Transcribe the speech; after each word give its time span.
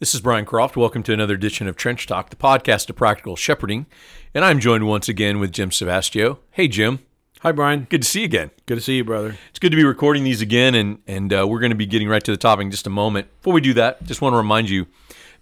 This 0.00 0.14
is 0.14 0.22
Brian 0.22 0.46
Croft. 0.46 0.78
Welcome 0.78 1.02
to 1.02 1.12
another 1.12 1.34
edition 1.34 1.68
of 1.68 1.76
Trench 1.76 2.06
Talk, 2.06 2.30
the 2.30 2.36
podcast 2.36 2.88
of 2.88 2.96
practical 2.96 3.36
shepherding. 3.36 3.84
And 4.32 4.46
I'm 4.46 4.58
joined 4.58 4.86
once 4.86 5.10
again 5.10 5.38
with 5.40 5.52
Jim 5.52 5.68
Savastio. 5.68 6.38
Hey, 6.52 6.68
Jim. 6.68 7.00
Hi, 7.40 7.52
Brian. 7.52 7.86
Good 7.90 8.00
to 8.00 8.08
see 8.08 8.20
you 8.20 8.24
again. 8.24 8.50
Good 8.64 8.76
to 8.76 8.80
see 8.80 8.96
you, 8.96 9.04
brother. 9.04 9.36
It's 9.50 9.58
good 9.58 9.72
to 9.72 9.76
be 9.76 9.84
recording 9.84 10.24
these 10.24 10.40
again, 10.40 10.74
and, 10.74 11.00
and 11.06 11.30
uh, 11.30 11.46
we're 11.46 11.60
going 11.60 11.72
to 11.72 11.76
be 11.76 11.84
getting 11.84 12.08
right 12.08 12.24
to 12.24 12.30
the 12.30 12.38
topic 12.38 12.64
in 12.64 12.70
just 12.70 12.86
a 12.86 12.90
moment. 12.90 13.28
Before 13.42 13.52
we 13.52 13.60
do 13.60 13.74
that, 13.74 14.02
just 14.04 14.22
want 14.22 14.32
to 14.32 14.38
remind 14.38 14.70
you 14.70 14.86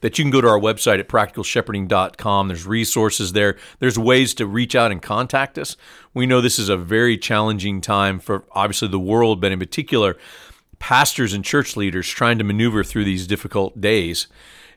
that 0.01 0.19
you 0.19 0.25
can 0.25 0.33
go 0.33 0.41
to 0.41 0.49
our 0.49 0.59
website 0.59 0.99
at 0.99 1.09
practicalshepherding.com. 1.09 2.49
There's 2.49 2.67
resources 2.67 3.35
there. 3.35 3.57
There's 3.79 3.97
ways 3.97 4.35
to 4.35 4.47
reach 4.47 4.75
out 4.75 4.91
and 4.91 5.01
contact 5.01 5.57
us. 5.57 5.77
We 6.15 6.27
know 6.27 6.41
this 6.41 6.59
is 6.59 6.69
a 6.69 6.77
very 6.77 7.17
challenging 7.17 7.81
time 7.81 8.19
for 8.19 8.43
obviously 8.51 8.89
the 8.89 8.99
world, 8.99 9.41
but 9.41 9.53
in 9.53 9.61
particular, 9.61 10.17
pastors 10.79 11.33
and 11.33 11.45
church 11.45 11.77
leaders 11.77 12.09
trying 12.09 12.39
to 12.39 12.45
maneuver 12.45 12.85
through 12.85 13.05
these 13.05 13.27
difficult 13.27 13.81
days. 13.81 14.27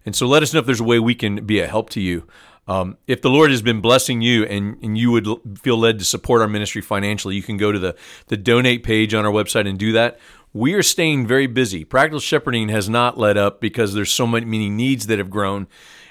And 0.05 0.15
so 0.15 0.25
let 0.27 0.43
us 0.43 0.54
know 0.54 0.59
if 0.59 0.65
there's 0.65 0.79
a 0.79 0.86
way 0.86 1.00
we 1.00 1.15
can 1.15 1.45
be 1.45 1.59
a 1.59 1.68
help 1.68 1.89
to 1.92 2.01
you. 2.01 2.28
Um, 2.68 2.97
if 3.07 3.21
the 3.21 3.29
Lord 3.29 3.51
has 3.51 3.61
been 3.61 3.82
blessing 3.82 4.21
you 4.21 4.45
and, 4.45 4.78
and 4.83 4.97
you 4.97 5.11
would 5.11 5.28
feel 5.59 5.78
led 5.78 6.00
to 6.00 6.06
support 6.06 6.42
our 6.42 6.47
ministry 6.47 6.82
financially, 6.82 7.36
you 7.36 7.43
can 7.43 7.57
go 7.57 7.71
to 7.71 7.79
the, 7.79 7.95
the 8.28 8.37
donate 8.37 8.83
page 8.83 9.14
on 9.14 9.25
our 9.25 9.32
website 9.32 9.68
and 9.68 9.78
do 9.78 9.92
that. 9.93 10.19
We 10.54 10.73
are 10.73 10.83
staying 10.83 11.28
very 11.28 11.47
busy. 11.47 11.83
Practical 11.83 12.20
shepherding 12.20 12.70
has 12.70 12.89
not 12.89 13.18
let 13.18 13.37
up 13.37 13.61
because 13.61 13.93
there's 13.93 14.11
so 14.11 14.28
many 14.28 14.70
needs 14.70 15.07
that 15.07 15.18
have 15.18 15.29
grown, 15.29 15.68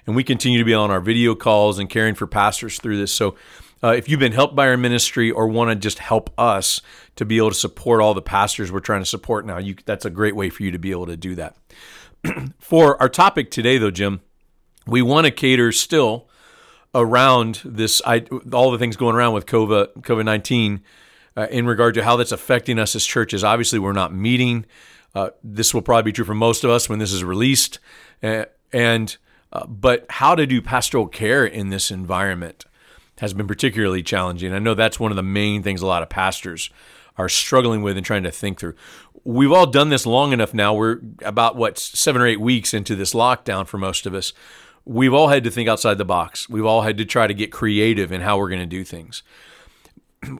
and 0.06 0.16
we 0.16 0.24
continue 0.24 0.58
to 0.58 0.64
be 0.64 0.74
on 0.74 0.90
our 0.90 1.00
video 1.00 1.34
calls 1.34 1.78
and 1.78 1.90
caring 1.90 2.14
for 2.14 2.26
pastors 2.26 2.78
through 2.78 2.96
this. 2.96 3.12
So 3.12 3.36
uh, 3.82 3.88
if 3.88 4.08
you've 4.08 4.20
been 4.20 4.32
helped 4.32 4.54
by 4.54 4.68
our 4.68 4.76
ministry 4.76 5.30
or 5.30 5.48
want 5.48 5.70
to 5.70 5.76
just 5.76 5.98
help 5.98 6.30
us 6.38 6.80
to 7.16 7.24
be 7.24 7.38
able 7.38 7.50
to 7.50 7.54
support 7.54 8.00
all 8.00 8.14
the 8.14 8.22
pastors 8.22 8.70
we're 8.70 8.80
trying 8.80 9.00
to 9.00 9.06
support 9.06 9.46
now, 9.46 9.58
you, 9.58 9.74
that's 9.84 10.04
a 10.04 10.10
great 10.10 10.36
way 10.36 10.50
for 10.50 10.62
you 10.62 10.70
to 10.70 10.78
be 10.78 10.90
able 10.90 11.06
to 11.06 11.16
do 11.16 11.34
that. 11.34 11.56
for 12.58 13.00
our 13.00 13.08
topic 13.08 13.50
today, 13.50 13.78
though, 13.78 13.90
Jim, 13.90 14.20
we 14.86 15.00
want 15.00 15.26
to 15.26 15.30
cater 15.30 15.72
still 15.72 16.28
around 16.94 17.62
this, 17.64 18.02
I, 18.04 18.26
all 18.52 18.70
the 18.70 18.78
things 18.78 18.96
going 18.96 19.16
around 19.16 19.32
with 19.32 19.46
COVID 19.46 20.02
COVID 20.02 20.24
nineteen, 20.24 20.82
uh, 21.36 21.46
in 21.50 21.66
regard 21.66 21.94
to 21.94 22.04
how 22.04 22.16
that's 22.16 22.32
affecting 22.32 22.78
us 22.78 22.94
as 22.94 23.06
churches. 23.06 23.44
Obviously, 23.44 23.78
we're 23.78 23.92
not 23.92 24.12
meeting. 24.12 24.66
Uh, 25.14 25.30
this 25.42 25.72
will 25.72 25.82
probably 25.82 26.10
be 26.10 26.12
true 26.12 26.24
for 26.24 26.34
most 26.34 26.64
of 26.64 26.70
us 26.70 26.88
when 26.88 26.98
this 26.98 27.12
is 27.12 27.24
released, 27.24 27.78
uh, 28.22 28.44
and 28.72 29.16
but 29.66 30.06
how 30.10 30.34
to 30.34 30.46
do 30.46 30.60
pastoral 30.60 31.06
care 31.06 31.44
in 31.44 31.70
this 31.70 31.90
environment 31.90 32.64
has 33.20 33.34
been 33.34 33.46
particularly 33.46 34.02
challenging. 34.02 34.54
I 34.54 34.58
know 34.58 34.72
that's 34.72 34.98
one 34.98 35.12
of 35.12 35.16
the 35.16 35.22
main 35.22 35.62
things 35.62 35.82
a 35.82 35.86
lot 35.86 36.02
of 36.02 36.08
pastors 36.08 36.70
are 37.18 37.28
struggling 37.28 37.82
with 37.82 37.98
and 37.98 38.06
trying 38.06 38.22
to 38.22 38.30
think 38.30 38.58
through. 38.58 38.74
We've 39.24 39.52
all 39.52 39.66
done 39.66 39.90
this 39.90 40.06
long 40.06 40.32
enough 40.32 40.54
now. 40.54 40.72
We're 40.72 41.00
about 41.22 41.54
what 41.54 41.78
seven 41.78 42.22
or 42.22 42.26
eight 42.26 42.40
weeks 42.40 42.72
into 42.72 42.96
this 42.96 43.12
lockdown 43.12 43.66
for 43.66 43.76
most 43.76 44.06
of 44.06 44.14
us. 44.14 44.32
We've 44.86 45.12
all 45.12 45.28
had 45.28 45.44
to 45.44 45.50
think 45.50 45.68
outside 45.68 45.98
the 45.98 46.04
box. 46.06 46.48
We've 46.48 46.64
all 46.64 46.80
had 46.80 46.96
to 46.96 47.04
try 47.04 47.26
to 47.26 47.34
get 47.34 47.52
creative 47.52 48.10
in 48.10 48.22
how 48.22 48.38
we're 48.38 48.48
going 48.48 48.62
to 48.62 48.66
do 48.66 48.84
things. 48.84 49.22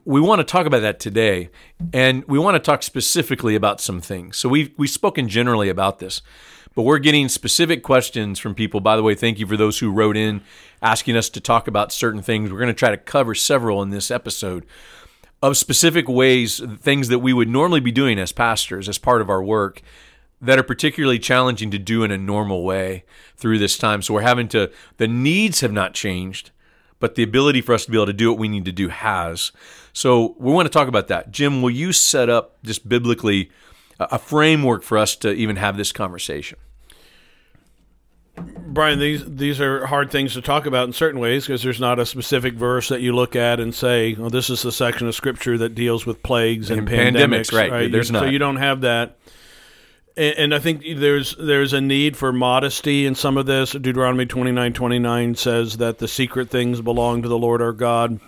We 0.07 0.23
want 0.23 0.41
to 0.41 0.45
talk 0.45 0.65
about 0.65 0.81
that 0.81 1.01
today, 1.01 1.51
and 1.93 2.25
we 2.25 2.39
want 2.39 2.55
to 2.55 2.59
talk 2.59 2.83
specifically 2.83 3.55
about 3.55 3.83
some 3.83 4.01
things. 4.01 4.39
So 4.39 4.49
we've 4.49 4.73
we've 4.79 4.89
spoken 4.89 5.29
generally 5.29 5.69
about 5.69 5.99
this, 5.99 6.23
but 6.81 6.85
we're 6.85 6.99
getting 6.99 7.29
specific 7.29 7.83
questions 7.83 8.39
from 8.39 8.55
people. 8.55 8.81
By 8.81 8.97
the 8.97 9.03
way, 9.03 9.15
thank 9.15 9.39
you 9.39 9.47
for 9.47 9.59
those 9.59 9.81
who 9.81 9.91
wrote 9.91 10.17
in 10.17 10.41
asking 10.81 11.15
us 11.15 11.29
to 11.29 11.39
talk 11.39 11.69
about 11.69 11.93
certain 11.93 12.23
things. 12.23 12.51
We're 12.51 12.59
going 12.59 12.69
to 12.69 12.73
try 12.73 12.89
to 12.89 12.97
cover 12.97 13.35
several 13.35 13.83
in 13.83 13.91
this 13.91 14.11
episode 14.11 14.65
of 15.43 15.59
specific 15.59 16.09
ways, 16.09 16.59
things 16.79 17.09
that 17.09 17.19
we 17.19 17.35
would 17.35 17.51
normally 17.51 17.81
be 17.81 17.93
doing 17.93 18.19
as 18.19 18.33
pastors 18.33 18.89
as 18.89 18.97
part 18.97 19.21
of 19.21 19.29
our 19.29 19.43
work 19.43 19.83
that 20.41 20.59
are 20.59 20.63
particularly 20.63 21.19
challenging 21.19 21.71
to 21.71 21.79
do 21.79 22.03
in 22.03 22.11
a 22.11 22.17
normal 22.17 22.65
way 22.65 23.05
through 23.37 23.59
this 23.59 23.77
time. 23.77 24.01
So 24.01 24.15
we're 24.15 24.23
having 24.23 24.49
to, 24.49 24.71
the 24.97 25.07
needs 25.07 25.61
have 25.61 25.73
not 25.73 25.93
changed, 25.93 26.51
but 26.99 27.15
the 27.15 27.23
ability 27.23 27.61
for 27.61 27.75
us 27.75 27.85
to 27.85 27.91
be 27.91 27.99
able 27.99 28.07
to 28.07 28.15
do 28.15 28.31
what 28.31 28.39
we 28.39 28.49
need 28.49 28.65
to 28.65 28.73
do 28.73 28.89
has. 28.89 29.53
So 29.93 30.35
we 30.39 30.51
want 30.51 30.65
to 30.65 30.73
talk 30.73 30.89
about 30.89 31.09
that. 31.09 31.31
Jim, 31.31 31.61
will 31.61 31.69
you 31.69 31.93
set 31.93 32.31
up 32.31 32.57
just 32.63 32.89
biblically 32.89 33.51
a 33.99 34.19
framework 34.19 34.83
for 34.83 34.97
us 34.97 35.15
to 35.17 35.31
even 35.35 35.57
have 35.57 35.77
this 35.77 35.93
conversation? 35.93 36.57
Brian, 38.67 38.99
these 38.99 39.25
these 39.27 39.61
are 39.61 39.87
hard 39.87 40.11
things 40.11 40.35
to 40.35 40.43
talk 40.43 40.67
about 40.67 40.87
in 40.87 40.93
certain 40.93 41.21
ways 41.21 41.47
because 41.47 41.63
there's 41.63 41.81
not 41.81 41.99
a 41.99 42.07
specific 42.07 42.55
verse 42.55 42.89
that 42.89 43.01
you 43.01 43.13
look 43.13 43.35
at 43.35 43.61
and 43.61 43.75
say, 43.75 44.15
"Well, 44.15 44.31
this 44.31 44.51
is 44.51 44.63
the 44.63 44.73
section 44.73 45.09
of 45.09 45.15
scripture 45.15 45.59
that 45.59 45.75
deals 45.75 46.07
with 46.07 46.23
plagues 46.23 46.71
and, 46.71 46.89
And 46.89 47.17
pandemics." 47.17 47.51
pandemics, 47.51 47.71
right. 47.71 47.91
There's 47.93 48.09
so 48.09 48.15
not. 48.15 48.33
you 48.33 48.39
don't 48.39 48.57
have 48.57 48.83
that. 48.83 49.19
And, 50.17 50.39
and 50.39 50.55
I 50.55 50.59
think 50.59 50.85
there's 50.97 51.35
there's 51.37 51.73
a 51.73 51.81
need 51.81 52.17
for 52.17 52.33
modesty 52.33 53.07
in 53.07 53.15
some 53.15 53.37
of 53.37 53.47
this. 53.47 53.73
Deuteronomy 53.73 54.27
29, 54.27 54.73
29 54.73 55.35
says 55.35 55.79
that 55.79 55.99
the 55.99 56.09
secret 56.09 56.51
things 56.51 56.81
belong 56.81 57.23
to 57.23 57.29
the 57.29 57.39
Lord 57.39 57.61
our 57.63 57.73
God, 57.73 58.21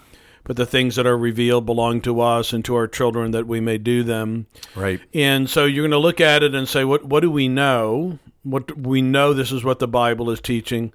but 0.45 0.57
the 0.57 0.67
things 0.67 0.97
that 0.97 1.07
are 1.07 1.17
revealed 1.19 1.67
belong 1.67 2.01
to 2.03 2.21
us 2.21 2.53
and 2.53 2.65
to 2.65 2.75
our 2.75 2.89
children 2.89 3.31
that 3.33 3.47
we 3.47 3.61
may 3.61 3.79
do 3.79 4.03
them. 4.03 4.47
Right. 4.75 5.01
And 5.15 5.49
so 5.49 5.67
you're 5.67 5.83
going 5.83 5.91
to 5.93 5.99
look 5.99 6.21
at 6.21 6.43
it 6.43 6.55
and 6.55 6.69
say, 6.69 6.85
what 6.85 7.05
what 7.05 7.21
do 7.21 7.31
we 7.31 7.49
know? 7.49 8.19
What 8.43 8.77
we 8.77 9.03
know 9.03 9.33
this 9.33 9.53
is 9.53 9.65
what 9.65 9.79
the 9.79 9.89
Bible 9.89 10.31
is 10.31 10.41
teaching. 10.41 10.93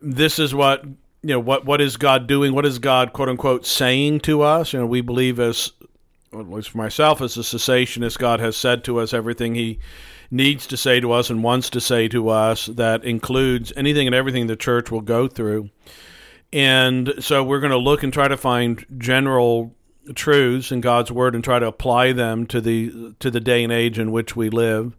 This 0.00 0.38
is 0.38 0.54
what 0.54 0.84
you 0.84 1.28
know 1.28 1.40
what 1.40 1.64
what 1.64 1.80
is 1.80 1.96
God 1.96 2.26
doing? 2.26 2.54
What 2.54 2.66
is 2.66 2.78
God 2.78 3.12
quote 3.12 3.28
unquote 3.28 3.64
saying 3.66 4.20
to 4.20 4.42
us? 4.42 4.72
You 4.72 4.80
know, 4.80 4.86
we 4.86 5.00
believe 5.00 5.38
as 5.38 5.72
at 6.32 6.50
least 6.50 6.70
for 6.70 6.78
myself 6.78 7.20
as 7.20 7.36
a 7.36 7.40
cessationist, 7.40 8.18
God 8.18 8.40
has 8.40 8.56
said 8.56 8.84
to 8.84 8.98
us 8.98 9.12
everything 9.12 9.54
he 9.54 9.78
needs 10.30 10.66
to 10.66 10.76
say 10.76 10.98
to 10.98 11.12
us 11.12 11.28
and 11.28 11.44
wants 11.44 11.68
to 11.70 11.80
say 11.80 12.08
to 12.08 12.30
us 12.30 12.66
that 12.66 13.04
includes 13.04 13.72
anything 13.76 14.06
and 14.06 14.14
everything 14.14 14.46
the 14.46 14.56
church 14.56 14.90
will 14.90 15.02
go 15.02 15.28
through. 15.28 15.68
And 16.52 17.12
so 17.18 17.44
we're 17.44 17.60
going 17.60 17.70
to 17.72 17.78
look 17.78 18.02
and 18.02 18.12
try 18.12 18.28
to 18.28 18.36
find 18.36 18.84
general 18.98 19.74
truths 20.14 20.72
in 20.72 20.80
God's 20.80 21.12
word 21.12 21.34
and 21.34 21.44
try 21.44 21.58
to 21.58 21.66
apply 21.66 22.12
them 22.12 22.46
to 22.46 22.60
the 22.60 23.14
to 23.20 23.30
the 23.30 23.40
day 23.40 23.62
and 23.62 23.72
age 23.72 23.98
in 23.98 24.10
which 24.10 24.34
we 24.34 24.50
live. 24.50 24.96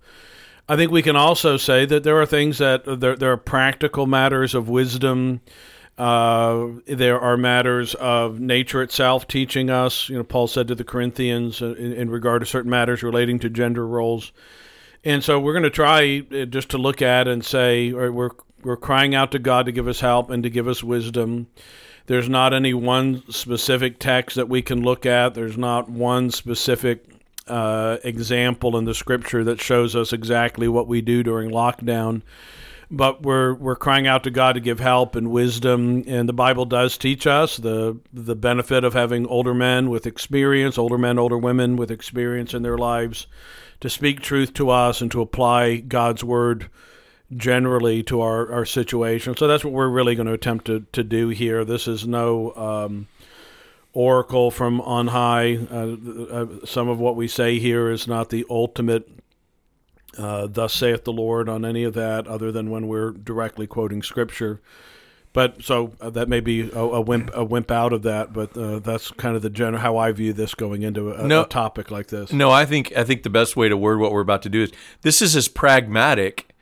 I 0.67 0.75
think 0.75 0.91
we 0.91 1.01
can 1.01 1.15
also 1.15 1.57
say 1.57 1.85
that 1.85 2.03
there 2.03 2.21
are 2.21 2.25
things 2.25 2.57
that 2.59 2.83
there, 2.85 3.15
there 3.15 3.31
are 3.31 3.37
practical 3.37 4.07
matters 4.07 4.55
of 4.55 4.69
wisdom. 4.69 5.41
Uh, 5.97 6.67
there 6.87 7.19
are 7.19 7.37
matters 7.37 7.93
of 7.95 8.39
nature 8.39 8.81
itself 8.81 9.27
teaching 9.27 9.69
us. 9.69 10.09
You 10.09 10.17
know, 10.17 10.23
Paul 10.23 10.47
said 10.47 10.67
to 10.69 10.75
the 10.75 10.83
Corinthians 10.83 11.61
uh, 11.61 11.75
in, 11.75 11.93
in 11.93 12.09
regard 12.09 12.41
to 12.41 12.45
certain 12.45 12.71
matters 12.71 13.03
relating 13.03 13.39
to 13.39 13.49
gender 13.49 13.85
roles. 13.85 14.31
And 15.03 15.23
so 15.23 15.39
we're 15.39 15.53
going 15.53 15.63
to 15.63 15.69
try 15.69 16.23
uh, 16.31 16.45
just 16.45 16.69
to 16.69 16.77
look 16.77 17.01
at 17.01 17.27
and 17.27 17.43
say, 17.45 17.91
or 17.91 18.11
we're 18.11 18.31
we're 18.63 18.77
crying 18.77 19.13
out 19.13 19.31
to 19.33 19.39
God 19.39 19.65
to 19.65 19.73
give 19.73 19.89
us 19.89 19.99
help 19.99 20.29
and 20.29 20.41
to 20.43 20.49
give 20.49 20.69
us 20.69 20.83
wisdom. 20.83 21.47
There's 22.05 22.29
not 22.29 22.53
any 22.53 22.73
one 22.73 23.23
specific 23.29 23.99
text 23.99 24.35
that 24.35 24.49
we 24.49 24.61
can 24.61 24.81
look 24.83 25.05
at. 25.05 25.33
There's 25.33 25.57
not 25.57 25.89
one 25.89 26.31
specific 26.31 27.12
uh, 27.47 27.97
example 28.03 28.77
in 28.77 28.85
the 28.85 28.93
scripture 28.93 29.43
that 29.43 29.61
shows 29.61 29.95
us 29.95 30.13
exactly 30.13 30.67
what 30.67 30.87
we 30.87 31.01
do 31.01 31.23
during 31.23 31.49
lockdown. 31.49 32.21
But 32.91 33.23
we're 33.23 33.55
we're 33.55 33.75
crying 33.75 34.05
out 34.05 34.23
to 34.25 34.31
God 34.31 34.53
to 34.53 34.59
give 34.59 34.79
help 34.79 35.15
and 35.15 35.31
wisdom, 35.31 36.03
and 36.05 36.29
the 36.29 36.33
Bible 36.33 36.65
does 36.65 36.97
teach 36.97 37.25
us 37.25 37.57
the 37.57 37.97
the 38.13 38.35
benefit 38.35 38.83
of 38.83 38.93
having 38.93 39.25
older 39.25 39.53
men 39.53 39.89
with 39.89 40.05
experience, 40.05 40.77
older 40.77 40.97
men, 40.97 41.17
older 41.17 41.37
women 41.37 41.75
with 41.75 41.89
experience 41.89 42.53
in 42.53 42.61
their 42.61 42.77
lives, 42.77 43.25
to 43.79 43.89
speak 43.89 44.21
truth 44.21 44.53
to 44.53 44.69
us 44.69 45.01
and 45.01 45.09
to 45.11 45.21
apply 45.21 45.77
God's 45.77 46.23
word 46.23 46.69
generally 47.35 48.03
to 48.03 48.21
our, 48.21 48.51
our 48.51 48.65
situation. 48.65 49.35
So 49.35 49.47
that's 49.47 49.63
what 49.63 49.73
we're 49.73 49.89
really 49.89 50.15
going 50.15 50.27
to 50.27 50.33
attempt 50.33 50.65
to, 50.65 50.85
to 50.91 51.03
do 51.03 51.29
here. 51.29 51.65
This 51.65 51.87
is 51.87 52.07
no 52.07 52.53
um, 52.55 53.07
oracle 53.93 54.51
from 54.51 54.81
on 54.81 55.07
high. 55.07 55.55
Uh, 55.71 55.95
uh, 56.31 56.45
some 56.65 56.89
of 56.89 56.99
what 56.99 57.15
we 57.15 57.27
say 57.27 57.59
here 57.59 57.89
is 57.91 58.07
not 58.07 58.29
the 58.29 58.45
ultimate, 58.49 59.07
uh, 60.17 60.47
thus 60.47 60.73
saith 60.73 61.03
the 61.03 61.13
Lord, 61.13 61.47
on 61.47 61.63
any 61.65 61.83
of 61.83 61.93
that, 61.93 62.27
other 62.27 62.51
than 62.51 62.69
when 62.69 62.87
we're 62.87 63.11
directly 63.11 63.67
quoting 63.67 64.01
Scripture. 64.03 64.61
But 65.31 65.63
so 65.63 65.93
uh, 65.99 66.11
that 66.11 66.29
may 66.29 66.41
be 66.41 66.69
a, 66.71 66.79
a 66.79 67.01
wimp 67.01 67.31
a 67.33 67.43
wimp 67.43 67.71
out 67.71 67.91
of 67.91 68.03
that, 68.03 68.33
but 68.33 68.55
uh, 68.55 68.77
that's 68.79 69.09
kind 69.11 69.35
of 69.35 69.41
the 69.41 69.49
general 69.49 69.81
how 69.81 69.97
I 69.97 70.11
view 70.11 70.31
this 70.31 70.53
going 70.53 70.83
into 70.83 71.11
a, 71.11 71.25
No. 71.27 71.41
a 71.41 71.47
topic 71.47 71.89
like 71.89 72.07
this. 72.07 72.31
No, 72.31 72.51
I 72.51 72.65
think 72.65 72.95
I 72.95 73.03
think 73.03 73.23
the 73.23 73.31
best 73.31 73.55
way 73.55 73.67
to 73.67 73.75
word 73.75 73.99
what 73.99 74.11
we're 74.11 74.21
about 74.21 74.43
to 74.43 74.49
do 74.49 74.61
is 74.61 74.71
this 75.01 75.23
is 75.23 75.35
as 75.35 75.47
pragmatic 75.47 76.53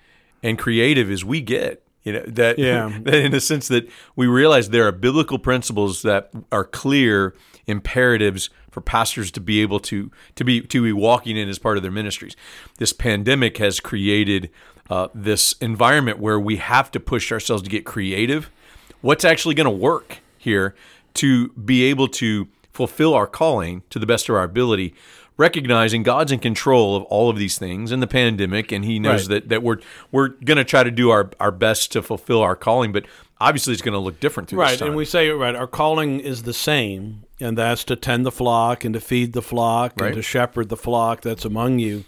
and 0.41 0.57
creative 0.57 1.11
as 1.11 1.25
we 1.25 1.41
get. 1.41 1.83
You 2.03 2.13
know 2.13 2.23
that, 2.27 2.57
Yeah. 2.57 2.97
that 3.03 3.15
in 3.15 3.31
the 3.31 3.41
sense 3.41 3.67
that 3.67 3.89
we 4.15 4.27
realize 4.27 4.69
there 4.69 4.87
are 4.87 4.91
biblical 4.91 5.39
principles 5.39 6.01
that 6.01 6.31
are 6.51 6.63
clear 6.63 7.35
imperatives 7.67 8.49
for 8.71 8.81
pastors 8.81 9.31
to 9.31 9.39
be 9.39 9.61
able 9.61 9.79
to 9.81 10.09
to 10.35 10.43
be 10.43 10.61
to 10.61 10.81
be 10.81 10.93
walking 10.93 11.37
in 11.37 11.47
as 11.49 11.59
part 11.59 11.77
of 11.77 11.83
their 11.83 11.91
ministries. 11.91 12.35
This 12.77 12.93
pandemic 12.93 13.57
has 13.57 13.79
created 13.79 14.49
uh, 14.89 15.07
this 15.13 15.53
environment 15.53 16.19
where 16.19 16.39
we 16.39 16.57
have 16.57 16.91
to 16.91 16.99
push 16.99 17.31
ourselves 17.31 17.63
to 17.63 17.69
get 17.69 17.85
creative. 17.85 18.49
What's 19.01 19.25
actually 19.25 19.55
going 19.55 19.65
to 19.65 19.69
work 19.71 20.19
here 20.37 20.75
to 21.15 21.49
be 21.49 21.83
able 21.83 22.07
to 22.07 22.47
fulfill 22.71 23.13
our 23.13 23.27
calling 23.27 23.83
to 23.89 23.99
the 23.99 24.05
best 24.05 24.29
of 24.29 24.35
our 24.35 24.43
ability, 24.43 24.93
recognizing 25.41 26.03
God's 26.03 26.31
in 26.31 26.39
control 26.39 26.95
of 26.95 27.03
all 27.03 27.29
of 27.29 27.37
these 27.37 27.57
things 27.57 27.91
and 27.91 28.01
the 28.01 28.07
pandemic, 28.07 28.71
and 28.71 28.85
He 28.85 28.99
knows 28.99 29.27
Right. 29.27 29.41
that 29.41 29.49
that 29.49 29.63
we're 29.63 29.79
we're 30.11 30.29
going 30.29 30.57
to 30.57 30.63
try 30.63 30.83
to 30.83 30.91
do 30.91 31.09
our 31.09 31.29
our 31.39 31.51
best 31.51 31.91
to 31.93 32.01
fulfill 32.01 32.41
our 32.41 32.55
calling, 32.55 32.91
but 32.91 33.05
obviously 33.39 33.73
it's 33.73 33.81
going 33.81 33.93
to 33.93 33.99
look 33.99 34.19
different 34.19 34.47
through 34.49 34.59
Right, 34.59 34.79
and 34.81 34.95
we 34.95 35.03
say 35.05 35.29
right. 35.29 35.55
Our 35.55 35.67
calling 35.67 36.19
is 36.19 36.43
the 36.43 36.53
same, 36.53 37.23
and 37.39 37.57
that's 37.57 37.83
to 37.85 37.95
tend 37.95 38.25
the 38.25 38.31
flock 38.31 38.85
and 38.85 38.93
to 38.93 38.99
feed 39.01 39.33
the 39.33 39.41
flock 39.41 39.99
Right. 39.99 40.07
and 40.07 40.15
to 40.15 40.21
shepherd 40.21 40.69
the 40.69 40.77
flock 40.77 41.21
that's 41.21 41.43
among 41.45 41.79
you. 41.79 42.05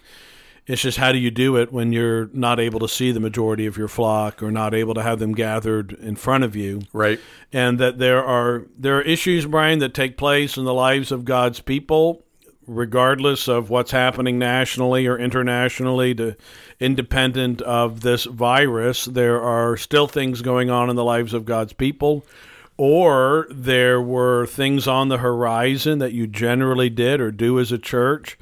It's 0.66 0.82
just 0.82 0.98
how 0.98 1.12
do 1.12 1.18
you 1.18 1.30
do 1.30 1.58
it 1.58 1.74
when 1.74 1.92
you're 1.92 2.30
not 2.32 2.58
able 2.58 2.80
to 2.80 2.88
see 2.88 3.12
the 3.12 3.20
majority 3.20 3.66
of 3.66 3.76
your 3.76 3.90
flock 3.90 4.42
or 4.42 4.50
not 4.50 4.74
able 4.74 4.94
to 4.94 5.02
have 5.04 5.20
them 5.20 5.34
gathered 5.34 5.92
in 5.92 6.16
front 6.16 6.46
of 6.46 6.56
you, 6.56 6.84
right. 6.94 7.20
and 7.52 7.80
that 7.80 7.98
there 7.98 8.24
are 8.24 8.64
there 8.78 8.98
are 8.98 9.02
issues, 9.02 9.46
Brian, 9.46 9.80
that 9.80 9.94
take 9.94 10.16
place 10.18 10.56
in 10.56 10.64
the 10.64 10.74
lives 10.74 11.12
of 11.12 11.26
God's 11.26 11.60
people, 11.60 12.24
regardless 12.68 13.48
of 13.48 13.70
what's 13.70 13.92
happening 13.92 14.40
nationally 14.40 15.08
or 15.08 15.18
internationally, 15.18 16.16
to 16.16 16.36
independent 16.80 17.62
of 17.62 18.02
this 18.02 18.26
virus. 18.26 19.06
There 19.06 19.42
are 19.42 19.78
still 19.78 20.08
things 20.08 20.42
going 20.42 20.70
on 20.70 20.90
in 20.90 20.96
the 20.96 21.04
lives 21.04 21.34
of 21.34 21.46
God's 21.46 21.74
people. 21.74 22.26
Or 22.76 23.48
there 23.52 24.02
were 24.02 24.48
things 24.48 24.88
on 24.88 25.10
the 25.10 25.20
horizon 25.20 26.00
that 26.00 26.14
you 26.14 26.26
generally 26.26 26.90
did 26.90 27.22
or 27.22 27.32
do 27.32 27.60
as 27.60 27.72
a 27.72 27.78
church, 27.78 28.38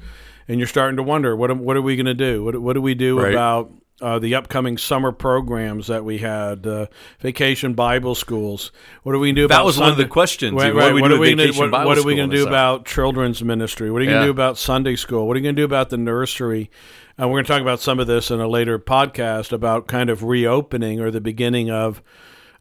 and 0.48 0.58
you're 0.58 0.66
starting 0.66 0.96
to 0.96 1.02
wonder 1.02 1.36
what 1.36 1.54
what 1.58 1.76
are 1.76 1.82
we 1.82 1.96
going 1.96 2.06
to 2.06 2.14
do? 2.14 2.42
What, 2.42 2.58
what 2.60 2.72
do 2.72 2.80
we 2.80 2.94
do 2.94 3.20
Right. 3.20 3.34
about 3.34 3.70
uh, 4.02 4.18
the 4.18 4.34
upcoming 4.34 4.76
summer 4.76 5.12
programs 5.12 5.86
that 5.86 6.04
we 6.04 6.18
had, 6.18 6.66
uh, 6.66 6.86
vacation 7.20 7.72
Bible 7.74 8.14
schools. 8.14 8.72
What 9.04 9.14
are 9.14 9.18
we 9.18 9.28
going 9.28 9.36
to 9.36 9.40
do 9.42 9.44
about 9.46 9.58
That 9.60 9.64
was 9.64 9.78
one 9.78 9.90
of 9.90 9.96
the 9.96 10.02
Sunday- 10.02 10.12
questions. 10.12 10.52
Right, 10.54 10.74
What 10.74 10.80
do 10.82 10.88
do 10.88 10.90
are 10.90 10.94
we 10.94 11.00
gonna- 11.30 11.42
Vacation 11.44 11.70
what- 11.70 11.86
what 11.86 11.98
are 11.98 12.02
we 12.04 12.16
going 12.16 12.28
to 12.30 12.36
do 12.36 12.46
about 12.46 12.84
children's 12.84 13.42
ministry? 13.42 13.90
What 13.90 14.02
are 14.02 14.04
you 14.04 14.10
going 14.10 14.22
to 14.22 14.26
do 14.26 14.30
about 14.32 14.58
Sunday 14.58 14.96
school? 14.96 15.26
What 15.28 15.36
are 15.36 15.38
you 15.40 15.44
going 15.44 15.54
to 15.56 15.60
do 15.62 15.64
about 15.64 15.90
the 15.90 15.96
nursery? 15.96 16.70
And 17.16 17.28
we're 17.30 17.36
going 17.36 17.44
to 17.44 17.52
talk 17.52 17.62
about 17.62 17.80
some 17.80 18.00
of 18.00 18.06
this 18.06 18.30
in 18.30 18.40
a 18.40 18.48
later 18.48 18.78
podcast 18.78 19.52
about 19.52 19.86
kind 19.86 20.10
of 20.10 20.24
reopening 20.24 21.00
or 21.00 21.10
the 21.10 21.20
beginning 21.20 21.70
of 21.70 22.02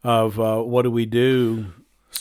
of 0.04 0.40
uh, 0.40 0.58
what 0.62 0.82
do 0.84 0.92
we 0.92 1.06
do 1.06 1.68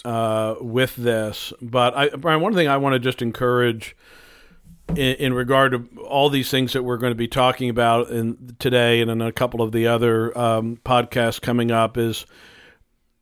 uh, 0.04 0.54
with 0.60 0.96
this. 0.96 1.52
But 1.62 1.96
I, 1.96 2.08
Brian, 2.10 2.40
one 2.40 2.54
thing 2.54 2.68
I 2.68 2.76
want 2.76 2.92
to 2.94 2.98
just 2.98 3.20
encourage 3.22 3.96
in, 4.96 5.16
in 5.16 5.34
regard 5.34 5.72
to 5.72 6.00
all 6.02 6.28
these 6.28 6.50
things 6.50 6.72
that 6.72 6.82
we're 6.82 6.96
going 6.96 7.12
to 7.12 7.16
be 7.16 7.28
talking 7.28 7.68
about 7.68 8.10
in 8.10 8.56
today 8.58 9.00
and 9.00 9.10
in 9.10 9.20
a 9.20 9.32
couple 9.32 9.62
of 9.62 9.72
the 9.72 9.86
other 9.86 10.36
um, 10.36 10.78
podcasts 10.84 11.40
coming 11.40 11.70
up 11.70 11.96
is 11.96 12.26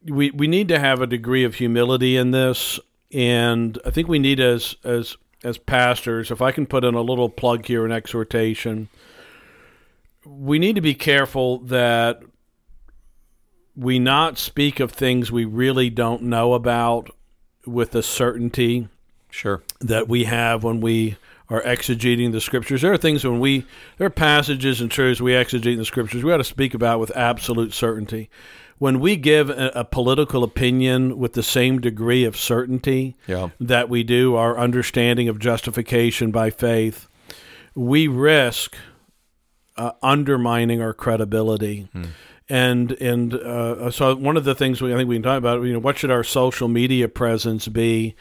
we 0.04 0.30
we 0.30 0.46
need 0.46 0.68
to 0.68 0.78
have 0.78 1.00
a 1.00 1.06
degree 1.06 1.44
of 1.44 1.56
humility 1.56 2.16
in 2.16 2.30
this, 2.30 2.78
and 3.12 3.78
I 3.84 3.90
think 3.90 4.08
we 4.08 4.18
need 4.18 4.40
as 4.40 4.76
as 4.84 5.16
as 5.44 5.58
pastors, 5.58 6.30
if 6.30 6.42
I 6.42 6.52
can 6.52 6.66
put 6.66 6.84
in 6.84 6.94
a 6.94 7.00
little 7.00 7.28
plug 7.28 7.66
here, 7.66 7.84
an 7.86 7.92
exhortation, 7.92 8.88
we 10.24 10.58
need 10.58 10.74
to 10.74 10.80
be 10.80 10.94
careful 10.94 11.58
that 11.58 12.22
we 13.76 13.98
not 14.00 14.36
speak 14.36 14.80
of 14.80 14.90
things 14.90 15.30
we 15.30 15.44
really 15.44 15.90
don't 15.90 16.22
know 16.22 16.54
about 16.54 17.10
with 17.64 17.92
the 17.92 18.02
certainty 18.02 18.88
Sure. 19.30 19.62
that 19.80 20.08
we 20.08 20.24
have 20.24 20.64
when 20.64 20.80
we 20.80 21.16
are 21.50 21.62
exegeting 21.62 22.32
the 22.32 22.40
scriptures. 22.40 22.82
There 22.82 22.92
are 22.92 22.98
things 22.98 23.24
when 23.24 23.40
we 23.40 23.64
there 23.96 24.06
are 24.06 24.10
passages 24.10 24.80
and 24.80 24.90
truths 24.90 25.20
we 25.20 25.32
exegete 25.32 25.72
in 25.72 25.78
the 25.78 25.84
scriptures 25.84 26.22
we 26.22 26.32
ought 26.32 26.38
to 26.38 26.44
speak 26.44 26.74
about 26.74 27.00
with 27.00 27.10
absolute 27.16 27.72
certainty. 27.72 28.28
When 28.78 29.00
we 29.00 29.16
give 29.16 29.50
a, 29.50 29.72
a 29.74 29.84
political 29.84 30.44
opinion 30.44 31.18
with 31.18 31.32
the 31.32 31.42
same 31.42 31.80
degree 31.80 32.24
of 32.24 32.36
certainty 32.36 33.16
Yeah. 33.26 33.48
that 33.58 33.88
we 33.88 34.04
do 34.04 34.36
our 34.36 34.56
understanding 34.58 35.28
of 35.28 35.38
justification 35.40 36.30
by 36.30 36.50
faith, 36.50 37.08
we 37.74 38.06
risk 38.06 38.76
uh, 39.76 39.92
undermining 40.02 40.80
our 40.82 40.92
credibility. 40.94 41.88
And 42.50 42.92
and 42.92 43.34
uh, 43.34 43.90
so 43.90 44.14
one 44.16 44.36
of 44.36 44.44
the 44.44 44.54
things 44.54 44.80
we 44.80 44.92
I 44.92 44.96
think 44.96 45.08
we 45.08 45.16
can 45.16 45.22
talk 45.22 45.38
about, 45.38 45.62
you 45.64 45.72
know, 45.72 45.78
what 45.80 45.98
should 45.98 46.10
our 46.10 46.24
social 46.24 46.66
media 46.68 47.08
presence 47.08 47.68
be 47.68 48.14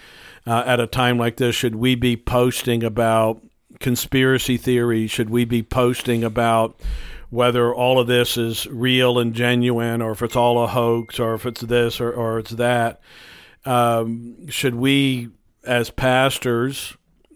uh, 0.48 0.64
at 0.66 0.80
a 0.80 0.88
time 0.88 1.18
like 1.18 1.38
this? 1.38 1.56
Should 1.56 1.76
we 1.76 1.96
be 1.96 2.16
posting 2.16 2.84
about 2.84 3.44
conspiracy 3.80 4.58
theories? 4.58 5.12
Should 5.12 5.30
we 5.30 5.46
be 5.46 5.62
posting 5.62 6.24
about 6.24 6.80
whether 7.30 7.74
all 7.74 8.00
of 8.00 8.08
this 8.08 8.38
is 8.38 8.66
real 8.68 9.20
and 9.20 9.34
genuine, 9.34 10.02
or 10.02 10.12
if 10.12 10.22
it's 10.22 10.36
all 10.36 10.64
a 10.64 10.68
hoax, 10.68 11.20
or 11.20 11.34
if 11.34 11.46
it's 11.46 11.62
this 11.62 12.00
or, 12.00 12.12
or 12.12 12.40
it's 12.40 12.52
that? 12.52 13.02
Um, 13.66 14.48
should 14.48 14.76
we, 14.76 15.30
as 15.66 15.90
pastors, 15.90 16.96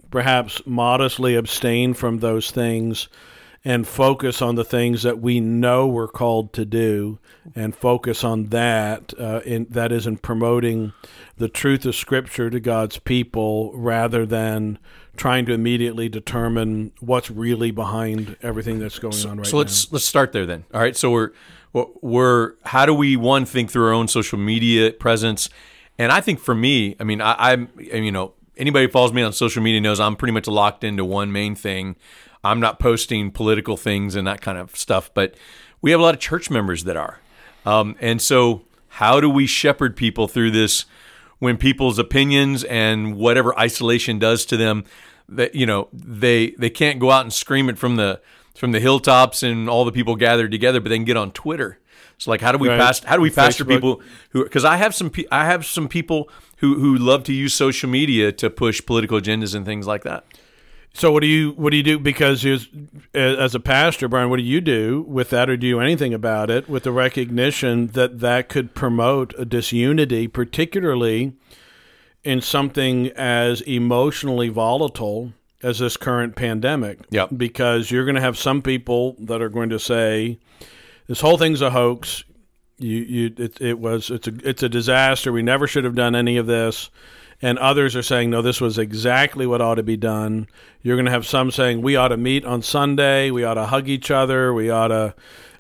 perhaps 0.10 0.62
modestly 0.66 1.36
abstain 1.36 1.94
from 1.94 2.20
those 2.20 2.52
things 2.52 3.10
and 3.64 3.88
focus 3.88 4.42
on 4.42 4.56
the 4.56 4.64
things 4.64 5.04
that 5.04 5.20
we 5.20 5.40
know 5.40 5.88
we're 5.88 6.08
called 6.08 6.52
to 6.54 6.66
do 6.66 7.20
and 7.56 7.76
focus 7.76 8.24
on 8.24 8.46
that 8.46 9.14
uh, 9.20 9.42
in 9.46 9.68
that 9.70 9.92
is 9.92 10.08
in 10.08 10.18
promoting 10.18 10.94
the 11.38 11.48
truth 11.48 11.86
of 11.86 11.96
scripture 11.96 12.50
to 12.50 12.60
God's 12.60 12.98
people 12.98 13.72
rather 13.76 14.26
than 14.26 14.80
trying 15.16 15.46
to 15.46 15.54
immediately 15.54 16.10
determine 16.10 16.92
what's 17.00 17.30
really 17.30 17.72
behind 17.72 18.36
everything 18.42 18.80
that's 18.80 18.98
going 18.98 19.14
on 19.26 19.38
right 19.38 19.38
now. 19.38 19.44
so 19.44 19.58
let's 19.58 19.92
let's 19.92 20.06
start 20.06 20.32
there 20.32 20.46
then. 20.46 20.64
All 20.74 20.82
right. 20.82 20.96
So 20.96 21.12
we're 21.12 21.32
we're 21.74 22.54
how 22.64 22.86
do 22.86 22.94
we 22.94 23.16
one 23.16 23.46
think 23.46 23.70
through 23.72 23.86
our 23.86 23.94
own 23.94 24.08
social 24.08 24.40
media 24.40 24.92
presence? 24.92 25.50
And 26.00 26.12
I 26.12 26.22
think 26.22 26.40
for 26.40 26.56
me, 26.56 26.96
I 27.00 27.04
mean, 27.04 27.22
I, 27.22 27.36
I'm 27.38 27.70
you 27.78 28.12
know 28.12 28.34
anybody 28.58 28.86
who 28.86 28.92
follows 28.92 29.14
me 29.14 29.22
on 29.22 29.34
social 29.34 29.62
media 29.62 29.82
knows 29.82 30.00
I'm 30.00 30.16
pretty 30.16 30.32
much 30.32 30.48
locked 30.48 30.84
into 30.84 31.06
one 31.06 31.32
main 31.32 31.56
thing. 31.56 31.96
I'm 32.44 32.60
not 32.60 32.80
posting 32.80 33.32
political 33.32 33.78
things 33.78 34.16
and 34.16 34.26
that 34.28 34.42
kind 34.42 34.58
of 34.58 34.76
stuff, 34.76 35.14
but 35.14 35.36
we 35.82 35.92
have 35.92 36.00
a 36.00 36.04
lot 36.04 36.14
of 36.14 36.20
church 36.20 36.50
members 36.50 36.84
that 36.86 36.98
are. 36.98 37.20
Um, 37.66 37.96
and 38.00 38.22
so, 38.22 38.64
how 38.96 39.20
do 39.20 39.30
we 39.30 39.46
shepherd 39.48 39.96
people 39.96 40.28
through 40.28 40.52
this 40.52 40.86
when 41.40 41.58
people's 41.58 41.98
opinions 41.98 42.64
and 42.64 43.16
whatever 43.16 43.58
isolation 43.58 44.20
does 44.20 44.46
to 44.46 44.58
them, 44.58 44.84
that 45.30 45.56
you 45.56 45.66
know 45.66 45.88
they 45.94 46.52
they 46.52 46.70
can't 46.70 47.00
go 47.00 47.12
out 47.12 47.22
and 47.22 47.34
scream 47.34 47.70
it 47.70 47.78
from 47.78 47.96
the 47.96 48.22
from 48.56 48.72
the 48.72 48.80
hilltops 48.80 49.44
and 49.44 49.70
all 49.70 49.86
the 49.86 49.92
people 49.92 50.16
gathered 50.16 50.52
together, 50.52 50.80
but 50.80 50.90
they 50.90 50.98
can 50.98 51.06
get 51.06 51.18
on 51.18 51.32
Twitter. 51.32 51.80
So, 52.18 52.30
like, 52.30 52.42
how 52.42 52.52
do 52.52 52.58
we 52.60 52.70
Right. 52.70 52.80
past 52.80 53.06
how 53.06 53.16
do 53.16 53.22
we 53.22 53.32
pastor 53.32 53.66
Facebook. 53.66 53.70
people 53.70 54.02
who? 54.30 54.44
Because 54.44 54.66
I 54.66 54.78
have 54.78 54.94
some 54.94 55.12
I 55.32 55.46
have 55.46 55.66
some 55.66 55.88
people 55.88 56.30
who 56.58 56.80
who 56.80 56.96
love 56.96 57.24
to 57.26 57.34
use 57.34 57.54
social 57.54 57.90
media 57.90 58.32
to 58.34 58.50
push 58.50 58.84
political 58.86 59.20
agendas 59.20 59.56
and 59.56 59.66
things 59.66 59.88
like 59.88 60.04
that. 60.04 60.26
So 60.94 61.12
what 61.12 61.22
do 61.22 61.28
you 61.28 61.52
what 61.52 61.72
do 61.72 61.78
you 61.78 61.84
do 61.84 62.00
because 62.00 62.46
as, 63.14 63.56
a 63.56 63.60
pastor, 63.60 64.08
Brian? 64.08 64.30
What 64.30 64.38
do 64.38 64.44
you 64.44 64.60
do 64.60 65.06
with 65.08 65.30
that, 65.30 65.50
or 65.50 65.56
do 65.56 65.68
you 65.68 65.76
do 65.76 65.80
anything 65.80 66.14
about 66.14 66.50
it 66.50 66.68
with 66.68 66.84
the 66.84 66.92
recognition 66.92 67.88
that 67.88 68.20
that 68.20 68.50
could 68.50 68.76
promote 68.76 69.34
a 69.38 69.46
disunity, 69.46 70.28
particularly 70.28 71.34
in 72.24 72.42
something 72.42 73.08
as 73.16 73.62
emotionally 73.62 74.50
volatile 74.50 75.32
as 75.64 75.80
this 75.80 75.96
current 75.96 76.36
pandemic? 76.36 77.00
Yep. 77.10 77.30
Because 77.38 77.90
you're 77.90 78.06
going 78.06 78.16
to 78.16 78.22
have 78.22 78.38
some 78.38 78.62
people 78.62 79.16
that 79.20 79.42
are 79.42 79.50
going 79.50 79.70
to 79.70 79.80
say 79.80 80.40
this 81.08 81.22
whole 81.22 81.38
thing's 81.38 81.62
a 81.62 81.72
hoax. 81.72 82.26
You 82.78 82.98
you 82.98 83.34
it, 83.38 83.62
it 83.62 83.80
was 83.80 84.10
it's 84.10 84.28
a 84.28 84.34
it's 84.44 84.62
a 84.62 84.70
disaster. 84.70 85.32
We 85.32 85.42
never 85.42 85.68
should 85.68 85.86
have 85.86 85.96
done 85.96 86.16
any 86.16 86.36
of 86.36 86.48
this 86.48 86.90
and 87.42 87.58
others 87.60 87.96
are 87.96 88.04
saying 88.04 88.30
no 88.30 88.42
this 88.42 88.62
was 88.62 88.78
exactly 88.78 89.46
what 89.48 89.62
ought 89.62 89.76
to 89.76 89.84
be 89.84 89.98
done. 89.98 90.48
You're 90.84 90.96
going 90.96 91.06
to 91.06 91.12
have 91.12 91.26
some 91.26 91.52
saying 91.52 91.82
we 91.82 91.96
ought 91.96 92.10
to 92.10 92.18
meet 92.18 92.44
on 92.46 92.62
sunday 92.62 93.32
we 93.32 93.44
ought 93.44 93.56
to 93.56 93.66
hug 93.66 93.88
each 93.88 94.10
other 94.12 94.54
we 94.54 94.70
ought 94.70 94.88
to 94.90 95.14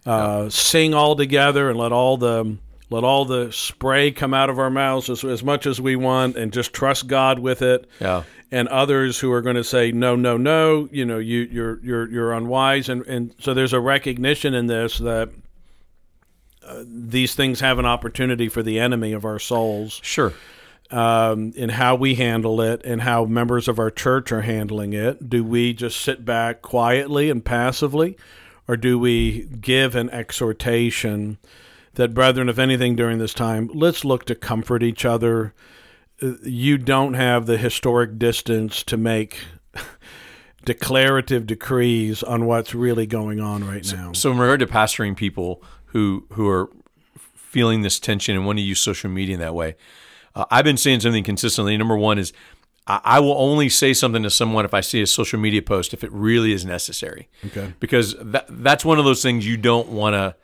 uh, 0.05 0.49
sing 0.49 0.93
all 0.93 1.15
together 1.15 1.69
and 1.69 1.77
let 1.77 1.91
all 1.91 2.17
the 2.17 2.57
let 2.89 3.03
all 3.03 3.23
the 3.23 3.51
spray 3.53 4.11
come 4.11 4.33
out 4.33 4.49
of 4.49 4.59
our 4.59 4.69
mouths 4.69 5.09
as, 5.09 5.23
as 5.23 5.43
much 5.43 5.65
as 5.65 5.79
we 5.79 5.95
want 5.95 6.35
and 6.35 6.51
just 6.51 6.73
trust 6.73 7.07
god 7.07 7.39
with 7.39 7.61
it. 7.61 7.87
Yeah. 7.99 8.23
and 8.51 8.67
others 8.67 9.19
who 9.19 9.31
are 9.31 9.41
going 9.41 9.55
to 9.55 9.63
say 9.63 9.91
no 9.93 10.15
no 10.15 10.35
no 10.37 10.89
you 10.91 11.05
know 11.05 11.19
you 11.19 11.47
you're 11.51 11.79
you're 11.83 12.09
you're 12.09 12.33
unwise. 12.33 12.89
And 12.89 13.05
and 13.07 13.33
so 13.39 13.53
there's 13.53 13.73
a 13.73 13.79
recognition 13.79 14.53
in 14.53 14.67
this 14.67 14.97
that 14.97 15.29
uh, 16.65 16.83
these 16.85 17.33
things 17.35 17.59
have 17.59 17.79
an 17.79 17.85
opportunity 17.85 18.49
for 18.49 18.61
the 18.63 18.79
enemy 18.79 19.13
of 19.13 19.23
our 19.23 19.39
souls. 19.39 19.99
Sure. 20.03 20.33
Um, 20.91 21.53
in 21.55 21.69
how 21.69 21.95
we 21.95 22.15
handle 22.15 22.61
it 22.61 22.81
and 22.83 23.01
how 23.01 23.25
members 23.25 23.67
of 23.67 23.79
our 23.79 23.89
church 23.89 24.31
are 24.31 24.41
handling 24.41 24.93
it. 24.93 25.29
Do 25.29 25.43
we 25.43 25.73
just 25.73 25.99
sit 26.01 26.25
back 26.25 26.61
quietly 26.61 27.29
and 27.29 27.43
passively, 27.43 28.17
or 28.67 28.77
do 28.77 28.99
we 28.99 29.45
give 29.45 29.95
an 29.95 30.09
exhortation 30.09 31.37
that, 31.93 32.13
brethren, 32.13 32.49
if 32.49 32.59
anything 32.59 32.95
during 32.95 33.17
this 33.19 33.33
time, 33.33 33.69
let's 33.73 34.03
look 34.05 34.25
to 34.25 34.35
comfort 34.35 34.83
each 34.83 35.05
other? 35.05 35.53
Uh, 36.21 36.33
You 36.43 36.77
don't 36.77 37.13
have 37.13 37.45
the 37.45 37.57
historic 37.57 38.19
distance 38.19 38.83
to 38.83 38.97
make 38.97 39.39
declarative 40.65 41.47
decrees 41.47 42.21
on 42.23 42.45
what's 42.45 42.75
really 42.75 43.05
going 43.05 43.39
on 43.39 43.65
right 43.67 43.91
now. 43.93 44.13
So 44.13 44.31
in 44.31 44.37
regard 44.37 44.59
to 44.59 44.67
pastoring 44.67 45.15
people 45.15 45.63
who 45.87 46.25
who 46.33 46.47
are 46.47 46.69
feeling 47.35 47.81
this 47.81 47.99
tension 47.99 48.35
and 48.35 48.45
want 48.45 48.59
to 48.59 48.63
use 48.63 48.79
social 48.79 49.09
media 49.09 49.33
in 49.33 49.41
that 49.41 49.55
way, 49.55 49.75
uh, 50.35 50.45
I've 50.49 50.65
been 50.65 50.77
saying 50.77 51.01
something 51.01 51.23
consistently. 51.23 51.77
Number 51.77 51.97
one 51.97 52.17
is 52.19 52.33
I, 52.87 53.01
I 53.03 53.19
will 53.19 53.33
only 53.37 53.69
say 53.69 53.93
something 53.93 54.23
to 54.23 54.29
someone 54.29 54.65
if 54.65 54.73
I 54.73 54.81
see 54.81 55.01
a 55.01 55.07
social 55.07 55.39
media 55.39 55.61
post 55.61 55.93
if 55.93 56.03
it 56.03 56.11
really 56.11 56.51
is 56.53 56.65
necessary. 56.65 57.29
Okay. 57.45 57.73
Because 57.79 58.15
that 58.19 58.45
that's 58.49 58.83
one 58.85 58.99
of 58.99 59.05
those 59.05 59.21
things 59.21 59.45
you 59.45 59.57
don't 59.57 59.89
want 59.89 60.13
to. 60.13 60.35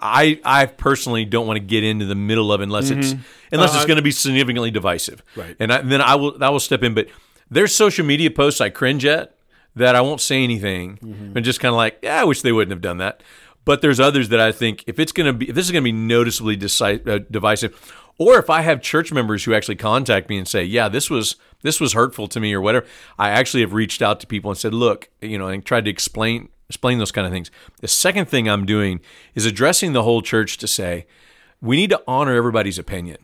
I 0.00 0.40
I 0.42 0.66
personally 0.66 1.26
don't 1.26 1.46
want 1.46 1.58
to 1.58 1.64
get 1.64 1.84
into 1.84 2.06
the 2.06 2.14
middle 2.14 2.50
of 2.52 2.60
unless 2.62 2.90
it's 2.90 3.14
unless 3.52 3.74
Uh, 3.74 3.76
it's 3.76 3.84
going 3.84 3.98
to 3.98 4.02
be 4.02 4.10
significantly 4.10 4.70
divisive. 4.70 5.22
Right. 5.36 5.54
And 5.60 5.72
I, 5.72 5.82
then 5.82 6.00
I 6.00 6.14
will 6.14 6.42
I 6.42 6.48
will 6.48 6.60
step 6.60 6.82
in. 6.82 6.94
But 6.94 7.08
there's 7.50 7.74
social 7.74 8.04
media 8.06 8.30
posts 8.30 8.60
I 8.60 8.70
cringe 8.70 9.04
at 9.04 9.36
that 9.74 9.94
I 9.94 10.00
won't 10.00 10.22
say 10.22 10.42
anything 10.42 11.32
and 11.34 11.44
just 11.44 11.60
kind 11.60 11.74
of 11.74 11.76
like 11.76 11.98
yeah 12.02 12.20
I 12.22 12.24
wish 12.24 12.40
they 12.40 12.52
wouldn't 12.52 12.72
have 12.72 12.80
done 12.80 12.98
that. 12.98 13.22
But 13.66 13.82
there's 13.82 14.00
others 14.00 14.28
that 14.30 14.40
I 14.40 14.50
think 14.52 14.82
if 14.86 14.98
it's 14.98 15.12
going 15.12 15.26
to 15.26 15.32
be 15.34 15.50
if 15.50 15.54
this 15.54 15.66
is 15.66 15.72
going 15.72 15.82
to 15.82 15.88
be 15.88 15.92
noticeably 15.92 16.56
deci- 16.56 17.06
uh, 17.06 17.18
divisive, 17.30 17.74
or 18.18 18.38
if 18.38 18.48
I 18.48 18.62
have 18.62 18.80
church 18.80 19.12
members 19.12 19.44
who 19.44 19.54
actually 19.54 19.76
contact 19.76 20.28
me 20.28 20.38
and 20.38 20.48
say 20.48 20.64
yeah 20.64 20.88
this 20.88 21.10
was 21.10 21.36
this 21.62 21.80
was 21.80 21.94
hurtful 21.94 22.28
to 22.28 22.40
me 22.40 22.52
or 22.54 22.60
whatever, 22.60 22.86
I 23.18 23.30
actually 23.30 23.62
have 23.62 23.72
reached 23.72 24.02
out 24.02 24.20
to 24.20 24.26
people 24.26 24.50
and 24.50 24.58
said 24.58 24.74
look 24.74 25.08
you 25.20 25.38
know 25.38 25.48
and 25.48 25.64
tried 25.64 25.84
to 25.84 25.90
explain 25.90 26.48
explain 26.68 26.98
those 26.98 27.12
kind 27.12 27.26
of 27.26 27.32
things. 27.32 27.50
The 27.80 27.88
second 27.88 28.26
thing 28.26 28.48
I'm 28.48 28.66
doing 28.66 29.00
is 29.34 29.46
addressing 29.46 29.92
the 29.92 30.02
whole 30.02 30.22
church 30.22 30.58
to 30.58 30.66
say 30.66 31.06
we 31.60 31.76
need 31.76 31.90
to 31.90 32.02
honor 32.06 32.34
everybody's 32.34 32.78
opinion. 32.78 33.18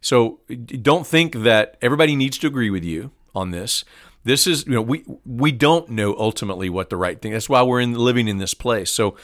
So 0.00 0.40
don't 0.80 1.06
think 1.06 1.42
that 1.42 1.76
everybody 1.82 2.16
needs 2.16 2.38
to 2.38 2.46
agree 2.46 2.70
with 2.70 2.84
you 2.84 3.10
on 3.34 3.50
this. 3.50 3.84
This 4.24 4.46
is 4.46 4.66
you 4.66 4.72
know 4.72 4.82
we 4.82 5.04
we 5.24 5.52
don't 5.52 5.88
know 5.90 6.14
ultimately 6.18 6.68
what 6.68 6.90
the 6.90 6.96
right 6.96 7.20
thing. 7.20 7.32
That's 7.32 7.48
why 7.48 7.62
we're 7.62 7.80
in 7.80 7.94
living 7.94 8.28
in 8.28 8.38
this 8.38 8.54
place. 8.54 8.90
So 8.90 9.16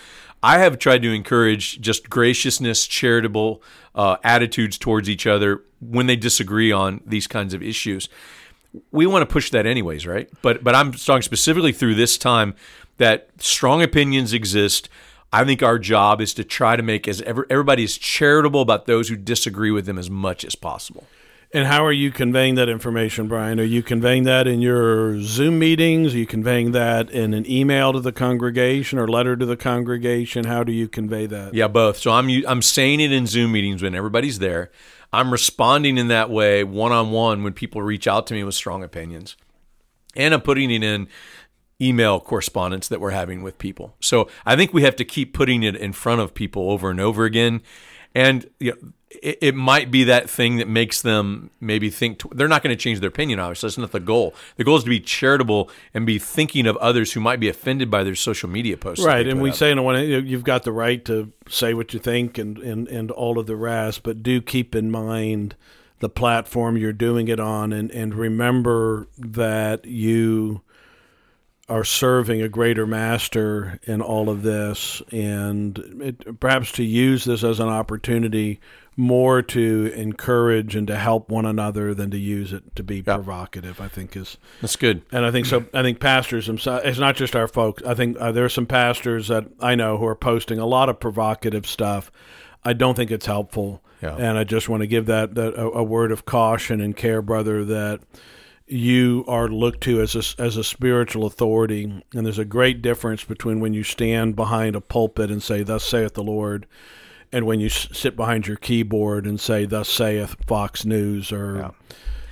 I 0.45 0.59
have 0.59 0.79
tried 0.79 1.03
to 1.03 1.13
encourage 1.13 1.81
just 1.81 2.11
graciousness, 2.11 2.87
charitable 2.87 3.63
uh, 3.95 4.17
attitudes 4.23 4.79
towards 4.79 5.09
each 5.09 5.27
other 5.27 5.63
when 5.81 6.07
they 6.07 6.17
disagree 6.17 6.71
on 6.71 7.01
these 7.07 7.27
kinds 7.27 7.55
of 7.55 7.63
issues 7.63 8.09
we 8.91 9.07
want 9.07 9.23
to 9.23 9.33
push 9.33 9.51
that 9.51 9.67
anyways, 9.67 10.07
right? 10.07 10.29
But 10.43 10.65
but 10.65 10.75
I'm 10.75 10.93
talking 10.93 11.23
specifically 11.23 11.73
through 11.73 11.95
this 11.95 12.19
time 12.19 12.55
that 12.99 13.29
strong 13.39 13.83
opinions 13.83 14.33
exist. 14.33 14.89
I 15.33 15.45
think 15.45 15.63
our 15.63 15.79
job 15.81 16.21
is 16.21 16.33
to 16.35 16.45
try 16.45 16.77
to 16.77 16.83
make 16.83 17.09
as 17.09 17.21
ever, 17.23 17.45
everybody 17.51 17.83
is 17.83 17.99
charitable 17.99 18.61
about 18.61 18.87
those 18.87 19.09
who 19.09 19.17
disagree 19.17 19.73
with 19.73 19.85
them 19.85 19.99
as 19.99 20.09
much 20.09 20.45
as 20.45 20.55
possible. 20.55 21.07
And 21.55 21.69
how 21.69 21.87
are 21.87 21.93
you 21.93 22.11
conveying 22.11 22.57
that 22.57 22.69
information, 22.69 23.29
Brian? 23.29 23.61
Are 23.61 23.65
you 23.65 23.81
conveying 23.81 24.25
that 24.25 24.49
in 24.49 24.61
your 24.61 25.21
Zoom 25.21 25.61
meetings? 25.61 26.13
Are 26.13 26.19
you 26.19 26.27
conveying 26.27 26.73
that 26.73 27.09
in 27.11 27.33
an 27.33 27.49
email 27.49 27.93
to 27.93 28.01
the 28.01 28.11
congregation 28.11 28.99
or 28.99 29.07
letter 29.07 29.37
to 29.37 29.47
the 29.47 29.57
congregation? 29.57 30.47
How 30.47 30.65
do 30.65 30.73
you 30.73 30.89
convey 30.89 31.27
that? 31.27 31.55
Yeah, 31.55 31.69
both. 31.69 31.99
So 31.99 32.11
I'm 32.11 32.29
I'm 32.49 32.61
saying 32.61 32.99
it 32.99 33.13
in 33.13 33.29
Zoom 33.29 33.53
meetings 33.53 33.85
when 33.85 33.95
everybody's 33.95 34.41
there. 34.41 34.73
I'm 35.13 35.31
responding 35.31 35.97
in 35.97 36.09
that 36.09 36.29
way 36.29 36.65
one 36.65 36.91
on 36.91 37.13
one 37.13 37.45
when 37.45 37.53
people 37.53 37.83
reach 37.83 38.09
out 38.09 38.27
to 38.27 38.35
me 38.35 38.43
with 38.43 38.57
strong 38.57 38.83
opinions, 38.83 39.37
and 40.17 40.35
I'm 40.35 40.41
putting 40.41 40.73
it 40.73 40.83
in 40.83 41.07
email 41.81 42.19
correspondence 42.19 42.89
that 42.89 43.01
we're 43.01 43.11
having 43.11 43.45
with 43.45 43.59
people. 43.59 43.95
So 44.01 44.29
I 44.45 44.57
think 44.57 44.75
we 44.75 44.83
have 44.83 44.97
to 44.97 45.05
keep 45.05 45.33
putting 45.33 45.63
it 45.63 45.77
in 45.77 45.93
front 45.93 46.21
of 46.21 46.35
people 46.35 46.69
over 46.73 46.91
and 46.91 47.01
over 47.01 47.25
again, 47.25 47.63
and 48.13 48.51
you 48.59 48.73
know, 48.73 48.89
it, 49.23 49.39
it 49.41 49.55
might 49.55 49.91
be 49.91 50.05
that 50.05 50.29
thing 50.29 50.57
that 50.57 50.69
makes 50.69 51.03
them 51.03 51.51
maybe 51.61 51.91
think 51.91 52.19
tw- 52.19 52.37
they're 52.37 52.49
not 52.49 52.63
going 52.63 52.77
to 52.77 52.81
change 52.81 53.01
their 53.01 53.09
opinion. 53.09 53.39
Obviously, 53.39 53.69
that's 53.69 53.79
not 53.79 53.93
the 53.93 54.01
goal. 54.01 54.35
The 54.57 54.65
goal 54.65 54.77
is 54.77 54.85
to 54.85 54.91
be 54.91 55.01
charitable 55.01 55.71
and 55.93 56.07
be 56.07 56.19
thinking 56.19 56.67
of 56.67 56.77
others 56.79 57.13
who 57.13 57.21
might 57.21 57.41
be 57.41 57.49
offended 57.49 57.91
by 57.91 58.05
their 58.05 58.15
social 58.15 58.49
media 58.49 58.77
posts. 58.77 59.05
Right, 59.05 59.27
and 59.27 59.41
we 59.43 59.51
up. 59.51 59.57
say 59.57 59.71
in 59.71 59.83
one, 59.83 60.03
you've 60.05 60.45
got 60.45 60.63
the 60.63 60.73
right 60.73 61.05
to 61.05 61.33
say 61.49 61.75
what 61.75 61.93
you 61.93 62.01
think 62.01 62.39
and, 62.39 62.59
and, 62.59 62.89
and 62.89 63.11
all 63.11 63.39
of 63.39 63.47
the 63.47 63.57
rest, 63.57 64.03
but 64.03 64.23
do 64.23 64.41
keep 64.41 64.75
in 64.75 64.91
mind 64.91 65.57
the 66.01 66.09
platform 66.09 66.77
you're 66.77 66.93
doing 66.93 67.29
it 67.29 67.41
on, 67.41 67.73
and, 67.73 67.91
and 67.91 68.15
remember 68.15 69.09
that 69.17 69.85
you 69.87 70.61
are 71.69 71.85
serving 71.85 72.43
a 72.43 72.49
greater 72.49 72.87
master 72.87 73.79
in 73.85 74.03
all 74.03 74.29
of 74.29 74.43
this, 74.43 75.01
and 75.11 75.79
it, 76.03 76.39
perhaps 76.41 76.73
to 76.73 76.85
use 76.85 77.25
this 77.25 77.43
as 77.43 77.59
an 77.59 77.69
opportunity 77.69 78.61
more 78.97 79.43
to 79.43 79.93
encourage 79.95 80.77
and 80.77 80.87
to 80.87 80.97
help 80.97 81.29
one 81.31 81.45
another 81.47 81.95
than 81.95 82.11
to 82.11 82.19
use 82.19 82.53
it 82.53 82.77
to 82.77 82.83
be 82.83 83.03
provocative. 83.03 83.81
I 83.81 83.89
think 83.89 84.17
is 84.17 84.39
that's 84.61 84.77
good. 84.77 85.03
and 85.11 85.27
I 85.27 85.31
think 85.31 85.47
so. 85.47 85.67
I 85.75 85.83
think 85.83 86.01
pastors 86.01 86.47
themselves. 86.47 86.83
It's 86.85 86.99
not 86.99 87.17
just 87.17 87.35
our 87.35 87.49
folks. 87.49 87.83
I 87.85 87.95
think 87.95 88.17
uh, 88.21 88.33
there 88.33 88.45
are 88.45 88.49
some 88.49 88.67
pastors 88.67 89.29
that 89.29 89.47
I 89.61 89.75
know 89.75 89.97
who 89.99 90.07
are 90.07 90.15
posting 90.17 90.59
a 90.59 90.67
lot 90.67 90.89
of 90.89 91.01
provocative 91.01 91.67
stuff. 91.67 92.13
I 92.65 92.73
don't 92.73 92.95
think 92.95 93.11
it's 93.11 93.27
helpful, 93.27 93.83
Yeah. 94.01 94.17
and 94.17 94.39
I 94.39 94.45
just 94.45 94.69
want 94.71 94.81
to 94.81 94.87
give 94.87 95.05
that, 95.07 95.35
that 95.35 95.53
a, 95.55 95.67
a 95.71 95.83
word 95.83 96.13
of 96.13 96.25
caution 96.25 96.81
and 96.81 96.97
care, 96.97 97.21
brother, 97.21 97.63
that 97.65 98.01
you 98.67 99.23
are 99.29 99.49
looked 99.49 99.83
to 99.83 100.01
as 100.01 100.15
a, 100.17 100.43
as 100.43 100.57
a 100.57 100.65
spiritual 100.65 101.27
authority, 101.27 102.03
and 102.15 102.25
there's 102.25 102.39
a 102.39 102.45
great 102.47 102.81
difference 102.81 103.23
between 103.23 103.61
when 103.61 103.75
you 103.75 103.83
stand 103.83 104.35
behind 104.35 104.75
a 104.77 104.81
pulpit 104.81 105.31
and 105.31 105.43
say, 105.43 105.63
"Thus 105.63 105.85
saith 105.85 106.15
the 106.15 106.23
Lord," 106.23 106.67
and 107.35 107.47
when 107.47 107.61
you 107.61 107.67
s- 107.67 107.89
sit 107.93 108.17
behind 108.17 108.47
your 108.47 108.57
keyboard 108.57 109.27
and 109.27 109.41
say, 109.41 109.65
"Thus 109.67 109.89
saith 109.89 110.37
Fox 110.47 110.85
News" 110.85 111.33
or 111.33 111.73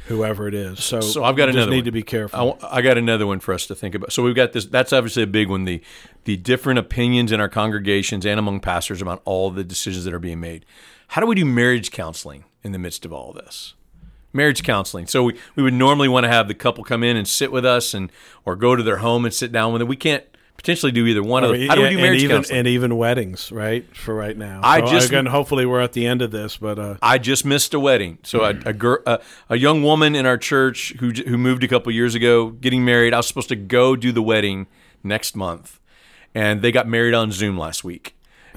whoever 0.06 0.48
it 0.48 0.54
is. 0.54 0.82
So, 0.82 1.00
So 1.00 1.24
I've 1.24 1.36
got 1.36 1.46
just 1.46 1.56
another 1.56 1.70
need 1.70 1.78
one. 1.78 1.84
to 1.84 1.92
be 1.92 2.02
careful. 2.02 2.58
I, 2.62 2.78
I 2.78 2.82
got 2.82 2.98
another 2.98 3.26
one 3.26 3.40
for 3.40 3.54
us 3.54 3.66
to 3.68 3.74
think 3.74 3.94
about. 3.94 4.12
So 4.12 4.22
we've 4.22 4.34
got 4.34 4.52
this. 4.52 4.66
That's 4.66 4.92
obviously 4.92 5.22
a 5.22 5.26
big 5.28 5.48
one. 5.48 5.64
The 5.64 5.80
the 6.24 6.36
different 6.36 6.78
opinions 6.78 7.32
in 7.32 7.40
our 7.40 7.48
congregations 7.48 8.24
and 8.26 8.38
among 8.38 8.60
pastors 8.60 9.00
about 9.02 9.22
all 9.24 9.50
the 9.50 9.64
decisions 9.64 10.04
that 10.04 10.14
are 10.14 10.18
being 10.18 10.40
made. 10.40 10.64
How 11.08 11.20
do 11.20 11.26
we 11.26 11.34
do 11.34 11.44
marriage 11.44 11.90
counseling 11.90 12.44
in 12.62 12.72
the 12.72 12.78
midst 12.78 13.04
of 13.04 13.12
all 13.12 13.32
this? 13.32 13.74
Marriage 14.32 14.62
counseling. 14.62 15.06
So 15.06 15.24
we, 15.24 15.34
we 15.56 15.62
would 15.62 15.74
normally 15.74 16.08
want 16.08 16.24
to 16.24 16.28
have 16.30 16.48
the 16.48 16.54
couple 16.54 16.84
come 16.84 17.02
in 17.04 17.18
and 17.18 17.28
sit 17.28 17.52
with 17.52 17.66
us, 17.66 17.92
and 17.92 18.10
or 18.46 18.56
go 18.56 18.74
to 18.76 18.82
their 18.82 18.98
home 18.98 19.24
and 19.26 19.34
sit 19.34 19.52
down 19.52 19.72
with 19.72 19.80
them. 19.80 19.88
We 19.88 19.96
can't 19.96 20.24
potentially 20.56 20.92
do 20.92 21.06
either 21.06 21.22
one 21.22 21.42
of 21.44 21.50
those. 21.50 21.66
How 21.68 21.74
do 21.74 21.82
we 21.82 21.88
do 21.90 21.96
marriage 21.96 22.10
and 22.14 22.22
even, 22.24 22.36
counseling? 22.36 22.58
And 22.60 22.68
even 22.68 22.96
weddings, 22.96 23.50
right? 23.52 23.84
For 23.96 24.14
right 24.14 24.36
now. 24.36 24.60
I 24.62 24.80
So, 24.80 24.86
just- 24.92 25.08
again, 25.08 25.26
hopefully 25.26 25.66
we're 25.66 25.80
at 25.80 25.92
the 25.92 26.06
end 26.06 26.22
of 26.22 26.30
this, 26.30 26.56
but 26.56 26.78
uh, 26.78 26.96
I 27.02 27.18
just 27.18 27.44
missed 27.44 27.74
a 27.74 27.80
wedding. 27.80 28.18
So 28.22 28.42
a 28.44 28.50
a, 28.66 28.72
gir- 28.72 29.02
a 29.06 29.20
a 29.48 29.56
young 29.56 29.82
woman 29.82 30.14
in 30.14 30.26
our 30.26 30.38
church 30.38 30.94
who 31.00 31.10
who 31.10 31.36
moved 31.36 31.64
a 31.64 31.68
couple 31.68 31.90
years 31.92 32.14
ago, 32.14 32.50
getting 32.50 32.84
married. 32.84 33.12
I 33.14 33.18
was 33.18 33.26
supposed 33.26 33.48
to 33.48 33.56
go 33.56 33.96
do 33.96 34.12
the 34.12 34.22
wedding 34.22 34.66
next 35.02 35.34
month, 35.36 35.80
and 36.34 36.62
they 36.62 36.70
got 36.72 36.86
married 36.88 37.14
on 37.14 37.32
Zoom 37.32 37.58
last 37.58 37.82
week. 37.84 38.14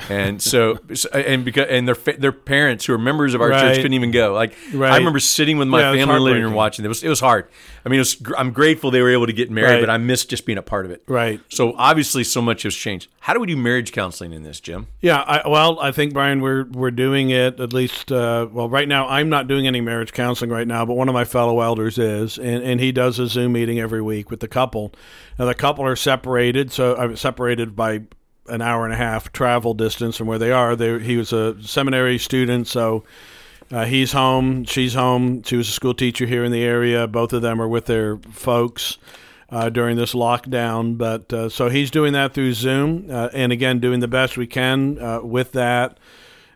And 0.10 0.42
so, 0.42 0.78
and 1.14 1.46
because 1.46 1.68
and 1.70 1.88
their 1.88 1.96
their 2.18 2.32
parents 2.34 2.86
who 2.86 2.94
are 2.94 2.98
members 2.98 3.34
of 3.34 3.42
our 3.42 3.50
church 3.52 3.78
couldn't 3.78 3.94
even 3.94 4.12
go. 4.12 4.34
Like 4.34 4.54
Right. 4.74 4.92
I 4.92 4.98
remember 4.98 5.20
sitting 5.20 5.58
with 5.58 5.68
my 5.70 5.80
Yeah, 5.80 5.92
family 5.94 6.02
in 6.02 6.10
the 6.10 6.20
living 6.20 6.44
room 6.44 6.54
watching. 6.54 6.84
It 6.84 6.90
was 6.90 7.04
it 7.04 7.08
was 7.10 7.22
hard. 7.22 7.48
I 7.86 7.90
mean, 7.90 8.00
it 8.00 8.02
was, 8.02 8.18
I'm 8.38 8.52
grateful 8.52 8.90
they 8.92 9.02
were 9.02 9.12
able 9.12 9.28
to 9.28 9.34
get 9.34 9.52
married, 9.52 9.74
Right. 9.76 9.80
but 9.82 9.90
I 9.92 9.98
missed 9.98 10.30
just 10.32 10.46
being 10.46 10.58
a 10.58 10.64
part 10.64 10.86
of 10.86 10.92
it. 10.92 11.04
right. 11.08 11.40
So 11.50 11.74
obviously, 11.78 12.24
so 12.24 12.42
much 12.42 12.64
has 12.64 12.76
changed. 12.76 13.10
How 13.20 13.34
do 13.34 13.40
we 13.40 13.48
do 13.48 13.56
marriage 13.56 13.92
counseling 13.92 14.34
in 14.34 14.44
this, 14.44 14.60
Jim? 14.60 14.88
Yeah, 15.02 15.22
I, 15.22 15.48
well, 15.48 15.80
I 15.80 15.92
think 15.92 16.14
Brian, 16.14 16.42
we're 16.42 16.66
we're 16.66 16.92
doing 16.92 17.30
it 17.30 17.60
at 17.60 17.72
least. 17.74 18.12
Uh, 18.12 18.48
well, 18.52 18.68
right 18.70 18.88
now, 18.88 19.08
I'm 19.08 19.30
not 19.30 19.48
doing 19.48 19.66
any 19.68 19.82
marriage 19.82 20.12
counseling 20.14 20.50
right 20.52 20.68
now, 20.68 20.86
but 20.86 20.96
one 20.96 21.08
of 21.10 21.14
my 21.14 21.26
fellow 21.26 21.62
elders 21.62 21.98
is, 21.98 22.38
and, 22.38 22.64
and 22.64 22.80
he 22.82 22.92
does 22.92 23.18
a 23.20 23.28
Zoom 23.28 23.54
meeting 23.54 23.80
every 23.80 24.02
week 24.02 24.30
with 24.30 24.40
the 24.42 24.48
couple. 24.48 24.92
Now, 25.40 25.46
the 25.46 25.56
couple 25.56 25.86
are 25.86 25.96
separated, 25.96 26.72
so 26.72 26.96
I'm 26.98 27.16
separated 27.16 27.76
by 27.76 28.02
an 28.48 28.62
hour 28.62 28.86
and 28.86 28.94
a 28.94 28.98
half 28.98 29.32
travel 29.32 29.74
distance 29.74 30.18
from 30.18 30.28
where 30.28 30.40
they 30.40 30.52
are. 30.52 30.76
They, 30.76 31.00
he 31.00 31.18
was 31.18 31.34
a 31.34 31.62
seminary 31.62 32.18
student, 32.18 32.68
so 32.68 33.04
uh, 33.72 33.86
he's 33.86 34.12
home, 34.12 34.64
she's 34.66 34.94
home. 34.94 35.44
She 35.44 35.56
was 35.56 35.68
a 35.68 35.72
school 35.72 35.94
teacher 35.94 36.26
here 36.26 36.44
in 36.44 36.52
the 36.52 36.64
area. 36.64 37.08
Both 37.08 37.34
of 37.34 37.42
them 37.42 37.62
are 37.62 37.68
with 37.68 37.86
their 37.86 38.18
folks 38.18 38.98
uh, 39.50 39.70
during 39.70 39.98
this 39.98 40.14
lockdown. 40.14 40.98
But 40.98 41.32
uh, 41.34 41.50
so 41.50 41.70
he's 41.70 41.90
doing 41.90 42.14
that 42.14 42.34
through 42.34 42.54
Zoom, 42.54 43.08
uh, 43.10 43.30
and 43.34 43.52
again, 43.52 43.80
doing 43.80 44.00
the 44.00 44.08
best 44.08 44.38
we 44.38 44.48
can 44.48 45.00
uh, 45.00 45.22
with 45.22 45.54
that. 45.54 46.00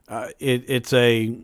Uh, 0.08 0.27
it, 0.39 0.65
it's 0.67 0.93
a 0.93 1.36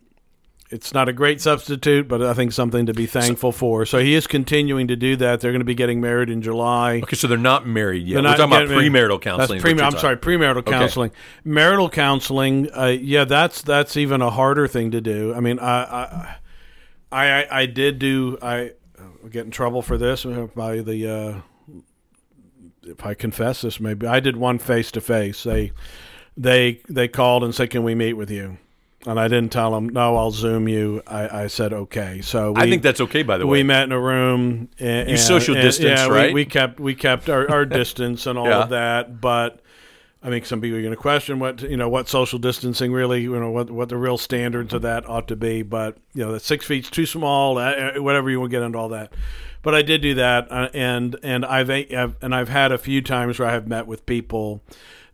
it's 0.75 0.93
not 0.93 1.07
a 1.07 1.13
great 1.13 1.39
substitute, 1.39 2.05
but 2.09 2.21
I 2.21 2.33
think 2.33 2.51
something 2.51 2.85
to 2.87 2.93
be 2.93 3.05
thankful 3.05 3.53
for. 3.53 3.85
So 3.85 3.99
he 3.99 4.13
is 4.13 4.27
continuing 4.27 4.89
to 4.89 4.97
do 4.97 5.15
that. 5.15 5.39
They're 5.39 5.53
going 5.53 5.61
to 5.61 5.65
be 5.65 5.73
getting 5.73 6.01
married 6.01 6.29
in 6.29 6.41
July. 6.41 6.99
Okay, 7.01 7.15
so 7.15 7.27
they're 7.27 7.37
not 7.37 7.65
married 7.65 8.05
yet. 8.05 8.15
They're 8.15 8.23
We're 8.23 8.37
talking 8.37 8.67
about 8.67 8.67
premarital 8.67 9.21
counseling. 9.21 9.37
That's 9.37 9.51
is 9.53 9.61
pre- 9.61 9.71
I'm 9.71 9.77
talking- 9.77 9.99
sorry, 9.99 10.17
premarital 10.17 10.65
counseling. 10.65 11.11
Marital 11.45 11.89
counseling, 11.89 12.69
uh, 12.77 12.87
yeah, 12.87 13.23
that's 13.23 13.61
that's 13.61 13.95
even 13.95 14.21
a 14.21 14.29
harder 14.29 14.67
thing 14.67 14.91
to 14.91 14.99
do. 14.99 15.33
I 15.33 15.39
mean, 15.39 15.59
I 15.59 15.83
I 15.83 16.35
I, 17.11 17.47
I, 17.61 17.65
did 17.67 17.97
do 17.97 18.37
I 18.41 18.71
get 19.29 19.45
in 19.45 19.51
trouble 19.51 19.81
for 19.81 19.97
this 19.97 20.25
uh, 20.25 20.47
by 20.53 20.81
the 20.81 21.07
uh, 21.07 21.81
if 22.83 23.05
I 23.05 23.13
confess 23.13 23.61
this 23.61 23.79
maybe 23.79 24.07
I 24.07 24.19
did 24.19 24.35
one 24.35 24.59
face 24.59 24.91
to 24.91 24.99
face. 24.99 25.43
They 25.43 25.71
they 26.35 26.81
they 26.89 27.07
called 27.07 27.45
and 27.45 27.55
said, 27.55 27.69
"Can 27.69 27.83
we 27.83 27.95
meet 27.95 28.13
with 28.13 28.29
you?" 28.29 28.57
And 29.07 29.19
I 29.19 29.27
didn't 29.27 29.51
tell 29.51 29.75
him, 29.77 29.89
"No, 29.89 30.15
I'll 30.17 30.31
Zoom 30.31 30.67
you." 30.67 31.03
I, 31.05 31.43
I 31.43 31.47
said, 31.47 31.73
"Okay." 31.73 32.21
So 32.21 32.53
we, 32.53 32.61
I 32.61 32.69
think 32.69 32.81
that's 32.81 33.01
okay, 33.01 33.21
by 33.21 33.37
the 33.37 33.45
way. 33.45 33.59
we 33.59 33.63
met 33.63 33.83
in 33.83 33.91
a 33.91 33.99
room. 33.99 34.69
And, 34.79 35.09
You 35.09 35.17
social 35.17 35.55
and- 35.55 35.61
distance, 35.63 35.99
yeah, 36.01 36.07
right? 36.07 36.29
We, 36.33 36.41
we 36.41 36.45
kept 36.45 36.79
we 36.79 36.95
kept 36.95 37.29
our, 37.29 37.49
our 37.51 37.65
distance 37.81 38.25
and 38.25 38.37
all 38.39 38.47
Yeah. 38.47 38.63
of 38.63 38.69
that, 38.69 39.21
but 39.21 39.59
I 40.23 40.29
think 40.29 40.47
some 40.47 40.59
people 40.59 40.79
are 40.79 40.81
going 40.81 40.89
to 40.95 40.97
question 40.99 41.37
what 41.37 41.61
you 41.61 41.77
know 41.77 41.87
what 41.87 42.09
social 42.09 42.39
distancing 42.39 42.91
really 42.91 43.21
you 43.21 43.39
know 43.39 43.51
what 43.51 43.69
what 43.69 43.89
the 43.89 43.97
real 43.97 44.17
standards 44.17 44.73
of 44.73 44.81
that 44.81 45.07
ought 45.07 45.27
to 45.27 45.35
be. 45.35 45.61
But 45.61 45.97
you 46.15 46.25
know 46.25 46.31
that 46.31 46.41
six 46.41 46.65
feet's 46.65 46.89
too 46.89 47.05
small. 47.05 47.59
Uh, 47.59 47.93
whatever 48.01 48.31
you 48.31 48.39
want 48.39 48.51
to 48.51 48.57
get 48.57 48.63
into 48.63 48.79
all 48.79 48.89
that. 48.89 49.13
But 49.61 49.75
I 49.75 49.83
did 49.83 50.01
do 50.01 50.15
that, 50.15 50.51
uh, 50.51 50.69
and 50.73 51.15
and 51.21 51.45
I've 51.45 51.69
and 51.69 52.33
I've 52.33 52.49
had 52.49 52.71
a 52.71 52.79
few 52.79 53.03
times 53.03 53.37
where 53.37 53.47
I 53.47 53.51
have 53.51 53.67
met 53.67 53.85
with 53.85 54.07
people 54.07 54.63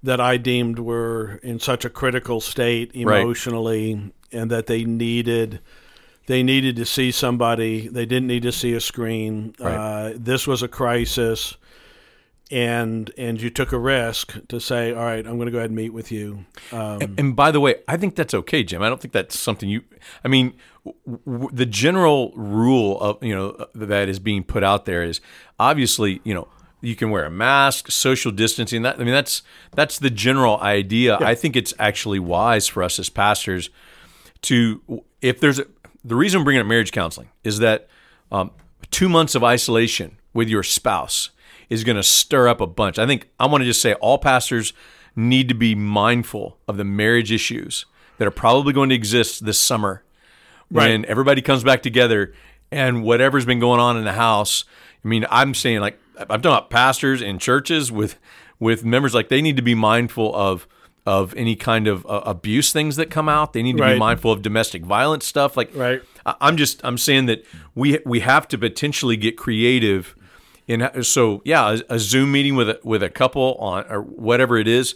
that 0.03 0.19
I 0.19 0.37
deemed 0.37 0.79
were 0.79 1.39
in 1.43 1.59
such 1.59 1.85
a 1.85 1.89
critical 1.89 2.41
state 2.41 2.91
emotionally, 2.93 3.95
right. 3.95 4.13
and 4.31 4.51
that 4.51 4.67
they 4.67 4.83
needed 4.83 5.59
they 6.27 6.43
needed 6.43 6.75
to 6.77 6.85
see 6.85 7.11
somebody. 7.11 7.87
They 7.87 8.05
didn't 8.05 8.27
need 8.27 8.43
to 8.43 8.51
see 8.51 8.73
a 8.73 8.79
screen. 8.79 9.55
Right. 9.59 9.73
Uh, 9.73 10.13
this 10.15 10.47
was 10.47 10.63
a 10.63 10.67
crisis 10.67 11.57
and 12.51 13.11
and 13.17 13.41
you 13.41 13.49
took 13.49 13.71
a 13.71 13.79
risk 13.79 14.37
to 14.49 14.59
say, 14.59 14.93
all 14.93 15.05
right, 15.05 15.25
I'm 15.25 15.37
going 15.37 15.45
to 15.45 15.51
go 15.51 15.57
ahead 15.57 15.69
and 15.69 15.77
meet 15.77 15.93
with 15.93 16.11
you. 16.11 16.45
Um, 16.71 17.01
and, 17.01 17.19
and, 17.19 17.35
by 17.35 17.49
the 17.49 17.61
way, 17.61 17.75
I 17.87 17.95
think 17.97 18.15
that's 18.15 18.33
okay, 18.33 18.61
Jim. 18.61 18.81
I 18.81 18.89
don't 18.89 19.01
think 19.01 19.13
that's 19.13 19.39
something 19.39 19.69
you. 19.69 19.83
I 20.23 20.27
mean, 20.27 20.53
w- 20.85 21.19
w- 21.25 21.49
the 21.53 21.65
general 21.65 22.33
rule 22.35 22.99
of 22.99 23.23
you 23.23 23.33
know 23.33 23.65
that 23.73 24.09
is 24.09 24.19
being 24.19 24.43
put 24.43 24.63
out 24.63 24.85
there 24.85 25.01
is 25.01 25.21
obviously 25.59 26.19
you 26.25 26.33
know 26.33 26.49
you 26.81 26.95
can 26.95 27.11
wear 27.11 27.25
a 27.25 27.31
mask, 27.31 27.91
social 27.91 28.31
distancing. 28.31 28.81
That 28.81 28.99
I 28.99 29.03
mean, 29.03 29.13
that's 29.13 29.43
that's 29.71 29.99
the 29.99 30.09
general 30.09 30.59
idea. 30.59 31.17
Yeah. 31.19 31.27
I 31.27 31.35
think 31.35 31.55
it's 31.55 31.73
actually 31.79 32.19
wise 32.19 32.67
for 32.67 32.83
us 32.83 32.99
as 32.99 33.09
pastors 33.09 33.69
to 34.43 35.03
if 35.21 35.39
there's 35.39 35.59
a, 35.59 35.65
the 36.03 36.15
reason 36.15 36.39
I'm 36.39 36.43
bringing 36.43 36.61
up 36.61 36.67
marriage 36.67 36.91
counseling 36.91 37.29
is 37.43 37.59
that 37.59 37.87
um, 38.31 38.51
two 38.89 39.07
months 39.07 39.35
of 39.35 39.43
isolation 39.43 40.17
with 40.33 40.49
your 40.49 40.63
spouse 40.63 41.29
is 41.69 41.83
going 41.83 41.95
to 41.95 42.03
stir 42.03 42.47
up 42.47 42.59
a 42.59 42.67
bunch. 42.67 42.97
I 42.97 43.05
think 43.05 43.29
I 43.39 43.45
want 43.45 43.61
to 43.61 43.65
just 43.65 43.81
say 43.81 43.93
all 43.93 44.17
pastors 44.17 44.73
need 45.15 45.49
to 45.49 45.55
be 45.55 45.75
mindful 45.75 46.57
of 46.67 46.77
the 46.77 46.83
marriage 46.83 47.31
issues 47.31 47.85
that 48.17 48.27
are 48.27 48.31
probably 48.31 48.73
going 48.73 48.89
to 48.89 48.95
exist 48.95 49.45
this 49.45 49.59
summer 49.59 50.03
when 50.69 51.01
right. 51.01 51.09
everybody 51.09 51.41
comes 51.41 51.63
back 51.63 51.83
together 51.83 52.33
and 52.71 53.03
whatever's 53.03 53.45
been 53.45 53.59
going 53.59 53.79
on 53.79 53.97
in 53.97 54.05
the 54.05 54.13
house. 54.13 54.63
I 55.03 55.07
mean, 55.07 55.25
I'm 55.29 55.53
saying 55.53 55.81
like 55.81 55.99
I'm 56.29 56.41
talking 56.41 56.57
about 56.57 56.69
pastors 56.69 57.21
in 57.21 57.39
churches 57.39 57.91
with 57.91 58.17
with 58.59 58.85
members 58.85 59.13
like 59.13 59.29
they 59.29 59.41
need 59.41 59.55
to 59.57 59.61
be 59.61 59.75
mindful 59.75 60.35
of 60.35 60.67
of 61.05 61.33
any 61.35 61.55
kind 61.55 61.87
of 61.87 62.05
uh, 62.05 62.21
abuse 62.25 62.71
things 62.71 62.95
that 62.95 63.09
come 63.09 63.27
out. 63.27 63.53
They 63.53 63.63
need 63.63 63.77
to 63.77 63.83
right. 63.83 63.93
be 63.93 63.99
mindful 63.99 64.31
of 64.31 64.41
domestic 64.41 64.83
violence 64.83 65.25
stuff. 65.25 65.57
Like, 65.57 65.75
right. 65.75 66.01
I, 66.25 66.35
I'm 66.41 66.57
just 66.57 66.81
I'm 66.83 66.97
saying 66.97 67.25
that 67.25 67.43
we 67.75 67.99
we 68.05 68.19
have 68.19 68.47
to 68.49 68.57
potentially 68.57 69.17
get 69.17 69.37
creative 69.37 70.15
and 70.67 71.05
so 71.05 71.41
yeah, 71.43 71.77
a, 71.89 71.95
a 71.95 71.99
Zoom 71.99 72.31
meeting 72.31 72.55
with 72.55 72.69
a, 72.69 72.79
with 72.83 73.03
a 73.03 73.09
couple 73.09 73.55
on 73.55 73.85
or 73.89 74.01
whatever 74.01 74.57
it 74.57 74.67
is, 74.67 74.95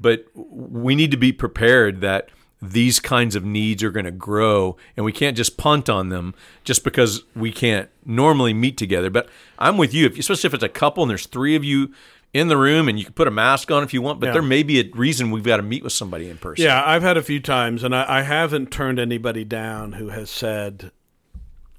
but 0.00 0.26
we 0.34 0.94
need 0.94 1.10
to 1.10 1.16
be 1.16 1.32
prepared 1.32 2.00
that 2.02 2.30
these 2.62 3.00
kinds 3.00 3.36
of 3.36 3.44
needs 3.44 3.82
are 3.82 3.90
going 3.90 4.06
to 4.06 4.10
grow 4.10 4.76
and 4.96 5.04
we 5.04 5.12
can't 5.12 5.36
just 5.36 5.56
punt 5.56 5.88
on 5.88 6.08
them 6.08 6.34
just 6.64 6.84
because 6.84 7.22
we 7.34 7.52
can't 7.52 7.90
normally 8.04 8.54
meet 8.54 8.76
together 8.78 9.10
but 9.10 9.28
i'm 9.58 9.76
with 9.76 9.92
you 9.92 10.06
especially 10.18 10.48
if 10.48 10.54
it's 10.54 10.64
a 10.64 10.68
couple 10.68 11.02
and 11.02 11.10
there's 11.10 11.26
three 11.26 11.54
of 11.54 11.62
you 11.62 11.92
in 12.32 12.48
the 12.48 12.56
room 12.56 12.88
and 12.88 12.98
you 12.98 13.04
can 13.04 13.14
put 13.14 13.28
a 13.28 13.30
mask 13.30 13.70
on 13.70 13.82
if 13.82 13.92
you 13.92 14.00
want 14.00 14.20
but 14.20 14.26
yeah. 14.26 14.32
there 14.32 14.42
may 14.42 14.62
be 14.62 14.80
a 14.80 14.90
reason 14.94 15.30
we've 15.30 15.44
got 15.44 15.58
to 15.58 15.62
meet 15.62 15.84
with 15.84 15.92
somebody 15.92 16.30
in 16.30 16.38
person 16.38 16.64
yeah 16.64 16.82
i've 16.86 17.02
had 17.02 17.16
a 17.18 17.22
few 17.22 17.40
times 17.40 17.84
and 17.84 17.94
I, 17.94 18.18
I 18.18 18.22
haven't 18.22 18.70
turned 18.70 18.98
anybody 18.98 19.44
down 19.44 19.92
who 19.92 20.08
has 20.08 20.30
said 20.30 20.92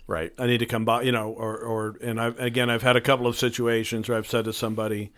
Right. 0.09 0.31
I 0.39 0.47
need 0.47 0.59
to 0.59 0.65
come 0.65 0.85
by, 0.85 1.01
you 1.01 1.11
know, 1.11 1.31
or, 1.31 1.57
or, 1.57 1.97
and 2.01 2.19
I, 2.19 2.27
again, 2.37 2.69
I've 2.69 2.81
had 2.81 2.95
a 2.95 3.01
couple 3.01 3.27
of 3.27 3.37
situations 3.37 4.07
where 4.07 4.17
I've 4.17 4.25
said 4.25 4.45
to 4.45 4.53
somebody, 4.53 5.11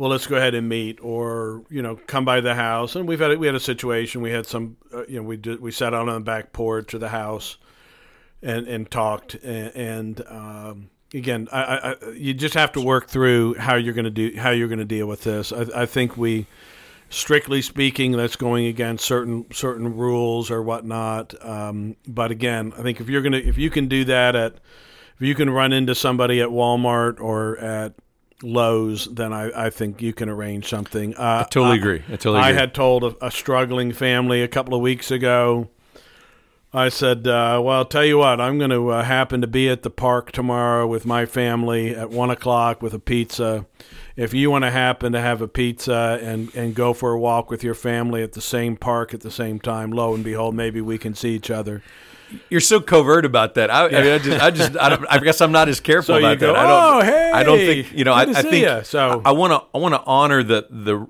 well, 0.00 0.08
let's 0.08 0.26
go 0.26 0.36
ahead 0.36 0.54
and 0.54 0.66
meet, 0.66 0.98
or 1.02 1.62
you 1.68 1.82
know, 1.82 1.94
come 1.94 2.24
by 2.24 2.40
the 2.40 2.54
house. 2.54 2.96
And 2.96 3.06
we've 3.06 3.20
had 3.20 3.36
we 3.36 3.44
had 3.46 3.54
a 3.54 3.60
situation. 3.60 4.22
We 4.22 4.30
had 4.30 4.46
some, 4.46 4.78
uh, 4.94 5.04
you 5.06 5.16
know, 5.16 5.22
we 5.22 5.36
did, 5.36 5.60
we 5.60 5.72
sat 5.72 5.92
out 5.92 6.08
on 6.08 6.14
the 6.14 6.20
back 6.20 6.54
porch 6.54 6.94
of 6.94 7.00
the 7.00 7.10
house, 7.10 7.58
and 8.40 8.66
and 8.66 8.90
talked. 8.90 9.34
And, 9.34 9.76
and 9.76 10.26
um, 10.26 10.90
again, 11.12 11.48
I, 11.52 11.60
I, 12.00 12.10
you 12.12 12.32
just 12.32 12.54
have 12.54 12.72
to 12.72 12.80
work 12.80 13.10
through 13.10 13.56
how 13.56 13.74
you're 13.74 13.92
going 13.92 14.06
to 14.06 14.10
do 14.10 14.32
how 14.38 14.52
you're 14.52 14.68
going 14.68 14.78
to 14.78 14.86
deal 14.86 15.06
with 15.06 15.24
this. 15.24 15.52
I, 15.52 15.82
I 15.82 15.84
think 15.84 16.16
we 16.16 16.46
strictly 17.10 17.60
speaking, 17.60 18.12
that's 18.12 18.36
going 18.36 18.64
against 18.64 19.04
certain 19.04 19.52
certain 19.52 19.94
rules 19.94 20.50
or 20.50 20.62
whatnot. 20.62 21.34
Um, 21.44 21.96
but 22.08 22.30
again, 22.30 22.72
I 22.78 22.80
think 22.80 23.02
if 23.02 23.10
you're 23.10 23.20
gonna 23.20 23.36
if 23.36 23.58
you 23.58 23.68
can 23.68 23.86
do 23.86 24.06
that 24.06 24.34
at 24.34 24.54
if 25.16 25.26
you 25.26 25.34
can 25.34 25.50
run 25.50 25.74
into 25.74 25.94
somebody 25.94 26.40
at 26.40 26.48
Walmart 26.48 27.20
or 27.20 27.58
at 27.58 27.92
Lowe's, 28.42 29.06
then 29.06 29.32
I, 29.32 29.66
I 29.66 29.70
think 29.70 30.00
you 30.00 30.12
can 30.12 30.28
arrange 30.28 30.68
something. 30.68 31.14
Uh, 31.16 31.44
I 31.46 31.48
totally 31.50 31.78
agree. 31.78 32.02
I 32.08 32.16
totally 32.16 32.38
agree. 32.38 32.50
I 32.50 32.52
had 32.52 32.74
told 32.74 33.04
a, 33.04 33.26
a, 33.26 33.30
struggling 33.30 33.92
family 33.92 34.42
a 34.42 34.48
couple 34.48 34.74
of 34.74 34.80
weeks 34.80 35.10
ago. 35.10 35.68
I 36.72 36.88
said, 36.88 37.26
uh, 37.26 37.60
"Well, 37.62 37.78
I'll 37.78 37.84
tell 37.84 38.04
you 38.04 38.18
what. 38.18 38.40
I'm 38.40 38.58
going 38.58 38.70
to 38.70 38.90
uh, 38.90 39.02
happen 39.02 39.40
to 39.40 39.46
be 39.46 39.68
at 39.68 39.82
the 39.82 39.90
park 39.90 40.32
tomorrow 40.32 40.86
with 40.86 41.04
my 41.04 41.26
family 41.26 41.94
at 41.94 42.10
one 42.10 42.30
o'clock 42.30 42.80
with 42.82 42.94
a 42.94 43.00
pizza." 43.00 43.66
if 44.20 44.34
you 44.34 44.50
want 44.50 44.64
to 44.64 44.70
happen 44.70 45.12
to 45.12 45.20
have 45.20 45.40
a 45.40 45.48
pizza 45.48 46.18
and, 46.20 46.54
and 46.54 46.74
go 46.74 46.92
for 46.92 47.12
a 47.12 47.18
walk 47.18 47.50
with 47.50 47.64
your 47.64 47.72
family 47.72 48.22
at 48.22 48.32
the 48.32 48.40
same 48.42 48.76
park 48.76 49.14
at 49.14 49.22
the 49.22 49.30
same 49.30 49.58
time, 49.58 49.90
lo 49.90 50.14
and 50.14 50.22
behold, 50.22 50.54
maybe 50.54 50.78
we 50.82 50.98
can 50.98 51.14
see 51.14 51.34
each 51.34 51.50
other. 51.50 51.82
You're 52.48 52.60
so 52.60 52.80
covert 52.80 53.24
about 53.24 53.54
that. 53.54 53.70
I, 53.70 53.88
yeah. 53.88 53.98
I, 53.98 54.02
mean, 54.02 54.12
I 54.12 54.18
just, 54.18 54.42
I 54.42 54.50
just, 54.50 54.76
I, 54.78 54.88
don't, 54.88 55.06
I 55.08 55.18
guess 55.18 55.40
I'm 55.40 55.52
not 55.52 55.68
as 55.68 55.80
careful 55.80 56.14
so 56.14 56.18
about 56.18 56.38
go, 56.38 56.52
that. 56.52 56.56
I 56.56 56.62
don't, 56.66 56.94
oh, 56.94 57.06
hey, 57.06 57.30
I 57.32 57.42
don't 57.42 57.58
think, 57.58 57.92
you 57.92 58.04
know, 58.04 58.12
I, 58.12 58.22
I, 58.22 58.42
think, 58.42 58.66
you. 58.66 58.84
so 58.84 59.22
I 59.24 59.32
want 59.32 59.52
to, 59.52 59.66
I 59.76 59.80
want 59.80 59.94
to 59.94 60.02
honor 60.04 60.42
the, 60.42 60.66
the, 60.70 61.06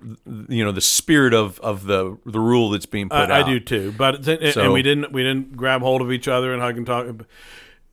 you 0.49 0.65
know, 0.65 0.73
the 0.73 0.81
spirit 0.81 1.35
of, 1.35 1.61
of 1.61 1.85
the, 1.85 2.19
the 2.27 2.41
rule 2.41 2.71
that's 2.71 2.87
being 2.87 3.09
put 3.09 3.19
uh, 3.19 3.23
out. 3.23 3.31
I 3.31 3.43
do 3.43 3.61
too, 3.61 3.93
but 3.97 4.25
so, 4.25 4.33
and 4.57 4.73
we 4.73 4.83
didn't, 4.83 5.13
we 5.13 5.23
didn't 5.23 5.57
grab 5.57 5.83
hold 5.83 6.03
of 6.03 6.13
each 6.13 6.29
other 6.29 6.53
and 6.53 6.63
hug 6.63 6.77
and 6.77 6.87
talk, 6.87 7.07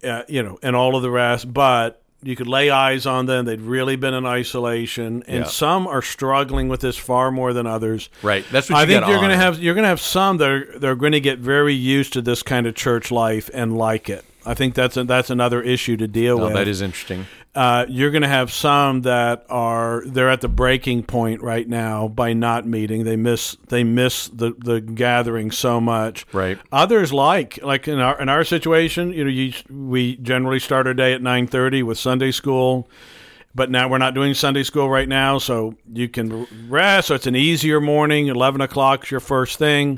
uh, 0.04 0.24
you 0.28 0.44
know, 0.44 0.58
and 0.62 0.76
all 0.76 0.96
of 0.96 1.02
the 1.02 1.12
rest, 1.12 1.54
but 1.54 2.02
you 2.24 2.36
could 2.36 2.48
lay 2.48 2.70
eyes 2.70 3.06
on 3.06 3.26
them. 3.26 3.46
They'd 3.46 3.62
really 3.62 3.96
been 3.96 4.14
in 4.14 4.26
isolation, 4.26 5.24
and 5.28 5.46
yeah. 5.46 5.50
some 5.50 5.88
are 5.88 6.02
struggling 6.02 6.68
with 6.68 6.82
this 6.82 6.98
far 6.98 7.32
more 7.32 7.54
than 7.54 7.68
others. 7.68 8.10
Right. 8.24 8.46
That's 8.52 8.70
what 8.70 8.80
I 8.80 8.86
think 8.86 9.06
you're 9.08 9.18
going 9.18 9.30
to 9.30 9.38
have. 9.38 9.60
You're 9.60 9.76
going 9.76 9.84
to 9.84 9.90
have 9.90 10.02
some 10.02 10.38
that 10.38 10.50
are 10.50 10.80
they're 10.80 10.96
going 10.96 11.12
to 11.12 11.20
get 11.20 11.40
very 11.40 11.74
used 11.74 12.14
to 12.14 12.22
this 12.22 12.44
kind 12.44 12.66
of 12.66 12.76
church 12.76 13.12
life 13.12 13.50
and 13.54 13.78
like 13.78 14.10
it. 14.10 14.26
I 14.46 14.54
think 14.54 14.76
that's 14.76 14.96
a, 14.96 15.04
that's 15.04 15.30
another 15.30 15.62
issue 15.62 15.98
to 15.98 16.08
deal 16.08 16.40
oh, 16.40 16.46
with. 16.46 16.54
That 16.54 16.68
is 16.68 16.82
interesting. 16.82 17.28
Uh, 17.58 17.88
you're 17.90 18.12
going 18.12 18.22
to 18.22 18.28
have 18.28 18.52
some 18.52 19.02
that 19.02 19.44
are 19.50 20.04
they're 20.06 20.30
at 20.30 20.42
the 20.42 20.48
breaking 20.48 21.02
point 21.02 21.42
right 21.42 21.68
now 21.68 22.08
by 22.08 22.32
not 22.32 22.68
meeting. 22.68 23.04
They 23.04 23.16
miss 23.16 23.58
they 23.70 23.84
miss 23.84 24.28
the, 24.28 24.54
the 24.60 24.80
gathering 24.80 25.50
so 25.50 25.82
much. 25.82 26.28
Right. 26.32 26.60
Others 26.72 27.12
like 27.12 27.60
like 27.64 27.88
in 27.88 27.98
our 27.98 28.22
in 28.22 28.30
our 28.30 28.44
situation, 28.44 29.12
you 29.12 29.24
know, 29.24 29.32
you, 29.32 29.54
we 29.72 30.18
generally 30.18 30.60
start 30.60 30.86
our 30.86 30.94
day 30.94 31.14
at 31.14 31.24
nine 31.24 31.48
thirty 31.48 31.82
with 31.82 31.98
Sunday 31.98 32.30
school 32.30 32.88
but 33.56 33.72
now 33.72 33.90
we're 33.90 33.98
not 33.98 34.14
doing 34.14 34.36
Sunday 34.36 34.62
school 34.62 34.88
right 34.88 35.10
now, 35.10 35.40
so 35.40 35.74
you 35.92 36.08
can 36.08 36.46
rest. 36.70 37.08
So 37.08 37.16
it's 37.16 37.26
an 37.26 37.36
easier 37.36 37.82
morning. 37.82 38.28
Eleven 38.28 38.62
o'clock 38.62 39.06
is 39.06 39.10
your 39.10 39.20
first 39.20 39.58
thing, 39.58 39.98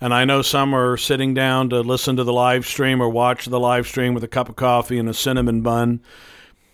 and 0.00 0.14
I 0.14 0.24
know 0.24 0.42
some 0.42 0.72
are 0.72 0.96
sitting 0.96 1.34
down 1.34 1.70
to 1.70 1.80
listen 1.80 2.14
to 2.16 2.22
the 2.22 2.32
live 2.32 2.66
stream 2.66 3.00
or 3.00 3.08
watch 3.08 3.46
the 3.46 3.58
live 3.58 3.88
stream 3.88 4.14
with 4.14 4.22
a 4.22 4.28
cup 4.28 4.48
of 4.48 4.54
coffee 4.54 4.96
and 4.96 5.08
a 5.08 5.14
cinnamon 5.14 5.60
bun, 5.60 6.00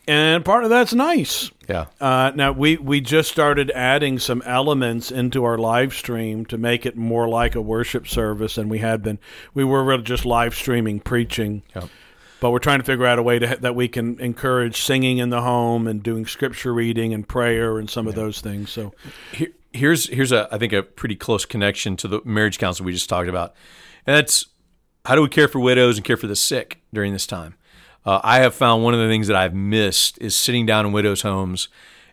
and 0.07 0.45
part 0.45 0.65
of 0.65 0.71
that's 0.71 0.95
nice. 0.95 1.51
Yeah. 1.69 1.87
Uh, 2.01 2.33
now 2.35 2.53
we 2.53 2.77
we 2.77 3.01
just 3.01 3.31
started 3.31 3.71
adding 3.73 4.19
some 4.19 4.43
elements 4.43 5.11
into 5.11 5.45
our 5.45 5.59
live 5.59 5.95
stream 5.95 6.47
to 6.47 6.59
make 6.59 6.87
it 6.87 6.97
more 6.97 7.29
like 7.29 7.55
a 7.55 7.61
worship 7.61 8.07
service 8.07 8.55
than 8.55 8.69
we 8.69 8.79
had 8.79 9.03
been. 9.03 9.19
We 9.55 9.65
were 9.65 9.85
really 9.85 10.03
just 10.03 10.25
live 10.25 10.55
streaming 10.55 11.01
preaching. 11.01 11.63
Yeah 11.75 11.89
but 12.41 12.51
we're 12.51 12.59
trying 12.59 12.79
to 12.79 12.85
figure 12.85 13.07
out 13.07 13.19
a 13.19 13.23
way 13.23 13.39
to, 13.39 13.57
that 13.61 13.75
we 13.75 13.89
can 13.89 14.21
encourage 14.21 14.81
singing 14.83 15.19
in 15.19 15.31
the 15.31 15.41
home 15.41 15.87
and 15.87 16.03
doing 16.03 16.27
scripture 16.27 16.73
reading 16.73 17.15
and 17.15 17.27
prayer 17.27 17.79
and 17.79 17.89
some 17.89 18.07
yeah. 18.07 18.11
of 18.11 18.15
those 18.17 18.41
things. 18.41 18.71
So 18.71 18.93
Here, 19.33 19.49
here's 19.73 20.09
here's 20.09 20.33
a 20.33 20.49
I 20.53 20.59
think 20.59 20.73
a 20.73 20.83
pretty 20.83 21.17
close 21.17 21.45
connection 21.45 21.97
to 21.99 22.09
the 22.09 22.21
marriage 22.25 22.59
counsel 22.59 22.85
we 22.85 22.93
just 22.93 23.09
talked 23.09 23.29
about, 23.29 23.55
and 24.07 24.17
that's 24.17 24.47
how 25.05 25.15
do 25.15 25.23
we 25.23 25.29
care 25.29 25.49
for 25.49 25.61
widows 25.61 25.97
and 25.97 26.05
care 26.05 26.17
for 26.17 26.27
the 26.27 26.37
sick 26.37 26.81
during 26.93 27.13
this 27.13 27.27
time. 27.27 27.55
Uh, 28.07 28.21
I 28.23 28.39
have 28.39 28.55
found 28.55 28.85
one 28.85 28.95
of 28.95 29.01
the 29.01 29.09
things 29.09 29.27
that 29.27 29.37
I've 29.37 29.55
missed 29.55 30.17
is 30.21 30.37
sitting 30.37 30.65
down 30.65 30.87
in 30.87 30.93
widows' 30.93 31.23
homes 31.23 31.69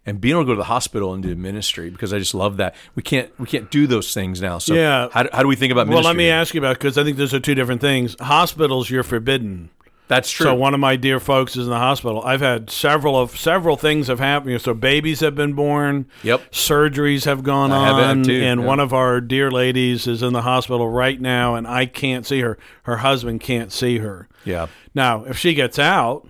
and 0.05 0.19
being 0.19 0.33
able 0.33 0.43
to 0.43 0.47
go 0.47 0.53
to 0.53 0.57
the 0.57 0.65
hospital 0.65 1.13
and 1.13 1.23
do 1.23 1.35
ministry 1.35 1.89
because 1.89 2.11
I 2.11 2.19
just 2.19 2.33
love 2.33 2.57
that. 2.57 2.75
We 2.95 3.03
can't 3.03 3.31
we 3.39 3.45
can't 3.45 3.69
do 3.69 3.87
those 3.87 4.13
things 4.13 4.41
now. 4.41 4.57
So 4.57 4.73
yeah. 4.73 5.09
how, 5.11 5.27
how 5.31 5.43
do 5.43 5.47
we 5.47 5.55
think 5.55 5.71
about 5.71 5.87
ministry? 5.87 6.03
Well, 6.03 6.13
let 6.13 6.17
me 6.17 6.29
ask 6.29 6.53
you 6.53 6.59
about 6.59 6.77
because 6.77 6.97
I 6.97 7.03
think 7.03 7.17
those 7.17 7.33
are 7.33 7.39
two 7.39 7.55
different 7.55 7.79
things. 7.79 8.15
Hospitals, 8.19 8.89
you're 8.89 9.03
forbidden. 9.03 9.69
That's 10.13 10.29
true. 10.29 10.45
So 10.45 10.55
one 10.55 10.73
of 10.73 10.79
my 10.79 10.95
dear 10.95 11.19
folks 11.19 11.55
is 11.55 11.65
in 11.65 11.71
the 11.71 11.77
hospital. 11.77 12.21
I've 12.23 12.41
had 12.41 12.69
several 12.69 13.19
of 13.19 13.37
several 13.37 13.77
things 13.77 14.07
have 14.07 14.19
happened. 14.19 14.61
So 14.61 14.73
babies 14.73 15.21
have 15.21 15.35
been 15.35 15.53
born. 15.53 16.05
Yep. 16.23 16.51
Surgeries 16.51 17.25
have 17.25 17.43
gone 17.43 17.71
I 17.71 17.89
on, 17.89 18.23
have 18.23 18.29
and 18.29 18.65
one 18.65 18.79
of 18.79 18.93
our 18.93 19.19
dear 19.21 19.49
ladies 19.51 20.07
is 20.07 20.21
in 20.21 20.33
the 20.33 20.43
hospital 20.43 20.89
right 20.89 21.19
now, 21.19 21.55
and 21.55 21.67
I 21.67 21.85
can't 21.85 22.25
see 22.25 22.41
her. 22.41 22.57
Her 22.83 22.97
husband 22.97 23.41
can't 23.41 23.71
see 23.71 23.97
her. 23.99 24.27
Yeah. 24.45 24.67
Now, 24.93 25.23
if 25.23 25.37
she 25.37 25.53
gets 25.53 25.79
out, 25.79 26.27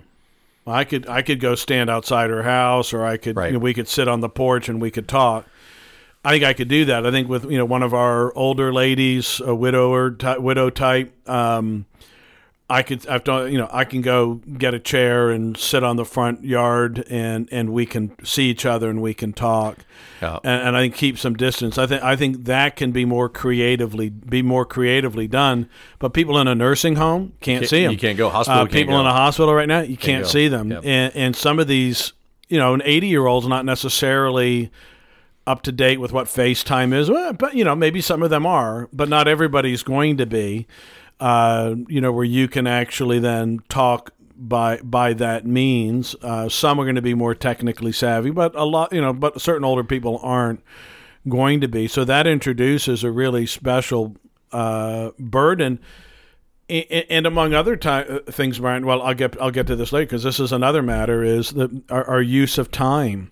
I 0.65 0.83
could 0.83 1.07
I 1.07 1.21
could 1.21 1.39
go 1.39 1.55
stand 1.55 1.89
outside 1.89 2.29
her 2.29 2.43
house, 2.43 2.93
or 2.93 3.05
I 3.05 3.17
could 3.17 3.35
right. 3.35 3.47
you 3.47 3.53
know, 3.53 3.59
we 3.59 3.73
could 3.73 3.87
sit 3.87 4.07
on 4.07 4.21
the 4.21 4.29
porch 4.29 4.69
and 4.69 4.81
we 4.81 4.91
could 4.91 5.07
talk. 5.07 5.45
I 6.25 6.31
think 6.31 6.45
I 6.45 6.53
could 6.53 6.69
do 6.69 6.85
that. 6.85 7.05
I 7.05 7.11
think 7.11 7.27
with 7.27 7.43
you 7.45 7.57
know 7.57 7.65
one 7.65 7.83
of 7.83 7.93
our 7.93 8.33
older 8.35 8.71
ladies, 8.71 9.41
a 9.43 9.53
widower, 9.53 10.11
ty- 10.11 10.37
widow 10.37 10.69
type. 10.69 11.11
Um, 11.27 11.85
I 12.79 12.81
could 12.81 13.07
I've 13.07 13.23
done 13.23 13.51
you 13.51 13.57
know 13.57 13.69
I 13.71 13.83
can 13.85 14.01
go 14.01 14.35
get 14.57 14.73
a 14.73 14.79
chair 14.79 15.29
and 15.29 15.55
sit 15.57 15.83
on 15.83 15.95
the 15.97 16.05
front 16.05 16.43
yard 16.43 17.03
and 17.09 17.47
and 17.51 17.69
we 17.71 17.85
can 17.85 18.11
see 18.25 18.49
each 18.49 18.65
other 18.65 18.89
and 18.89 19.01
we 19.01 19.13
can 19.13 19.31
talk 19.33 19.77
Yeah. 20.21 20.39
and, 20.43 20.67
and 20.67 20.77
I 20.77 20.81
think 20.81 20.95
keep 20.95 21.17
some 21.19 21.35
distance. 21.35 21.77
I 21.77 21.85
think 21.87 22.01
I 22.03 22.15
think 22.15 22.45
that 22.45 22.75
can 22.75 22.91
be 22.91 23.05
more 23.05 23.29
creatively 23.29 24.09
be 24.09 24.41
more 24.41 24.65
creatively 24.65 25.27
done. 25.27 25.69
But 25.99 26.13
people 26.13 26.37
in 26.39 26.47
a 26.47 26.55
nursing 26.55 26.95
home 26.95 27.33
can't, 27.41 27.59
Can't- 27.61 27.69
see 27.69 27.83
them. 27.83 27.91
you 27.91 27.97
can't 27.99 28.17
go. 28.17 28.29
Hospital, 28.29 28.61
Uh, 28.63 28.65
people 28.65 28.95
go. 28.95 29.01
in 29.01 29.05
a 29.05 29.13
hospital 29.13 29.53
right 29.53 29.67
now 29.67 29.81
you 29.81 29.97
can't, 29.97 30.23
go. 30.23 30.29
see 30.29 30.47
them. 30.47 30.71
Yep. 30.71 30.81
And 30.85 31.15
and 31.15 31.35
some 31.35 31.59
of 31.59 31.67
these 31.67 32.13
you 32.49 32.57
know 32.57 32.73
an 32.73 32.81
eighty 32.85 33.07
year 33.07 33.25
old's 33.27 33.47
not 33.47 33.65
necessarily 33.65 34.71
up 35.45 35.61
to 35.63 35.71
date 35.73 35.99
with 35.99 36.13
what 36.13 36.25
FaceTime 36.27 36.93
is, 36.93 37.09
well, 37.09 37.33
but 37.33 37.53
you 37.53 37.63
know 37.65 37.75
maybe 37.75 37.99
some 38.01 38.23
of 38.23 38.29
them 38.29 38.45
are, 38.45 38.87
but 38.93 39.09
not 39.09 39.27
everybody's 39.27 39.83
going 39.83 40.17
to 40.17 40.25
be. 40.25 40.65
Uh, 41.23 41.75
you 41.87 42.01
know 42.01 42.11
where 42.11 42.25
you 42.25 42.47
can 42.49 42.67
actually 42.67 43.17
then 43.19 43.59
talk 43.69 44.11
by 44.35 44.77
by 44.83 45.13
that 45.13 45.45
means. 45.45 46.15
Uh, 46.21 46.49
some 46.49 46.79
are 46.79 46.83
going 46.83 46.95
to 46.95 47.01
be 47.01 47.13
more 47.13 47.33
technically 47.33 47.93
savvy, 47.93 48.29
but 48.29 48.53
a 48.55 48.65
lot 48.65 48.91
you 48.91 48.99
know, 48.99 49.13
but 49.13 49.39
certain 49.39 49.63
older 49.63 49.85
people 49.85 50.19
aren't 50.21 50.61
going 51.29 51.61
to 51.61 51.67
be. 51.69 51.87
So 51.87 52.03
that 52.03 52.27
introduces 52.27 53.03
a 53.05 53.11
really 53.11 53.45
special 53.45 54.17
uh, 54.51 55.11
burden. 55.17 55.79
A- 56.69 56.87
a- 56.93 57.07
And 57.09 57.25
among 57.25 57.53
other 57.53 57.75
ti- 57.77 57.89
uh, 57.89 58.19
things, 58.29 58.59
Brian. 58.59 58.85
Well, 58.85 59.01
I'll 59.01 59.13
get 59.13 59.39
I'll 59.41 59.51
get 59.51 59.67
to 59.67 59.75
this 59.77 59.93
later 59.93 60.07
because 60.07 60.23
this 60.23 60.39
is 60.41 60.51
another 60.51 60.81
matter. 60.81 61.23
Is 61.23 61.51
the 61.51 61.81
our, 61.89 62.03
our 62.05 62.21
use 62.21 62.57
of 62.57 62.69
time 62.69 63.31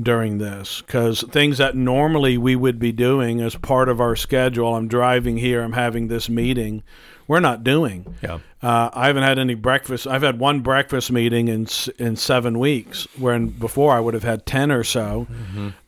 during 0.00 0.38
this 0.38 0.80
because 0.80 1.22
things 1.30 1.58
that 1.58 1.74
normally 1.76 2.38
we 2.38 2.54
would 2.56 2.78
be 2.78 2.92
doing 2.92 3.40
as 3.42 3.54
part 3.56 3.88
of 3.90 4.00
our 4.00 4.16
schedule. 4.16 4.74
I'm 4.76 4.88
driving 4.88 5.36
here. 5.38 5.60
I'm 5.62 5.72
having 5.72 6.08
this 6.08 6.28
meeting. 6.30 6.82
We're 7.28 7.40
not 7.40 7.62
doing. 7.62 8.16
Yeah. 8.22 8.38
Uh, 8.60 8.90
I 8.92 9.06
haven't 9.06 9.22
had 9.22 9.38
any 9.38 9.54
breakfast. 9.54 10.06
I've 10.08 10.22
had 10.22 10.40
one 10.40 10.60
breakfast 10.60 11.12
meeting 11.12 11.46
in 11.46 11.68
in 11.98 12.16
seven 12.16 12.58
weeks, 12.58 13.06
when 13.16 13.48
before 13.50 13.92
I 13.94 14.00
would 14.00 14.14
have 14.14 14.24
had 14.24 14.46
ten 14.46 14.72
or 14.72 14.82
so. 14.82 15.28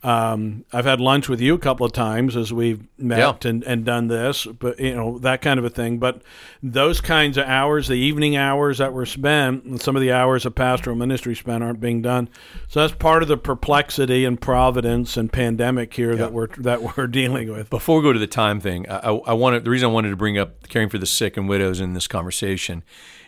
Um, 0.03 0.65
I've 0.71 0.85
had 0.85 1.01
lunch 1.01 1.27
with 1.29 1.41
you 1.41 1.53
a 1.53 1.59
couple 1.59 1.85
of 1.85 1.91
times 1.91 2.35
as 2.37 2.51
we've 2.53 2.81
met 2.97 3.19
Yeah. 3.19 3.49
and, 3.49 3.63
and 3.65 3.83
done 3.85 4.07
this, 4.07 4.45
but 4.45 4.79
you 4.79 4.95
know 4.95 5.19
that 5.19 5.41
kind 5.41 5.59
of 5.59 5.65
a 5.65 5.69
thing. 5.69 5.97
But 5.99 6.21
those 6.63 7.01
kinds 7.01 7.37
of 7.37 7.45
hours, 7.45 7.87
the 7.89 7.95
evening 7.95 8.37
hours 8.37 8.77
that 8.77 8.93
were 8.93 9.05
spent, 9.05 9.63
and 9.65 9.81
some 9.81 9.95
of 9.97 10.01
the 10.01 10.11
hours 10.13 10.45
of 10.45 10.55
pastoral 10.55 10.95
ministry 10.95 11.35
spent 11.35 11.63
aren't 11.63 11.81
being 11.81 12.01
done. 12.01 12.29
So 12.69 12.79
that's 12.79 12.93
part 12.93 13.21
of 13.21 13.27
the 13.27 13.37
perplexity 13.37 14.23
and 14.23 14.39
providence 14.39 15.17
and 15.17 15.31
pandemic 15.31 15.93
here 15.93 16.15
that 16.15 16.31
we're 16.31 16.47
that 16.59 16.81
we're 16.97 17.07
dealing 17.07 17.51
with. 17.51 17.69
Before 17.69 17.97
we 17.97 18.03
go 18.03 18.13
to 18.13 18.19
the 18.19 18.27
time 18.27 18.61
thing, 18.61 18.89
I, 18.89 19.09
I 19.09 19.33
wanted 19.33 19.65
the 19.65 19.69
reason 19.71 19.89
I 19.89 19.91
wanted 19.91 20.11
to 20.11 20.15
bring 20.15 20.37
up 20.37 20.69
caring 20.69 20.87
for 20.87 20.97
the 20.97 21.05
sick 21.05 21.35
and 21.35 21.49
widows 21.49 21.81
in 21.81 21.93
this 21.93 22.07
conversation 22.07 22.60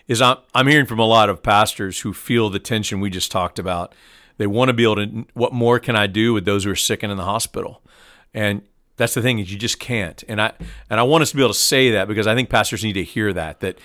is 0.08 0.22
I'm, 0.22 0.38
I'm 0.54 0.68
hearing 0.68 0.86
from 0.86 1.00
a 1.00 1.06
lot 1.06 1.30
of 1.30 1.42
pastors 1.44 2.02
who 2.02 2.14
feel 2.14 2.50
the 2.50 2.60
tension 2.60 3.00
we 3.00 3.10
just 3.10 3.32
talked 3.32 3.58
about. 3.60 3.94
They 4.38 4.48
want 4.48 4.70
to 4.70 4.74
be 4.74 4.84
able 4.84 4.96
to. 4.96 5.26
What 5.34 5.54
more 5.54 5.80
can 5.80 5.96
I 5.96 6.08
do 6.08 6.34
with 6.34 6.46
those 6.46 6.64
who 6.66 6.72
are 6.72 6.76
sick 6.76 7.04
and 7.04 7.12
in 7.12 7.18
the 7.18 7.24
hospital? 7.26 7.82
And 8.34 8.64
that's 8.98 9.14
the 9.14 9.22
thing 9.22 9.40
is 9.40 9.52
you 9.52 9.58
just 9.60 9.80
can't. 9.80 10.24
And 10.28 10.42
I 10.42 10.52
and 10.90 11.00
I 11.00 11.04
want 11.04 11.22
us 11.22 11.30
to 11.32 11.36
be 11.36 11.42
able 11.44 11.54
to 11.54 11.60
say 11.60 11.92
that 11.92 12.08
because 12.08 12.26
I 12.28 12.34
think 12.36 12.50
pastors 12.50 12.84
need 12.84 12.94
to 12.94 13.04
hear 13.04 13.32
that 13.34 13.60
that 13.62 13.78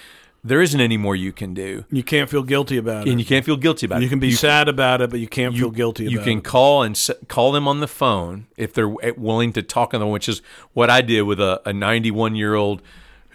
there 0.45 0.63
isn't 0.63 0.81
any 0.81 0.97
more 0.97 1.17
you 1.17 1.33
can 1.33 1.53
do, 1.53 1.85
You 1.91 2.05
can't 2.05 2.31
feel 2.31 2.45
guilty 2.45 2.77
about 2.77 3.07
it. 3.07 3.11
and 3.11 3.19
you 3.21 3.27
can't 3.27 3.45
feel 3.45 3.57
guilty 3.57 3.87
about 3.87 4.01
it. 4.01 4.05
You 4.05 4.09
can 4.09 4.21
be 4.21 4.31
sad 4.31 4.69
about 4.69 5.01
it, 5.03 5.11
but 5.11 5.19
you 5.19 5.27
can't 5.27 5.55
feel 5.55 5.71
guilty 5.71 6.05
about 6.07 6.13
You 6.13 6.21
can 6.21 6.39
it. 6.39 6.45
call 6.45 6.85
and 6.85 6.95
s- 6.95 7.11
call 7.27 7.51
them 7.51 7.67
on 7.67 7.81
the 7.81 7.89
phone 7.89 8.47
if 8.57 8.73
they're 8.73 8.89
willing 8.89 9.53
to 9.55 9.63
talk 9.63 9.93
on 9.93 10.01
the 10.01 10.05
phone, 10.07 10.13
which 10.13 10.29
is 10.29 10.41
what 10.75 10.91
I 10.91 11.01
did 11.03 11.23
with 11.23 11.41
a 11.41 11.61
91 11.75 12.37
year 12.37 12.55
old 12.55 12.83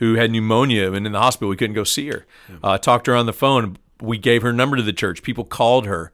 who 0.03 0.15
had 0.15 0.31
pneumonia 0.31 0.91
and 0.91 1.05
in 1.05 1.11
the 1.13 1.19
hospital. 1.19 1.49
We 1.49 1.55
couldn't 1.55 1.75
go 1.75 1.83
see 1.83 2.07
her. 2.07 2.25
Uh, 2.61 2.77
talked 2.77 3.05
to 3.05 3.11
her 3.11 3.17
on 3.17 3.25
the 3.25 3.33
phone. 3.33 3.77
We 4.01 4.17
gave 4.17 4.41
her 4.41 4.51
number 4.51 4.75
to 4.77 4.83
the 4.83 4.93
church. 4.93 5.23
People 5.23 5.45
called 5.45 5.85
her. 5.85 6.11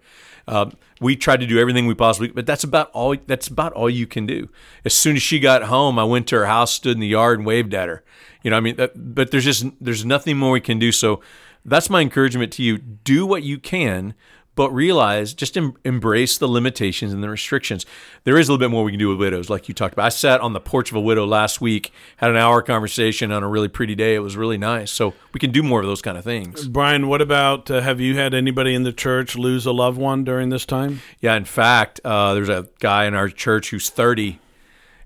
Um, 0.47 0.73
we 0.99 1.15
tried 1.15 1.39
to 1.41 1.47
do 1.47 1.59
everything 1.59 1.85
we 1.85 1.93
possibly, 1.93 2.29
but 2.29 2.45
that's 2.45 2.63
about 2.63 2.89
all. 2.91 3.15
That's 3.27 3.47
about 3.47 3.73
all 3.73 3.89
you 3.89 4.07
can 4.07 4.25
do. 4.25 4.49
As 4.83 4.93
soon 4.93 5.15
as 5.15 5.21
she 5.21 5.39
got 5.39 5.63
home, 5.63 5.99
I 5.99 6.03
went 6.03 6.27
to 6.27 6.37
her 6.37 6.45
house, 6.45 6.73
stood 6.73 6.93
in 6.93 6.99
the 6.99 7.07
yard, 7.07 7.39
and 7.39 7.45
waved 7.45 7.73
at 7.73 7.87
her. 7.87 8.03
You 8.43 8.51
know, 8.51 8.57
I 8.57 8.59
mean, 8.59 8.75
that, 8.77 8.93
but 9.15 9.31
there's 9.31 9.45
just 9.45 9.65
there's 9.79 10.05
nothing 10.05 10.37
more 10.37 10.51
we 10.51 10.61
can 10.61 10.79
do. 10.79 10.91
So 10.91 11.21
that's 11.65 11.89
my 11.89 12.01
encouragement 12.01 12.51
to 12.53 12.63
you. 12.63 12.77
Do 12.77 13.25
what 13.25 13.43
you 13.43 13.59
can, 13.59 14.13
but 14.59 14.73
realize 14.73 15.33
just 15.33 15.55
em- 15.55 15.73
embrace 15.85 16.37
the 16.37 16.45
limitations 16.45 17.13
and 17.13 17.23
the 17.23 17.29
restrictions. 17.29 17.85
There 18.25 18.37
is 18.37 18.49
a 18.49 18.51
little 18.51 18.59
bit 18.59 18.69
more 18.69 18.83
we 18.83 18.91
can 18.91 18.99
do 18.99 19.07
with 19.07 19.17
widows, 19.17 19.49
like 19.49 19.69
you 19.69 19.73
talked 19.73 19.93
about. 19.93 20.07
I 20.07 20.09
sat 20.09 20.41
on 20.41 20.51
the 20.51 20.59
porch 20.59 20.91
of 20.91 20.97
a 20.97 20.99
widow 20.99 21.25
last 21.25 21.61
week, 21.61 21.93
had 22.17 22.29
an 22.29 22.35
hour 22.35 22.61
conversation 22.61 23.31
on 23.31 23.41
a 23.41 23.47
really 23.47 23.69
pretty 23.69 23.95
day. 23.95 24.15
It 24.15 24.19
was 24.19 24.35
really 24.35 24.57
nice. 24.57 24.91
So 24.91 25.13
we 25.31 25.39
can 25.39 25.51
do 25.51 25.63
more 25.63 25.79
of 25.79 25.85
those 25.85 26.01
kind 26.01 26.17
of 26.17 26.25
things. 26.25 26.67
Brian, 26.67 27.07
what 27.07 27.21
about 27.21 27.71
uh, 27.71 27.79
have 27.79 28.01
you 28.01 28.17
had 28.17 28.33
anybody 28.33 28.75
in 28.75 28.83
the 28.83 28.91
church 28.91 29.37
lose 29.37 29.65
a 29.65 29.71
loved 29.71 29.97
one 29.97 30.25
during 30.25 30.49
this 30.49 30.65
time? 30.65 30.99
Yeah, 31.21 31.35
in 31.35 31.45
fact, 31.45 32.01
uh, 32.03 32.33
there's 32.33 32.49
a 32.49 32.67
guy 32.81 33.05
in 33.05 33.13
our 33.13 33.29
church 33.29 33.69
who's 33.69 33.89
30, 33.89 34.39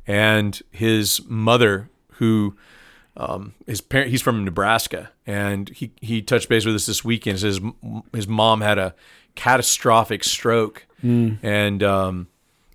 and 0.07 0.59
his 0.71 1.21
mother, 1.27 1.91
who 2.13 2.57
um, 3.15 3.53
his 3.67 3.79
parent, 3.81 4.09
he's 4.09 4.21
from 4.21 4.43
Nebraska, 4.43 5.11
and 5.27 5.69
he 5.69 5.91
he 6.01 6.21
touched 6.21 6.49
base 6.49 6.65
with 6.65 6.75
us 6.75 6.85
this 6.85 7.03
weekend. 7.05 7.39
Says 7.39 7.59
his 7.59 7.71
his 8.13 8.27
mom 8.27 8.61
had 8.61 8.77
a 8.79 8.95
catastrophic 9.35 10.23
stroke, 10.23 10.85
and 11.43 11.83
um, 11.83 12.27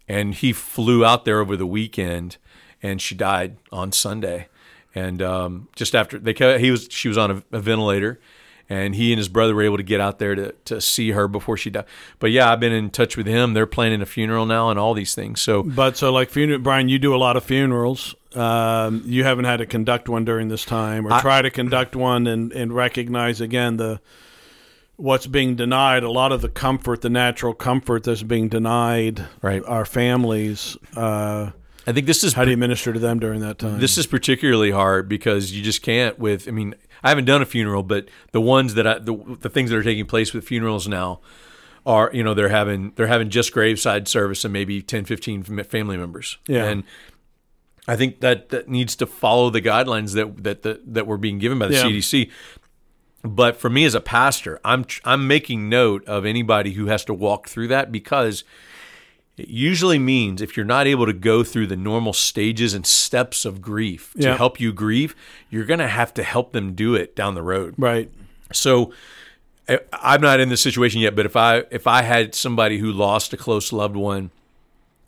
and 0.07 0.35
he 0.35 0.53
flew 0.53 1.05
out 1.05 1.24
there 1.24 1.40
over 1.40 1.57
the 1.57 1.66
weekend, 1.66 2.37
and 2.83 3.01
she 3.03 3.14
died 3.14 3.57
on 3.72 3.90
Sunday, 3.90 4.48
and 4.94 5.20
um, 5.22 5.68
just 5.74 5.94
after 5.94 6.18
they 6.18 6.35
he 6.59 6.70
was 6.70 6.87
she 6.90 7.09
was 7.09 7.18
on 7.18 7.31
a, 7.31 7.42
a 7.53 7.61
ventilator. 7.61 8.20
And 8.70 8.94
he 8.94 9.12
and 9.12 9.18
his 9.18 9.31
brother 9.31 9.55
were 9.55 9.62
able 9.62 9.79
to 9.79 9.83
get 9.83 9.98
out 9.98 10.18
there 10.18 10.35
to, 10.35 10.53
to 10.66 10.79
see 10.83 11.12
her 11.12 11.27
before 11.27 11.57
she 11.57 11.70
died. 11.70 11.87
But 12.18 12.33
yeah, 12.33 12.53
I've 12.53 12.61
been 12.61 12.70
in 12.70 12.90
touch 12.90 13.16
with 13.16 13.27
him. 13.27 13.55
They're 13.55 13.64
planning 13.64 14.03
a 14.03 14.05
funeral 14.05 14.44
now 14.44 14.68
and 14.68 14.79
all 14.79 14.92
these 14.92 15.14
things. 15.14 15.40
So 15.40 15.62
But 15.62 15.96
so, 15.96 16.12
like, 16.12 16.29
funeral, 16.29 16.59
Brian, 16.59 16.90
you 16.90 16.98
do 16.98 17.14
a 17.14 17.16
lot 17.16 17.38
of 17.38 17.44
funerals. 17.44 18.14
Um, 18.34 19.02
you 19.06 19.24
haven't 19.24 19.46
had 19.46 19.58
to 19.58 19.66
conduct 19.66 20.08
one 20.08 20.24
during 20.24 20.48
this 20.48 20.64
time, 20.64 21.06
or 21.06 21.18
try 21.20 21.40
to 21.42 21.50
conduct 21.50 21.96
one 21.96 22.26
and, 22.26 22.52
and 22.52 22.72
recognize 22.74 23.40
again 23.40 23.76
the 23.78 24.00
what's 24.96 25.26
being 25.26 25.54
denied. 25.56 26.02
A 26.02 26.10
lot 26.10 26.30
of 26.32 26.42
the 26.42 26.48
comfort, 26.48 27.00
the 27.00 27.08
natural 27.10 27.54
comfort 27.54 28.04
that's 28.04 28.22
being 28.22 28.48
denied 28.48 29.24
Right. 29.40 29.62
our 29.66 29.84
families. 29.84 30.76
Uh, 30.94 31.50
I 31.86 31.92
think 31.92 32.06
this 32.06 32.22
is 32.22 32.34
how 32.34 32.44
do 32.44 32.50
you 32.50 32.56
minister 32.58 32.92
to 32.92 32.98
them 32.98 33.18
during 33.18 33.40
that 33.40 33.58
time? 33.58 33.80
This 33.80 33.96
is 33.96 34.06
particularly 34.06 34.72
hard 34.72 35.08
because 35.08 35.52
you 35.52 35.62
just 35.62 35.80
can't. 35.82 36.18
With 36.18 36.46
I 36.46 36.50
mean, 36.50 36.74
I 37.02 37.08
haven't 37.08 37.24
done 37.24 37.40
a 37.40 37.46
funeral, 37.46 37.82
but 37.82 38.08
the 38.32 38.42
ones 38.42 38.74
that 38.74 38.86
I, 38.86 38.98
the 38.98 39.16
the 39.40 39.48
things 39.48 39.70
that 39.70 39.76
are 39.78 39.82
taking 39.82 40.04
place 40.04 40.34
with 40.34 40.44
funerals 40.44 40.86
now 40.86 41.20
are 41.86 42.10
you 42.12 42.22
know 42.22 42.34
they're 42.34 42.50
having 42.50 42.92
they're 42.96 43.06
having 43.06 43.30
just 43.30 43.52
graveside 43.54 44.06
service 44.06 44.44
and 44.44 44.52
maybe 44.52 44.82
10, 44.82 45.06
15 45.06 45.44
family 45.64 45.96
members. 45.96 46.36
Yeah. 46.46 46.64
and 46.66 46.82
I 47.88 47.96
think 47.96 48.20
that 48.20 48.51
that 48.51 48.68
needs 48.68 48.94
to 48.96 49.07
follow 49.07 49.51
the 49.51 49.62
guidelines 49.62 50.14
that 50.14 50.44
that 50.44 50.62
that, 50.62 50.94
that 50.94 51.07
were 51.07 51.18
being 51.18 51.38
given 51.38 51.59
by 51.59 51.68
the 51.68 51.74
Yeah. 51.74 51.85
CDC. 51.85 52.31
But 53.24 53.57
for 53.57 53.68
me 53.68 53.85
as 53.85 53.94
a 53.94 54.01
pastor, 54.01 54.61
I'm 54.64 54.85
I'm 55.05 55.27
making 55.27 55.68
note 55.68 56.05
of 56.07 56.24
anybody 56.24 56.72
who 56.74 56.87
has 56.87 57.05
to 57.07 57.14
walk 57.14 57.48
through 57.48 57.68
that 57.68 57.90
because 57.90 58.44
it 59.37 59.48
usually 59.48 59.98
means 59.98 60.42
if 60.42 60.57
you're 60.57 60.66
not 60.66 60.87
able 60.87 61.07
to 61.07 61.12
go 61.12 61.42
through 61.44 61.68
the 61.68 61.77
normal 61.77 62.12
stages 62.12 62.74
and 62.74 62.85
steps 62.85 63.44
of 63.44 63.62
grief 63.62 64.12
to 64.14 64.22
Yeah. 64.24 64.37
help 64.37 64.61
you 64.61 64.72
grieve, 64.72 65.14
you're 65.48 65.64
going 65.64 65.79
to 65.79 65.87
have 65.88 66.12
to 66.14 66.24
help 66.24 66.53
them 66.53 66.74
do 66.74 66.94
it 66.96 67.14
down 67.16 67.35
the 67.35 67.42
road. 67.42 67.74
right. 67.79 68.11
So 68.53 68.92
I- 69.68 69.81
I'm 69.92 70.20
not 70.20 70.40
in 70.40 70.48
this 70.48 70.61
situation 70.61 71.01
yet, 71.01 71.14
but 71.14 71.24
if 71.27 71.37
I 71.37 71.64
if 71.70 71.87
I 71.87 72.03
had 72.03 72.35
somebody 72.35 72.79
who 72.79 72.90
lost 72.92 73.33
a 73.33 73.37
close 73.37 73.72
loved 73.72 73.96
one 73.96 74.31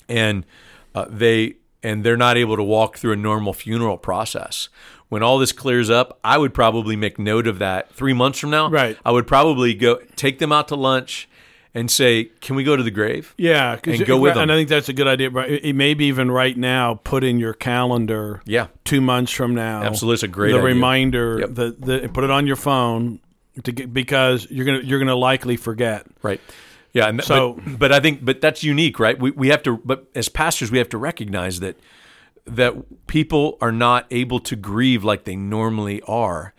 and 0.09 0.45
uh, 0.95 1.07
they 1.09 1.55
and 1.83 2.05
they're 2.05 2.17
not 2.17 2.37
able 2.37 2.57
to 2.57 2.63
walk 2.63 2.99
through 2.99 3.13
a 3.13 3.17
normal 3.17 3.53
funeral 3.53 3.97
process. 3.99 4.69
When 5.09 5.23
all 5.23 5.39
this 5.39 5.53
clears 5.53 5.91
up, 5.91 6.19
I 6.23 6.39
would 6.39 6.55
probably 6.55 6.95
make 6.95 7.19
note 7.19 7.47
of 7.49 7.59
that. 7.59 7.91
3 7.93 8.13
months 8.13 8.39
from 8.39 8.51
now, 8.51 8.69
Right. 8.71 8.97
I 9.05 9.11
would 9.11 9.27
probably 9.27 9.75
go 9.75 9.99
take 10.17 10.39
them 10.39 10.53
out 10.53 10.69
to 10.69 10.77
lunch 10.77 11.29
and 11.75 11.89
say, 11.91 12.31
"Can 12.41 12.57
we 12.57 12.65
go 12.65 12.77
to 12.77 12.83
the 12.83 12.91
grave?" 12.91 13.33
Yeah, 13.39 13.79
And 13.85 14.05
go 14.07 14.19
with 14.19 14.35
them. 14.35 14.43
and. 14.45 14.53
I 14.53 14.57
think 14.57 14.69
that's 14.69 14.89
a 14.89 14.93
good 14.93 15.07
idea. 15.07 15.31
But 15.31 15.49
maybe 15.75 16.07
even 16.07 16.31
right 16.31 16.57
now, 16.57 16.95
put 17.03 17.23
in 17.25 17.39
your 17.39 17.55
calendar. 17.55 18.41
Yeah. 18.45 18.67
two 18.85 19.01
months 19.01 19.31
from 19.33 19.55
now. 19.55 19.83
Absolutely, 19.83 20.15
it's 20.15 20.23
a 20.25 20.29
great 20.29 20.51
the 20.53 20.59
idea. 20.59 20.67
reminder 20.67 21.37
Yep. 21.41 21.55
that, 21.55 21.81
that 21.83 22.13
put 22.13 22.25
it 22.25 22.31
on 22.31 22.47
your 22.49 22.57
phone 22.57 23.21
to 23.63 23.71
get, 23.73 23.93
because 23.95 24.47
you're 24.51 24.65
gonna 24.67 24.81
you're 24.83 24.99
gonna 24.99 25.15
likely 25.17 25.57
forget. 25.57 26.07
Right. 26.23 26.41
Yeah. 26.93 27.09
And 27.09 27.23
So- 27.23 27.55
but, 27.65 27.79
but 27.79 27.93
I 27.93 28.01
think, 28.01 28.25
but 28.25 28.41
that's 28.41 28.63
unique, 28.65 28.99
right? 28.99 29.19
We, 29.19 29.31
we 29.31 29.49
have 29.49 29.63
to, 29.65 29.79
but 29.85 30.07
as 30.15 30.29
pastors, 30.29 30.71
we 30.71 30.79
have 30.79 30.89
to 30.91 30.99
recognize 30.99 31.61
that 31.61 31.77
that 32.47 33.07
people 33.07 33.59
are 33.61 33.71
not 33.71 34.07
able 34.11 34.41
to 34.41 34.57
grieve 34.57 35.05
like 35.05 35.25
they 35.25 35.37
normally 35.37 36.03
are, 36.09 36.53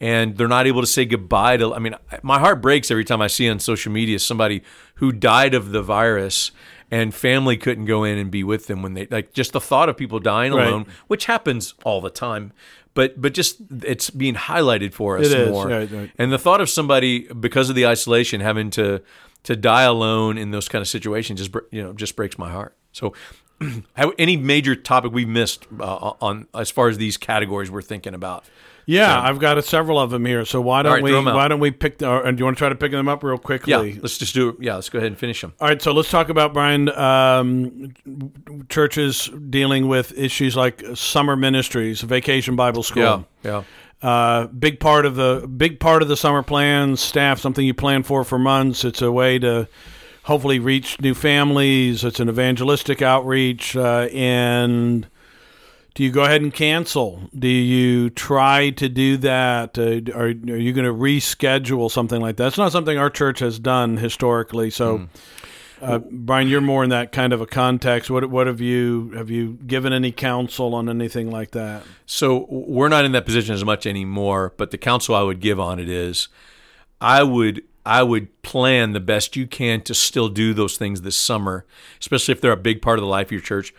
and 0.00 0.36
they're 0.36 0.48
not 0.48 0.66
able 0.66 0.80
to 0.82 0.86
say 0.86 1.04
goodbye 1.04 1.56
to. 1.56 1.72
I 1.72 1.78
mean, 1.78 1.94
my 2.22 2.38
heart 2.38 2.60
breaks 2.60 2.90
every 2.90 3.04
time 3.04 3.22
I 3.22 3.26
see 3.28 3.48
on 3.48 3.58
social 3.58 3.92
media 3.92 4.18
somebody 4.18 4.62
who 4.96 5.12
died 5.12 5.54
of 5.54 5.70
the 5.70 5.82
virus, 5.82 6.50
and 6.90 7.14
family 7.14 7.56
couldn't 7.56 7.86
go 7.86 8.04
in 8.04 8.18
and 8.18 8.30
be 8.30 8.42
with 8.44 8.66
them 8.66 8.82
when 8.82 8.94
they 8.94 9.06
like 9.06 9.32
just 9.32 9.52
the 9.52 9.60
thought 9.60 9.88
of 9.88 9.96
people 9.96 10.18
dying 10.18 10.52
Right. 10.52 10.66
alone, 10.66 10.86
which 11.06 11.24
happens 11.26 11.74
all 11.84 12.00
the 12.02 12.10
time. 12.10 12.52
But 12.92 13.20
but 13.22 13.32
just 13.32 13.58
it's 13.82 14.10
being 14.10 14.34
highlighted 14.34 14.92
for 14.92 15.16
us 15.16 15.30
It 15.30 15.38
is, 15.38 15.48
more, 15.48 15.68
right, 15.68 15.90
right. 15.90 16.10
and 16.18 16.32
the 16.32 16.38
thought 16.38 16.60
of 16.60 16.68
somebody 16.68 17.28
because 17.32 17.70
of 17.70 17.76
the 17.76 17.86
isolation 17.86 18.40
having 18.40 18.68
to 18.70 19.00
to 19.44 19.56
die 19.56 19.82
alone 19.82 20.38
in 20.38 20.50
those 20.50 20.68
kind 20.68 20.82
of 20.82 20.88
situations 20.88 21.40
just 21.40 21.54
you 21.70 21.82
know 21.82 21.92
just 21.92 22.16
breaks 22.16 22.38
my 22.38 22.50
heart. 22.50 22.76
So, 22.92 23.14
any 24.18 24.36
major 24.36 24.74
topic 24.74 25.12
we 25.12 25.24
missed 25.24 25.66
uh, 25.78 26.12
on 26.20 26.46
as 26.54 26.70
far 26.70 26.88
as 26.88 26.98
these 26.98 27.16
categories 27.16 27.70
we're 27.70 27.82
thinking 27.82 28.14
about? 28.14 28.44
Yeah, 28.86 29.20
I've 29.20 29.38
got 29.38 29.56
a, 29.56 29.62
several 29.62 30.00
of 30.00 30.10
them 30.10 30.24
here. 30.26 30.44
So 30.44 30.60
why 30.60 30.82
don't 30.82 30.94
right, 30.94 31.02
we 31.02 31.10
throw 31.10 31.20
'em 31.20 31.28
out. 31.28 31.36
why 31.36 31.46
don't 31.46 31.60
we 31.60 31.70
pick? 31.70 32.02
Or, 32.02 32.26
and 32.26 32.36
do 32.36 32.40
you 32.40 32.44
want 32.44 32.56
to 32.56 32.58
try 32.58 32.68
to 32.70 32.74
pick 32.74 32.90
them 32.90 33.06
up 33.06 33.22
real 33.22 33.38
quickly? 33.38 33.92
Yeah, 33.92 34.00
let's 34.02 34.18
just 34.18 34.34
do. 34.34 34.56
Yeah, 34.60 34.74
let's 34.74 34.88
go 34.88 34.98
ahead 34.98 35.08
and 35.12 35.18
finish 35.18 35.40
them. 35.40 35.52
All 35.60 35.68
right, 35.68 35.80
so 35.80 35.92
let's 35.92 36.10
talk 36.10 36.28
about 36.28 36.52
Brian. 36.52 36.88
Um, 36.88 37.92
churches 38.68 39.30
dealing 39.48 39.86
with 39.86 40.16
issues 40.18 40.56
like 40.56 40.82
summer 40.94 41.36
ministries, 41.36 42.00
vacation 42.00 42.56
Bible 42.56 42.82
school. 42.82 43.02
Yeah, 43.02 43.22
yeah. 43.44 43.62
Uh, 44.02 44.46
big 44.46 44.80
part 44.80 45.04
of 45.04 45.14
the 45.14 45.46
big 45.46 45.78
part 45.78 46.00
of 46.02 46.08
the 46.08 46.16
summer 46.16 46.42
plans, 46.42 47.00
staff 47.00 47.38
something 47.38 47.66
you 47.66 47.74
plan 47.74 48.02
for 48.02 48.24
for 48.24 48.38
months. 48.38 48.84
It's 48.84 49.02
a 49.02 49.12
way 49.12 49.38
to 49.40 49.68
hopefully 50.22 50.58
reach 50.58 51.00
new 51.00 51.12
families. 51.14 52.02
It's 52.02 52.18
an 52.20 52.28
evangelistic 52.30 53.02
outreach, 53.02 53.76
uh, 53.76 54.08
and 54.12 55.06
do 55.94 56.04
you 56.04 56.10
go 56.12 56.22
ahead 56.24 56.40
and 56.40 56.54
cancel? 56.54 57.28
Do 57.38 57.48
you 57.48 58.10
try 58.10 58.70
to 58.70 58.88
do 58.88 59.16
that? 59.18 59.76
Uh, 59.76 60.10
are, 60.16 60.28
are 60.28 60.56
you 60.56 60.72
going 60.72 60.86
to 60.86 60.94
reschedule 60.94 61.90
something 61.90 62.20
like 62.22 62.36
that? 62.36 62.48
It's 62.48 62.58
not 62.58 62.72
something 62.72 62.96
our 62.96 63.10
church 63.10 63.40
has 63.40 63.58
done 63.58 63.98
historically. 63.98 64.70
So, 64.70 65.08
uh, 65.80 65.98
Brian, 65.98 66.48
you're 66.48 66.60
more 66.60 66.84
in 66.84 66.90
that 66.90 67.12
kind 67.12 67.32
of 67.32 67.40
a 67.40 67.46
context. 67.46 68.10
What 68.10 68.30
what 68.30 68.46
have 68.46 68.60
you 68.60 69.10
have 69.16 69.30
you 69.30 69.58
given 69.66 69.92
any 69.92 70.12
counsel 70.12 70.74
on 70.74 70.88
anything 70.88 71.30
like 71.30 71.52
that? 71.52 71.82
So 72.06 72.46
we're 72.48 72.88
not 72.88 73.04
in 73.04 73.12
that 73.12 73.24
position 73.24 73.54
as 73.54 73.64
much 73.64 73.86
anymore. 73.86 74.52
But 74.56 74.70
the 74.70 74.78
counsel 74.78 75.14
I 75.14 75.22
would 75.22 75.40
give 75.40 75.58
on 75.58 75.78
it 75.78 75.88
is, 75.88 76.28
I 77.00 77.22
would 77.22 77.62
I 77.84 78.02
would 78.02 78.42
plan 78.42 78.92
the 78.92 79.00
best 79.00 79.36
you 79.36 79.46
can 79.46 79.80
to 79.82 79.94
still 79.94 80.28
do 80.28 80.52
those 80.52 80.76
things 80.76 81.02
this 81.02 81.16
summer, 81.16 81.64
especially 81.98 82.32
if 82.32 82.40
they're 82.40 82.52
a 82.52 82.56
big 82.56 82.82
part 82.82 82.98
of 82.98 83.02
the 83.02 83.08
life 83.08 83.28
of 83.28 83.32
your 83.32 83.40
church. 83.40 83.72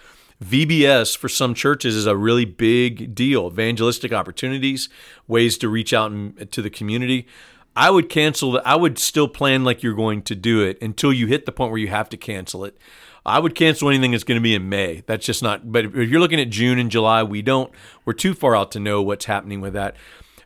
VBS 0.44 1.16
for 1.16 1.30
some 1.30 1.54
churches 1.54 1.96
is 1.96 2.08
a 2.08 2.18
really 2.18 2.46
big 2.46 3.14
deal. 3.14 3.48
Evangelistic 3.48 4.12
opportunities, 4.12 4.90
ways 5.28 5.56
to 5.60 5.70
reach 5.70 5.94
out 5.94 6.12
to 6.52 6.62
the 6.64 6.70
community. 6.70 7.28
I 7.76 7.90
would 7.90 8.10
cancel 8.10 8.58
it. 8.58 8.64
I 8.66 8.76
would 8.76 8.98
still 8.98 9.28
plan 9.28 9.64
like 9.64 9.84
you're 9.84 9.94
going 9.94 10.22
to 10.24 10.36
do 10.36 10.62
it 10.62 10.82
until 10.82 11.14
you 11.14 11.28
hit 11.28 11.46
the 11.46 11.52
point 11.52 11.72
where 11.72 11.80
you 11.80 11.88
have 11.88 12.10
to 12.10 12.18
cancel 12.18 12.66
it. 12.66 12.78
I 13.26 13.40
would 13.40 13.56
cancel 13.56 13.90
anything 13.90 14.12
that's 14.12 14.24
going 14.24 14.40
to 14.40 14.44
be 14.44 14.56
in 14.56 14.68
May. 14.68 15.04
That's 15.06 15.26
just 15.26 15.44
not. 15.44 15.72
But 15.72 15.86
if 15.86 16.10
you're 16.10 16.20
looking 16.20 16.40
at 16.40 16.50
June 16.50 16.80
and 16.80 16.90
July, 16.90 17.24
we 17.24 17.42
don't. 17.42 17.72
We're 18.04 18.14
too 18.14 18.34
far 18.34 18.56
out 18.56 18.72
to 18.72 18.80
know 18.80 19.02
what's 19.02 19.26
happening 19.26 19.62
with 19.62 19.74
that. 19.74 19.96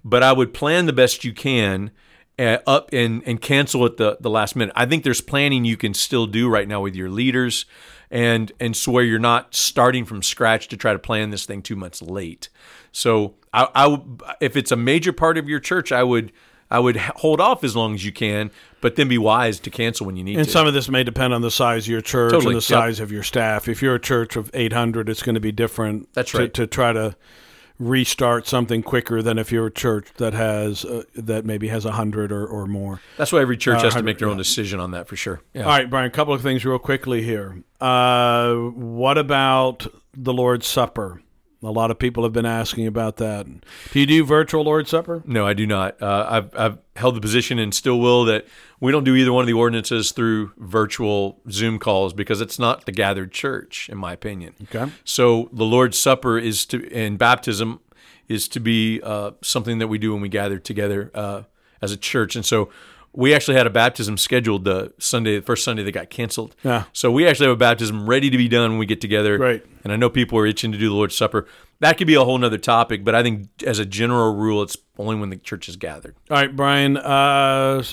But 0.03 0.23
I 0.23 0.33
would 0.33 0.53
plan 0.53 0.85
the 0.85 0.93
best 0.93 1.23
you 1.23 1.33
can 1.33 1.91
uh, 2.37 2.57
up 2.67 2.89
and 2.91 3.23
and 3.25 3.41
cancel 3.41 3.85
at 3.85 3.97
the 3.97 4.17
the 4.19 4.29
last 4.29 4.55
minute. 4.55 4.73
I 4.75 4.85
think 4.85 5.03
there's 5.03 5.21
planning 5.21 5.65
you 5.65 5.77
can 5.77 5.93
still 5.93 6.27
do 6.27 6.49
right 6.49 6.67
now 6.67 6.81
with 6.81 6.95
your 6.95 7.09
leaders, 7.09 7.65
and 8.11 8.51
and 8.59 8.75
so 8.75 8.91
where 8.91 9.03
you're 9.03 9.19
not 9.19 9.55
starting 9.55 10.05
from 10.05 10.21
scratch 10.21 10.67
to 10.69 10.77
try 10.77 10.93
to 10.93 10.99
plan 10.99 11.29
this 11.29 11.45
thing 11.45 11.61
two 11.61 11.75
months 11.75 12.01
late. 12.01 12.49
So 12.91 13.35
I, 13.53 13.69
I 13.73 13.99
if 14.41 14.55
it's 14.57 14.71
a 14.71 14.75
major 14.75 15.13
part 15.13 15.37
of 15.37 15.47
your 15.47 15.59
church, 15.59 15.91
I 15.91 16.03
would. 16.03 16.31
I 16.75 16.79
would 16.79 16.97
hold 16.97 17.39
off 17.39 17.63
as 17.63 17.73
long 17.73 17.93
as 17.93 18.03
you 18.03 18.11
can, 18.11 18.51
but 18.81 18.97
then 18.97 19.07
be 19.07 19.17
wise 19.17 19.61
to 19.61 19.69
cancel 19.69 20.05
when 20.05 20.17
you 20.17 20.25
need 20.25 20.33
to. 20.33 20.39
And 20.39 20.45
to. 20.45 20.51
some 20.51 20.67
of 20.67 20.73
this 20.73 20.89
may 20.89 21.05
depend 21.05 21.33
on 21.33 21.39
the 21.41 21.49
size 21.49 21.85
of 21.85 21.87
your 21.87 22.01
church 22.01 22.31
Totally, 22.31 22.55
and 22.55 22.61
the 22.61 22.65
yep. 22.73 22.81
size 22.81 22.99
of 22.99 23.13
your 23.13 23.23
staff. 23.23 23.69
If 23.69 23.81
you're 23.81 23.95
a 23.95 23.99
church 23.99 24.35
of 24.35 24.51
800, 24.53 25.07
it's 25.07 25.23
going 25.23 25.35
to 25.35 25.39
be 25.39 25.53
different. 25.53 26.09
That's 26.13 26.31
to- 26.31 26.37
right. 26.39 26.53
To, 26.53 26.67
try 26.67 26.91
to 26.91 27.15
restart 27.79 28.45
something 28.45 28.83
quicker 28.83 29.21
than 29.21 29.37
if 29.37 29.53
you're 29.53 29.67
a 29.67 29.71
church 29.71 30.09
that 30.17 30.33
has 30.33 30.83
uh, 30.83 31.03
that 31.15 31.45
maybe 31.45 31.69
has 31.69 31.85
100 31.85 32.33
or, 32.33 32.45
or 32.45 32.67
more. 32.67 32.99
That's 33.15 33.31
why 33.31 33.39
every 33.39 33.55
church 33.55 33.79
Uh, 33.79 33.83
has 33.83 33.95
to 33.95 34.03
make 34.03 34.17
their 34.17 34.27
own 34.27 34.37
decision 34.37 34.81
on 34.81 34.91
that 34.91 35.07
for 35.07 35.15
sure. 35.15 35.39
Yeah. 35.53 35.63
All 35.63 35.69
right, 35.69 35.89
Brian. 35.89 36.07
A 36.07 36.09
couple 36.09 36.33
of 36.33 36.41
things 36.41 36.65
real 36.65 36.77
quickly 36.77 37.21
here. 37.21 37.63
Uh, 37.79 38.53
what 38.55 39.17
about 39.17 39.87
the 40.13 40.33
Lord's 40.33 40.67
Supper? 40.67 41.21
A 41.65 41.71
lot 41.71 41.91
of 41.91 41.99
people 41.99 42.23
have 42.23 42.33
been 42.33 42.45
asking 42.45 42.87
about 42.87 43.17
that. 43.17 43.45
Do 43.91 43.99
you 43.99 44.05
do 44.05 44.23
virtual 44.23 44.63
Lord's 44.63 44.89
Supper? 44.89 45.23
No, 45.25 45.45
I 45.45 45.53
do 45.53 45.65
not. 45.65 46.01
Uh, 46.01 46.25
I've, 46.29 46.57
I've 46.57 46.77
held 46.95 47.15
the 47.15 47.21
position 47.21 47.59
and 47.59 47.73
still 47.73 47.99
will 47.99 48.25
that 48.25 48.45
we 48.79 48.91
don't 48.91 49.03
do 49.03 49.15
either 49.15 49.33
one 49.33 49.41
of 49.41 49.47
the 49.47 49.53
ordinances 49.53 50.11
through 50.11 50.51
virtual 50.57 51.41
Zoom 51.49 51.79
calls 51.79 52.13
because 52.13 52.41
it's 52.41 52.59
not 52.59 52.85
the 52.85 52.91
gathered 52.91 53.31
church, 53.31 53.89
in 53.89 53.97
my 53.97 54.13
opinion. 54.13 54.53
Okay. 54.63 54.91
So 55.03 55.49
the 55.51 55.65
Lord's 55.65 55.97
Supper 55.99 56.37
is 56.37 56.65
to, 56.67 56.91
and 56.93 57.17
baptism 57.17 57.79
is 58.27 58.47
to 58.49 58.59
be 58.59 59.01
uh, 59.03 59.31
something 59.41 59.79
that 59.79 59.87
we 59.87 59.97
do 59.97 60.13
when 60.13 60.21
we 60.21 60.29
gather 60.29 60.59
together 60.59 61.11
uh, 61.13 61.43
as 61.81 61.91
a 61.91 61.97
church. 61.97 62.35
And 62.35 62.45
so 62.45 62.69
we 63.15 63.33
actually 63.33 63.55
had 63.55 63.65
a 63.65 63.69
baptism 63.69 64.17
scheduled 64.17 64.65
the 64.65 64.93
Sunday, 64.99 65.37
the 65.37 65.41
first 65.45 65.63
Sunday 65.63 65.83
that 65.83 65.91
got 65.93 66.09
canceled. 66.09 66.55
Yeah. 66.63 66.83
So 66.91 67.11
we 67.11 67.25
actually 67.27 67.47
have 67.47 67.55
a 67.55 67.57
baptism 67.57 68.07
ready 68.07 68.29
to 68.29 68.37
be 68.37 68.47
done 68.49 68.71
when 68.71 68.79
we 68.79 68.85
get 68.85 68.99
together. 68.99 69.37
Great. 69.37 69.65
And 69.83 69.93
I 69.93 69.95
know 69.95 70.09
people 70.09 70.37
are 70.37 70.45
itching 70.45 70.71
to 70.73 70.77
do 70.77 70.89
the 70.89 70.95
Lord's 70.95 71.15
Supper. 71.15 71.47
That 71.79 71.97
could 71.97 72.07
be 72.07 72.15
a 72.15 72.23
whole 72.23 72.37
nother 72.37 72.57
topic, 72.57 73.03
but 73.03 73.15
I 73.15 73.23
think 73.23 73.47
as 73.65 73.79
a 73.79 73.85
general 73.85 74.35
rule, 74.35 74.61
it's 74.63 74.77
only 74.97 75.15
when 75.15 75.29
the 75.29 75.37
church 75.37 75.67
is 75.69 75.75
gathered. 75.77 76.15
All 76.29 76.37
right, 76.37 76.53
Brian. 76.53 76.97
Uh, 76.97 77.83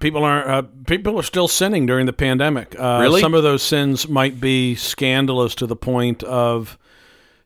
people 0.00 0.24
are 0.24 0.48
uh, 0.48 0.62
people 0.86 1.18
are 1.18 1.24
still 1.24 1.48
sinning 1.48 1.86
during 1.86 2.06
the 2.06 2.12
pandemic. 2.12 2.74
Uh, 2.78 2.98
Really? 3.00 3.20
Some 3.20 3.34
of 3.34 3.42
those 3.42 3.62
sins 3.62 4.08
might 4.08 4.40
be 4.40 4.74
scandalous 4.74 5.54
to 5.56 5.66
the 5.66 5.76
point 5.76 6.22
of 6.24 6.78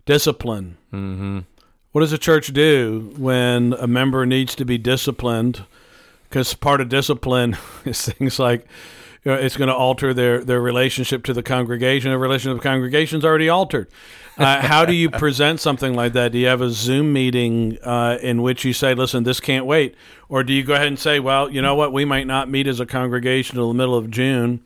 discipline. 0.06 0.76
Mm-hmm. 0.92 1.40
What 1.92 2.00
does 2.02 2.12
a 2.12 2.18
church 2.18 2.52
do 2.52 3.12
when 3.16 3.72
a 3.74 3.86
member 3.86 4.24
needs 4.26 4.54
to 4.56 4.64
be 4.64 4.78
disciplined? 4.78 5.64
Because 6.28 6.54
part 6.54 6.80
of 6.80 6.88
discipline 6.88 7.56
is 7.84 8.04
things 8.04 8.38
like 8.38 8.66
you 9.24 9.32
know, 9.32 9.38
it's 9.38 9.56
going 9.56 9.68
to 9.68 9.74
alter 9.74 10.14
their, 10.14 10.44
their 10.44 10.60
relationship 10.60 11.24
to 11.24 11.32
the 11.32 11.42
congregation. 11.42 12.10
The 12.10 12.18
relationship 12.18 12.58
to 12.58 12.62
the 12.62 12.68
congregation 12.68 13.18
is 13.18 13.24
already 13.24 13.48
altered. 13.48 13.88
Uh, 14.36 14.60
how 14.60 14.84
do 14.84 14.94
you 14.94 15.10
present 15.10 15.58
something 15.58 15.94
like 15.94 16.12
that? 16.12 16.30
Do 16.30 16.38
you 16.38 16.46
have 16.46 16.60
a 16.60 16.70
Zoom 16.70 17.12
meeting 17.12 17.76
uh, 17.82 18.18
in 18.22 18.40
which 18.40 18.64
you 18.64 18.72
say, 18.72 18.94
listen, 18.94 19.24
this 19.24 19.40
can't 19.40 19.66
wait? 19.66 19.96
Or 20.28 20.44
do 20.44 20.52
you 20.52 20.62
go 20.62 20.74
ahead 20.74 20.86
and 20.86 20.98
say, 20.98 21.18
well, 21.18 21.50
you 21.50 21.60
know 21.60 21.74
what? 21.74 21.92
We 21.92 22.04
might 22.04 22.26
not 22.26 22.48
meet 22.48 22.68
as 22.68 22.78
a 22.78 22.86
congregation 22.86 23.56
until 23.56 23.68
the 23.68 23.76
middle 23.76 23.96
of 23.96 24.10
June. 24.10 24.62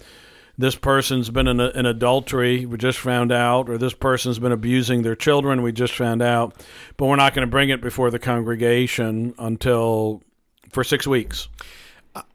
This 0.58 0.76
person's 0.76 1.30
been 1.30 1.48
in, 1.48 1.58
a, 1.58 1.70
in 1.70 1.86
adultery, 1.86 2.66
we 2.66 2.76
just 2.76 2.98
found 2.98 3.32
out, 3.32 3.70
or 3.70 3.78
this 3.78 3.94
person's 3.94 4.38
been 4.38 4.52
abusing 4.52 5.02
their 5.02 5.16
children, 5.16 5.62
we 5.62 5.72
just 5.72 5.94
found 5.94 6.20
out, 6.20 6.54
but 6.98 7.06
we're 7.06 7.16
not 7.16 7.34
going 7.34 7.46
to 7.46 7.50
bring 7.50 7.70
it 7.70 7.80
before 7.80 8.10
the 8.10 8.18
congregation 8.18 9.34
until 9.38 10.22
for 10.70 10.84
six 10.84 11.06
weeks. 11.06 11.48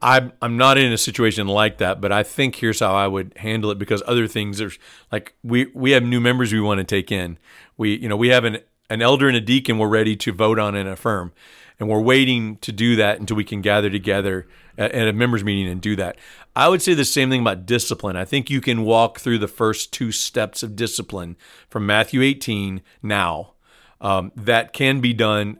I'm 0.02 0.34
I'm 0.42 0.58
not 0.58 0.78
in 0.78 0.92
a 0.92 0.98
situation 0.98 1.48
like 1.48 1.78
that, 1.78 2.02
but 2.02 2.12
I 2.12 2.24
think 2.24 2.56
here's 2.56 2.80
how 2.80 2.96
I 2.96 3.08
would 3.08 3.34
handle 3.38 3.70
it 3.70 3.78
because 3.78 4.02
other 4.08 4.28
things 4.28 4.60
are 4.60 4.72
like 5.12 5.36
we 5.44 5.66
we 5.74 5.92
have 5.92 6.04
new 6.04 6.20
members 6.20 6.52
we 6.52 6.62
want 6.62 6.80
to 6.80 6.84
take 6.84 7.12
in. 7.12 7.38
We 7.78 7.96
you 7.98 8.10
know 8.10 8.18
we 8.18 8.30
have 8.30 8.44
an 8.44 8.60
an 8.90 9.02
elder 9.02 9.28
and 9.28 9.38
a 9.38 9.42
deacon 9.42 9.78
we're 9.78 9.88
ready 9.88 10.16
to 10.16 10.34
vote 10.34 10.58
on 10.58 10.76
and 10.76 10.90
affirm, 10.90 11.32
and 11.80 11.90
we're 11.90 12.02
waiting 12.02 12.58
to 12.58 12.72
do 12.72 12.96
that 12.96 13.20
until 13.20 13.38
we 13.38 13.44
can 13.44 13.62
gather 13.62 13.90
together 13.90 14.48
at, 14.78 14.92
at 14.94 15.08
a 15.08 15.13
members 15.13 15.44
meeting 15.44 15.72
and 15.72 15.80
do 15.80 15.96
that. 15.96 16.18
I 16.56 16.70
would 16.70 16.82
say 16.82 16.96
the 16.96 17.06
same 17.06 17.30
thing 17.30 17.42
about 17.42 17.68
discipline. 17.68 18.16
I 18.16 18.26
think 18.26 18.50
you 18.50 18.62
can 18.62 18.84
walk 18.84 19.20
through 19.20 19.38
the 19.38 19.48
first 19.48 19.94
two 19.94 20.12
steps 20.12 20.63
of 20.63 20.76
discipline 20.76 21.38
from 21.70 21.86
Matthew 21.86 22.24
18 22.24 22.82
now. 23.04 23.54
Um, 24.00 24.32
that 24.36 24.74
can 24.74 25.02
be 25.02 25.13
done 25.13 25.58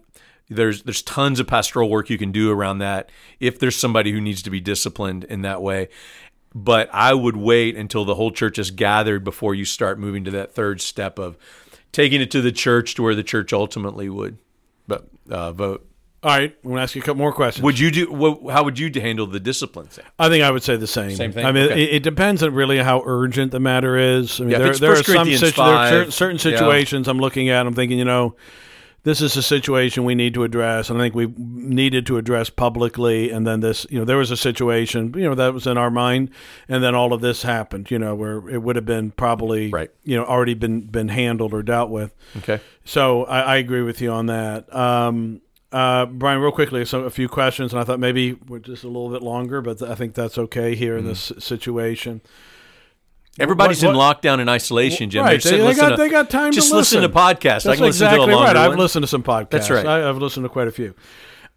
there's 0.50 0.84
there's 0.84 1.02
tons 1.02 1.40
of 1.40 1.48
pastoral 1.48 1.90
work 1.90 2.10
you 2.10 2.18
can 2.18 2.32
do 2.32 2.52
around 2.52 2.78
that 2.80 3.10
if 3.40 3.60
there's 3.60 3.76
somebody 3.76 4.12
who 4.12 4.22
needs 4.22 4.42
to 4.42 4.50
be 4.50 4.60
disciplined 4.62 5.24
in 5.26 5.42
that 5.42 5.62
way 5.62 5.90
but 6.56 6.90
i 6.94 7.14
would 7.14 7.36
wait 7.36 7.76
until 7.76 8.06
the 8.06 8.16
whole 8.16 8.32
church 8.32 8.58
is 8.58 8.72
gathered 8.72 9.24
before 9.24 9.54
you 9.54 9.66
start 9.66 10.00
moving 10.00 10.24
to 10.24 10.32
that 10.32 10.54
third 10.54 10.80
step 10.80 11.20
of 11.20 11.38
taking 11.92 12.22
it 12.22 12.32
to 12.32 12.42
the 12.42 12.52
church 12.52 12.96
to 12.96 13.04
where 13.04 13.14
the 13.16 13.24
church 13.24 13.52
ultimately 13.52 14.08
would 14.10 14.38
but 14.88 15.08
uh, 15.30 15.52
vote 15.52 15.86
All 16.24 16.32
right, 16.32 16.56
I'm 16.64 16.70
going 16.70 16.78
to 16.78 16.82
ask 16.82 16.96
you 16.96 17.02
a 17.02 17.06
couple 17.06 17.20
more 17.20 17.34
questions. 17.34 17.62
would 17.64 17.78
you 17.78 17.92
do 17.92 18.10
what, 18.12 18.54
how 18.54 18.64
would 18.64 18.80
you 18.80 18.90
handle 19.02 19.28
the 19.28 19.40
discipline 19.42 19.88
thing 19.88 20.06
I 20.18 20.30
think 20.30 20.44
I 20.46 20.50
would 20.52 20.64
say 20.64 20.78
the 20.78 20.88
same. 20.88 21.12
Same 21.16 21.34
thing? 21.34 21.46
I 21.46 21.52
mean, 21.52 21.66
Okay. 21.66 21.84
it, 21.84 21.96
it 21.96 22.04
depends 22.04 22.42
on 22.42 22.54
really 22.54 22.78
how 22.78 23.04
urgent 23.06 23.52
the 23.52 23.60
matter 23.60 23.98
is. 23.98 24.40
I 24.40 24.44
mean, 24.46 24.52
Yeah, 24.52 24.58
if 24.58 24.62
there, 24.64 24.72
it's 24.72 24.80
there 24.80 24.92
are 24.94 24.96
some 24.96 25.14
Corinthians 25.16 25.40
situ- 25.42 25.56
there 25.62 25.66
are 25.66 25.90
5, 26.06 26.06
cer- 26.06 26.12
certain 26.12 26.38
yeah. 26.38 26.58
situations 26.58 27.08
I'm 27.10 27.20
looking 27.20 27.50
at. 27.50 27.68
I'm 27.68 27.74
thinking, 27.74 28.00
you 28.00 28.06
know, 28.06 28.36
this 29.08 29.22
is 29.22 29.38
a 29.38 29.42
situation 29.42 30.04
we 30.04 30.16
need 30.16 30.34
to 30.34 30.44
address, 30.44 30.90
and 30.90 31.00
I 31.00 31.06
think 31.06 31.16
we 31.16 31.28
needed 31.38 32.06
to 32.08 32.18
address 32.18 32.50
publicly. 32.50 33.32
And 33.32 33.48
then 33.48 33.62
this, 33.62 33.88
you 33.90 33.98
know, 33.98 34.04
there 34.04 34.18
was 34.18 34.32
a 34.32 34.36
situation, 34.36 35.14
you 35.16 35.24
know, 35.24 35.34
that 35.34 35.54
was 35.54 35.66
in 35.66 35.78
our 35.78 35.90
mind, 35.90 36.30
and 36.68 36.84
then 36.84 36.94
all 36.94 37.14
of 37.14 37.22
this 37.22 37.44
happened. 37.44 37.90
You 37.90 38.00
know, 38.00 38.16
where 38.16 38.50
it 38.50 38.62
would 38.62 38.76
have 38.76 38.86
been 38.86 39.12
probably, 39.12 39.70
Right. 39.70 39.90
you 40.04 40.18
know, 40.18 40.26
already 40.26 40.56
been 40.56 40.82
been 40.82 41.08
handled 41.08 41.54
or 41.54 41.64
dealt 41.64 41.90
with. 41.90 42.14
okay 42.40 42.60
So 42.84 43.24
I, 43.24 43.40
I 43.40 43.56
agree 43.56 43.82
with 43.82 44.02
you 44.02 44.12
on 44.12 44.26
that. 44.26 44.76
Um, 44.76 45.40
uh, 45.72 46.06
Brian, 46.08 46.42
real 46.42 46.52
quickly, 46.52 46.84
so 46.84 47.06
a 47.06 47.10
few 47.10 47.30
questions, 47.30 47.72
and 47.72 47.80
I 47.80 47.86
thought 47.86 48.02
maybe 48.02 48.34
we're 48.34 48.60
just 48.60 48.84
a 48.84 48.88
little 48.88 49.10
bit 49.10 49.22
longer, 49.22 49.62
but 49.62 49.82
I 49.82 49.96
think 49.96 50.16
that's 50.16 50.38
okay 50.38 50.76
here 50.76 50.98
in 50.98 51.06
this 51.06 51.32
situation. 51.40 52.20
Everybody's 53.40 53.84
what- 53.84 53.92
in 53.92 53.96
lockdown 53.98 54.40
and 54.40 54.50
isolation, 54.50 55.10
Jim. 55.10 55.24
Right, 55.24 55.42
they, 55.42 55.52
they 55.52 55.58
got 55.58 55.68
listening 55.68 55.98
they 55.98 56.10
got 56.10 56.30
time 56.30 56.52
Just 56.52 56.70
to 56.70 56.76
listen 56.76 57.02
to 57.02 57.10
podcasts. 57.10 57.18
I 57.18 57.30
That's 57.38 57.64
can 57.64 57.70
listen 57.70 57.88
exactly 58.08 58.26
to 58.28 58.32
a 58.32 58.36
longer 58.36 58.48
right. 58.48 58.56
I've 58.58 58.70
one. 58.72 58.80
listened 58.80 59.04
to 59.04 59.08
some 59.08 59.24
podcasts. 59.24 59.50
That's 59.50 59.70
right. 59.70 59.86
I, 59.86 60.10
I've 60.10 60.18
listened 60.18 60.44
to 60.46 60.50
quite 60.50 60.68
a 60.68 60.72
few. 60.72 60.96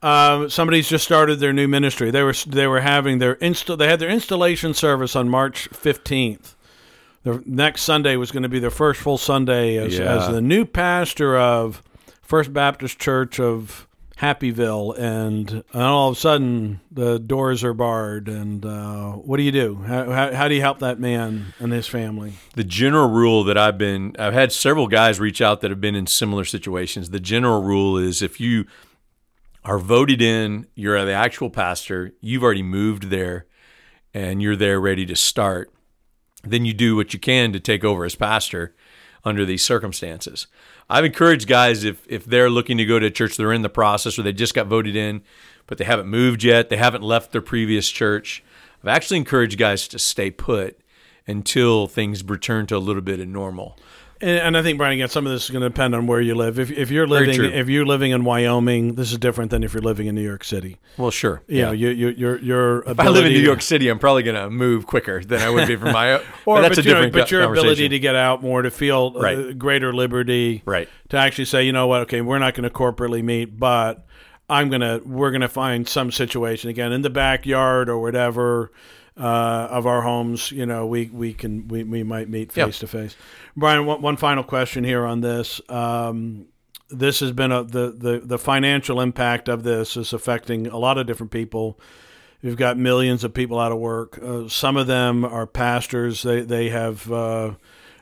Um, 0.02 0.48
somebody's 0.48 0.88
just 0.88 1.04
started 1.04 1.40
their 1.40 1.52
new 1.52 1.68
ministry. 1.68 2.10
They 2.10 2.22
were 2.22 2.34
they 2.46 2.66
were 2.66 2.80
having 2.80 3.18
their 3.18 3.34
insta- 3.36 3.76
They 3.76 3.86
had 3.88 3.98
their 4.00 4.08
installation 4.08 4.72
service 4.74 5.14
on 5.14 5.28
March 5.28 5.68
fifteenth. 5.68 6.56
The 7.22 7.42
next 7.44 7.82
Sunday 7.82 8.16
was 8.16 8.30
going 8.32 8.44
to 8.44 8.48
be 8.48 8.58
their 8.60 8.70
first 8.70 8.98
full 9.00 9.18
Sunday 9.18 9.76
as, 9.76 9.98
Yeah. 9.98 10.16
as 10.16 10.28
the 10.28 10.40
new 10.40 10.64
pastor 10.64 11.36
of 11.38 11.82
First 12.22 12.54
Baptist 12.54 12.98
Church 12.98 13.38
of 13.38 13.86
Happyville, 14.20 14.98
and, 14.98 15.50
and 15.72 15.82
all 15.82 16.10
of 16.10 16.16
a 16.16 16.20
sudden 16.20 16.80
the 16.90 17.18
doors 17.18 17.64
are 17.64 17.72
barred. 17.72 18.28
And 18.28 18.64
uh, 18.66 19.12
what 19.12 19.38
do 19.38 19.42
you 19.42 19.52
do? 19.52 19.76
How, 19.76 20.10
how, 20.10 20.34
how 20.34 20.48
do 20.48 20.54
you 20.54 20.60
help 20.60 20.80
that 20.80 21.00
man 21.00 21.54
and 21.58 21.72
his 21.72 21.86
family? 21.86 22.34
the 22.54 22.64
general 22.64 23.08
rule 23.08 23.44
that 23.44 23.56
I've 23.56 23.78
been 23.78 24.14
I've 24.18 24.34
had 24.34 24.52
several 24.52 24.86
guys 24.86 25.18
reach 25.18 25.40
out 25.40 25.62
that 25.62 25.70
have 25.70 25.80
been 25.80 25.94
in 25.94 26.06
similar 26.06 26.44
situations. 26.44 27.10
The 27.10 27.20
general 27.20 27.62
rule 27.62 27.96
is 27.96 28.20
if 28.20 28.38
you 28.38 28.66
are 29.64 29.78
voted 29.78 30.20
in, 30.20 30.66
you're 30.74 31.02
the 31.04 31.12
actual 31.12 31.48
pastor, 31.48 32.12
you've 32.20 32.42
already 32.42 32.62
moved 32.62 33.04
there 33.04 33.46
and 34.12 34.42
you're 34.42 34.56
there 34.56 34.80
ready 34.80 35.06
to 35.06 35.16
start, 35.16 35.72
then 36.42 36.64
you 36.64 36.74
do 36.74 36.96
what 36.96 37.14
you 37.14 37.18
can 37.18 37.52
to 37.52 37.60
take 37.60 37.84
over 37.84 38.04
as 38.04 38.14
pastor 38.14 38.74
under 39.24 39.44
these 39.44 39.64
circumstances. 39.64 40.46
I've 40.92 41.04
encouraged 41.04 41.46
guys 41.46 41.84
if 41.84 42.04
if 42.08 42.24
they're 42.24 42.50
looking 42.50 42.76
to 42.78 42.84
go 42.84 42.98
to 42.98 43.06
a 43.06 43.10
church, 43.10 43.36
they're 43.36 43.52
in 43.52 43.62
the 43.62 43.68
process 43.70 44.18
or 44.18 44.22
they 44.22 44.32
just 44.32 44.54
got 44.54 44.66
voted 44.66 44.96
in, 44.96 45.22
but 45.68 45.78
they 45.78 45.84
haven't 45.84 46.08
moved 46.08 46.42
yet, 46.42 46.68
they 46.68 46.76
haven't 46.76 47.04
left 47.04 47.30
their 47.30 47.40
previous 47.40 47.88
church. 47.88 48.42
I've 48.82 48.88
actually 48.88 49.18
encouraged 49.18 49.56
guys 49.56 49.86
to 49.88 50.00
stay 50.00 50.32
put 50.32 50.80
until 51.28 51.86
things 51.86 52.24
return 52.24 52.66
to 52.66 52.76
a 52.76 52.78
little 52.78 53.02
bit 53.02 53.20
of 53.20 53.28
normal. 53.28 53.78
And, 54.20 54.38
and 54.38 54.56
I 54.56 54.62
think 54.62 54.78
Brian, 54.78 54.94
again, 54.94 55.08
some 55.08 55.26
of 55.26 55.32
this 55.32 55.44
is 55.44 55.50
going 55.50 55.62
to 55.62 55.68
depend 55.68 55.94
on 55.94 56.06
where 56.06 56.20
you 56.20 56.34
live. 56.34 56.58
If, 56.58 56.70
if 56.70 56.90
you're 56.90 57.06
living 57.06 57.42
if 57.44 57.68
you're 57.68 57.86
living 57.86 58.10
in 58.10 58.24
Wyoming, 58.24 58.94
this 58.94 59.12
is 59.12 59.18
different 59.18 59.50
than 59.50 59.64
if 59.64 59.72
you're 59.72 59.82
living 59.82 60.06
in 60.06 60.14
New 60.14 60.22
York 60.22 60.44
City. 60.44 60.78
Well, 60.98 61.10
sure. 61.10 61.42
You 61.46 61.62
know, 61.62 61.72
you, 61.72 61.88
you, 61.90 62.08
your 62.10 62.38
your 62.38 62.82
If 62.86 63.00
I 63.00 63.08
live 63.08 63.26
in 63.26 63.32
New 63.32 63.40
York 63.40 63.62
City, 63.62 63.88
I'm 63.88 63.98
probably 63.98 64.22
going 64.22 64.36
to 64.36 64.50
move 64.50 64.86
quicker 64.86 65.24
than 65.24 65.40
I 65.40 65.50
would 65.50 65.66
be 65.66 65.76
from 65.76 65.92
my. 65.92 66.14
or 66.44 66.56
but 66.56 66.62
that's 66.62 66.76
but, 66.76 66.86
a 66.86 66.88
know, 66.88 66.94
different 66.94 67.12
but 67.12 67.30
your 67.30 67.42
ability 67.42 67.88
to 67.88 67.98
get 67.98 68.14
out 68.14 68.42
more, 68.42 68.62
to 68.62 68.70
feel 68.70 69.14
uh, 69.16 69.52
greater 69.52 69.92
liberty, 69.92 70.62
Right. 70.64 70.88
To 71.10 71.16
actually 71.16 71.46
say, 71.46 71.64
you 71.64 71.72
know 71.72 71.86
what, 71.86 72.02
okay, 72.02 72.20
we're 72.20 72.38
not 72.38 72.54
going 72.54 72.64
to 72.64 72.70
corporately 72.70 73.22
meet, 73.22 73.58
but 73.58 74.06
I'm 74.50 74.68
gonna 74.68 75.00
we're 75.04 75.30
gonna 75.30 75.48
find 75.48 75.88
some 75.88 76.10
situation 76.10 76.70
again 76.70 76.92
in 76.92 77.02
the 77.02 77.10
backyard 77.10 77.88
or 77.88 78.00
whatever 78.00 78.72
uh, 79.16 79.68
of 79.70 79.86
our 79.86 80.02
homes. 80.02 80.50
You 80.50 80.66
know, 80.66 80.86
we 80.86 81.06
we 81.06 81.34
can 81.34 81.68
we, 81.68 81.84
we 81.84 82.02
might 82.02 82.28
meet 82.28 82.52
face 82.52 82.78
to 82.80 82.86
face. 82.86 83.16
Brian, 83.56 83.86
one, 83.86 84.02
one 84.02 84.16
final 84.16 84.44
question 84.44 84.84
here 84.84 85.04
on 85.04 85.20
this. 85.20 85.60
Um, 85.68 86.46
this 86.90 87.20
has 87.20 87.32
been 87.32 87.52
a 87.52 87.62
the, 87.62 87.90
the 87.96 88.22
the 88.24 88.38
financial 88.38 89.00
impact 89.00 89.48
of 89.48 89.62
this 89.62 89.96
is 89.96 90.12
affecting 90.12 90.66
a 90.66 90.78
lot 90.78 90.98
of 90.98 91.06
different 91.06 91.32
people. 91.32 91.78
We've 92.42 92.56
got 92.56 92.78
millions 92.78 93.22
of 93.22 93.34
people 93.34 93.58
out 93.58 93.70
of 93.70 93.78
work. 93.78 94.18
Uh, 94.22 94.48
some 94.48 94.76
of 94.76 94.86
them 94.86 95.24
are 95.24 95.46
pastors. 95.46 96.22
They 96.22 96.40
they 96.40 96.70
have 96.70 97.10
uh, 97.10 97.54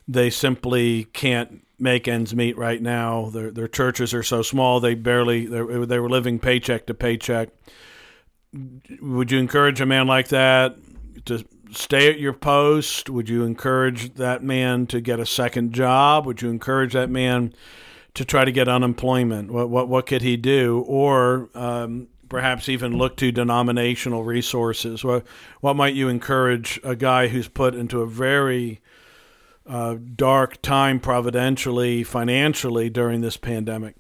they 0.07 0.31
simply 0.31 1.05
can't 1.05 1.63
make 1.79 2.09
ends 2.09 2.35
meet 2.35 2.57
right 2.57 2.81
now. 2.81 3.31
Their 3.31 3.51
their 3.51 3.69
churches 3.69 4.15
are 4.15 4.23
so 4.23 4.43
small 4.43 4.81
they 4.81 4.95
barely 4.95 5.47
they 5.47 5.61
they 5.85 5.99
were 5.99 6.09
living 6.09 6.39
paycheck 6.39 6.87
to 6.87 6.95
paycheck. 6.95 7.51
Would 9.03 9.31
you 9.31 9.39
encourage 9.39 9.81
a 9.81 9.87
man 9.87 10.07
like 10.07 10.29
that 10.29 10.77
to 11.27 11.45
stay 11.71 12.11
at 12.11 12.19
your 12.19 12.33
post? 12.33 13.11
Would 13.11 13.29
you 13.29 13.45
encourage 13.45 14.15
that 14.15 14.43
man 14.43 14.87
to 14.89 15.01
get 15.01 15.21
a 15.21 15.27
second 15.27 15.73
job? 15.73 16.27
Would 16.27 16.43
you 16.43 16.51
encourage 16.51 16.93
that 16.93 17.11
man 17.11 17.53
to 18.15 18.25
try 18.25 18.45
to 18.45 18.53
get 18.53 18.69
unemployment? 18.69 19.51
What 19.51 19.71
what 19.71 19.89
what 19.89 20.07
could 20.07 20.23
he 20.23 20.37
do? 20.37 20.85
Or 20.87 21.51
um, 21.55 22.09
perhaps 22.29 22.69
even 22.69 22.97
look 22.97 23.17
to 23.17 23.33
denominational 23.33 24.25
resources. 24.25 25.05
What 25.05 25.27
what 25.61 25.77
might 25.77 25.95
you 25.95 26.09
encourage 26.09 26.81
a 26.83 26.97
guy 26.97 27.29
who's 27.29 27.49
put 27.49 27.75
into 27.75 28.01
a 28.01 28.07
very 28.07 28.81
uh, 29.67 29.97
dark 30.17 30.63
time 30.63 31.01
providentially, 31.01 32.03
financially 32.03 32.91
during 32.91 33.21
this 33.21 33.37
pandemic? 33.37 33.97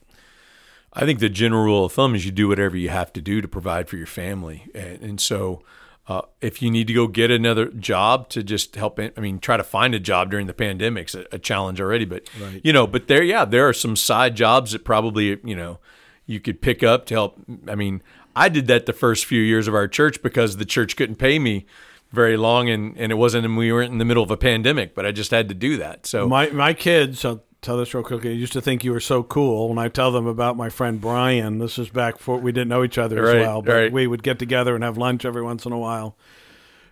I 0.93 1.05
think 1.05 1.21
the 1.21 1.29
general 1.29 1.65
rule 1.65 1.85
of 1.85 1.93
thumb 1.93 2.15
is 2.15 2.25
you 2.25 2.33
do 2.33 2.49
whatever 2.49 2.77
you 2.77 2.89
have 2.89 3.13
to 3.13 3.21
do 3.21 3.41
to 3.41 3.49
provide 3.49 3.89
for 3.89 3.97
your 3.97 4.07
family, 4.07 4.71
and, 4.75 5.03
and 5.03 5.21
so 5.21 5.63
uh, 6.09 6.23
if 6.41 6.63
you 6.63 6.71
need 6.71 6.87
to 6.87 6.95
go 6.95 7.07
get 7.07 7.31
another 7.31 7.67
job 7.67 8.29
to 8.31 8.43
just 8.43 8.77
help, 8.77 8.99
I 8.99 9.13
mean, 9.21 9.39
try 9.39 9.57
to 9.59 9.63
find 9.65 9.95
a 9.95 10.01
job 10.01 10.31
during 10.31 10.47
the 10.47 10.55
pandemic's 10.55 11.15
a, 11.15 11.27
a 11.31 11.39
challenge 11.39 11.81
already. 11.81 12.07
But 12.07 12.29
Right. 12.41 12.61
you 12.65 12.73
know, 12.73 12.87
but 12.87 13.09
there, 13.09 13.23
yeah, 13.23 13.45
there 13.45 13.69
are 13.69 13.75
some 13.75 13.95
side 13.95 14.35
jobs 14.35 14.73
that 14.73 14.85
probably 14.85 15.39
you 15.45 15.55
know 15.57 15.79
you 16.27 16.41
could 16.41 16.61
pick 16.63 16.83
up 16.83 17.07
to 17.07 17.15
help. 17.15 17.39
I 17.69 17.75
mean, 17.75 18.03
I 18.35 18.49
did 18.49 18.67
that 18.69 18.87
the 18.87 18.93
first 18.93 19.27
few 19.27 19.41
years 19.43 19.69
of 19.69 19.75
our 19.75 19.89
church 19.89 20.23
because 20.23 20.57
the 20.57 20.65
church 20.65 20.97
couldn't 20.97 21.17
pay 21.17 21.39
me 21.39 21.67
very 22.11 22.37
long, 22.39 22.71
and 22.71 22.97
and 22.97 23.13
it 23.13 23.17
wasn't, 23.17 23.45
and 23.45 23.57
we 23.57 23.71
weren't 23.73 23.93
in 23.93 23.99
the 23.99 24.05
middle 24.07 24.23
of 24.23 24.31
a 24.31 24.37
pandemic, 24.39 24.95
but 24.95 25.05
I 25.05 25.13
just 25.13 25.31
had 25.31 25.49
to 25.51 25.55
do 25.55 25.77
that. 25.77 26.07
So 26.07 26.27
My 26.27 26.49
my 26.51 26.73
kids, 26.73 27.25
I'll 27.25 27.43
tell 27.69 27.77
this 27.77 27.93
real 27.93 28.03
quickly. 28.03 28.31
I 28.31 28.35
used 28.35 28.55
to 28.55 28.63
think 28.63 28.83
you 28.83 28.93
were 28.93 28.99
so 29.01 29.23
cool 29.23 29.69
when 29.69 29.77
I 29.79 29.89
tell 29.89 30.11
them 30.11 30.27
about 30.27 30.57
my 30.57 30.71
friend 30.71 30.99
Brian. 30.99 31.59
This 31.59 31.79
is 31.79 31.91
back 31.91 32.17
before 32.17 32.39
we 32.39 32.51
didn't 32.51 32.69
know 32.69 32.83
each 32.83 32.97
other 32.97 33.23
Right, 33.23 33.37
as 33.37 33.47
well, 33.47 33.61
but 33.61 33.73
right. 33.75 33.93
we 33.93 34.07
would 34.07 34.23
get 34.23 34.39
together 34.39 34.75
and 34.75 34.83
have 34.83 34.97
lunch 34.97 35.27
every 35.27 35.43
once 35.43 35.67
in 35.67 35.73
a 35.73 35.79
while. 35.79 36.17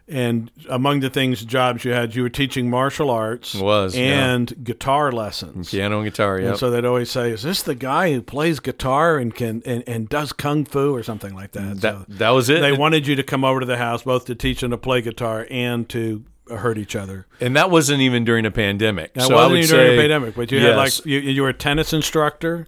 And 0.09 0.51
among 0.69 1.01
the 1.01 1.09
things, 1.11 1.45
jobs 1.45 1.85
you 1.85 1.93
had, 1.93 2.15
you 2.15 2.23
were 2.23 2.29
teaching 2.29 2.69
martial 2.71 3.11
arts, 3.11 3.55
Was, 3.55 3.97
yeah. 3.97 4.35
and 4.35 4.63
guitar 4.63 5.11
lessons. 5.11 5.71
piano 5.71 5.97
and 6.01 6.05
guitar, 6.09 6.39
yeah. 6.39 6.51
And 6.51 6.59
so 6.59 6.71
they'd 6.71 6.85
always 6.85 7.11
say, 7.11 7.31
"Is 7.33 7.43
this 7.43 7.63
the 7.63 7.75
guy 7.75 8.13
who 8.13 8.21
plays 8.23 8.61
guitar 8.61 9.17
and 9.19 9.35
can 9.35 9.63
and, 9.67 9.83
and 9.89 10.09
does 10.09 10.33
kung 10.33 10.65
fu 10.65 10.95
or 10.95 11.03
something 11.03 11.35
like 11.35 11.53
that?" 11.53 11.81
that 11.81 11.95
so 11.95 12.05
that 12.09 12.31
was 12.31 12.49
it. 12.51 12.61
they 12.61 12.73
wanted 12.73 13.07
you 13.09 13.17
to 13.17 13.25
come 13.25 13.45
over 13.45 13.59
to 13.61 13.67
the 13.67 13.79
house 13.79 14.05
both 14.05 14.27
to 14.27 14.35
teach 14.37 14.63
and 14.63 14.71
to 14.71 14.79
play 14.79 15.01
guitar 15.01 15.45
and 15.51 15.89
to 15.89 16.23
hurt 16.49 16.79
each 16.79 16.95
other. 16.97 17.27
And 17.41 17.57
that 17.57 17.71
wasn't 17.71 18.01
even 18.03 18.25
during 18.25 18.47
a 18.47 18.51
pandemic. 18.51 19.15
That 19.15 19.25
so 19.25 19.35
wasn't 19.35 19.59
even 19.59 19.77
during 19.77 19.99
a 19.99 20.01
pandemic, 20.01 20.35
but 20.35 20.51
you 20.53 20.61
had 20.61 20.77
like 20.77 21.05
you, 21.05 21.19
you 21.19 21.43
were 21.43 21.49
a 21.49 21.55
tennis 21.55 21.93
instructor. 21.93 22.67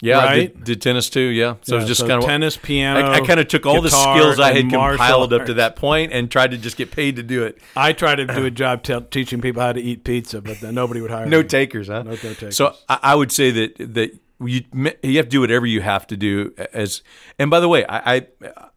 yeah, 0.00 0.18
I 0.18 0.34
did, 0.40 0.64
did 0.64 0.82
tennis 0.82 1.08
too. 1.10 1.20
Yeah, 1.20 1.56
so 1.62 1.76
it 1.76 1.78
was 1.80 1.88
just 1.88 2.00
so 2.00 2.06
kind 2.08 2.22
of 2.22 2.28
tennis, 2.28 2.56
piano. 2.56 3.00
I, 3.00 3.14
I 3.14 3.20
kind 3.26 3.40
of 3.40 3.48
took 3.48 3.64
all 3.66 3.80
the 3.80 3.90
skills 3.90 4.38
I 4.38 4.52
had 4.52 4.70
compiled 4.70 5.32
up 5.32 5.46
to 5.46 5.54
that 5.54 5.76
point 5.76 6.12
and 6.12 6.30
tried 6.30 6.50
to 6.50 6.58
just 6.58 6.76
get 6.76 6.90
paid 6.90 7.16
to 7.16 7.22
do 7.22 7.42
it. 7.44 7.58
I 7.76 7.92
tried 7.92 8.16
to 8.16 8.26
do 8.26 8.44
a 8.44 8.50
job 8.62 8.82
tell 8.82 9.00
teaching 9.00 9.40
people 9.40 9.62
how 9.62 9.72
to 9.72 9.80
eat 9.80 10.04
pizza, 10.04 10.40
but 10.42 10.60
then 10.60 10.74
nobody 10.74 11.00
would 11.00 11.10
hire 11.10 11.26
No 11.26 11.42
me. 11.42 11.48
takers, 11.48 11.88
huh? 11.88 12.02
No 12.02 12.16
takers. 12.16 12.56
So 12.56 12.74
I, 12.88 12.98
I 13.02 13.14
would 13.14 13.32
say 13.32 13.50
that 13.50 13.94
that 13.94 14.18
you 14.44 14.62
you 15.02 15.16
have 15.16 15.26
to 15.26 15.30
do 15.30 15.40
whatever 15.40 15.64
you 15.64 15.80
have 15.80 16.06
to 16.08 16.16
do 16.16 16.52
as. 16.72 17.02
And 17.38 17.50
by 17.50 17.60
the 17.60 17.68
way, 17.68 17.84
I 17.86 18.16
I, 18.16 18.26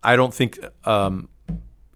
I 0.04 0.16
don't 0.16 0.34
think. 0.34 0.58
Um, 0.86 1.30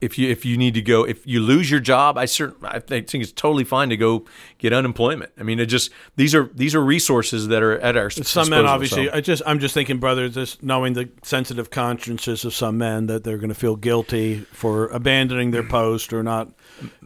if 0.01 0.17
you 0.17 0.29
if 0.29 0.45
you 0.45 0.57
need 0.57 0.73
to 0.73 0.81
go 0.81 1.03
if 1.03 1.25
you 1.25 1.39
lose 1.39 1.69
your 1.69 1.79
job, 1.79 2.17
I 2.17 2.25
certain 2.25 2.65
I 2.65 2.79
think 2.79 3.13
it's 3.13 3.31
totally 3.31 3.63
fine 3.63 3.89
to 3.89 3.97
go 3.97 4.25
get 4.57 4.73
unemployment. 4.73 5.31
I 5.39 5.43
mean, 5.43 5.59
it 5.59 5.67
just 5.67 5.91
these 6.15 6.35
are 6.35 6.49
these 6.53 6.75
are 6.75 6.83
resources 6.83 7.47
that 7.47 7.63
are 7.63 7.79
at 7.79 7.95
our 7.95 8.09
some 8.09 8.49
men 8.49 8.65
obviously 8.65 9.07
so. 9.07 9.13
i 9.13 9.21
just 9.21 9.41
i'm 9.45 9.59
just 9.59 9.73
thinking 9.73 9.97
brother 9.97 10.29
just 10.29 10.61
knowing 10.63 10.93
the 10.93 11.09
sensitive 11.23 11.69
consciences 11.69 12.45
of 12.45 12.53
some 12.53 12.77
men 12.77 13.07
that 13.07 13.23
they're 13.23 13.37
going 13.37 13.49
to 13.49 13.55
feel 13.55 13.75
guilty 13.75 14.39
for 14.51 14.87
abandoning 14.87 15.51
their 15.51 15.63
post 15.63 16.13
or 16.13 16.23
not 16.23 16.49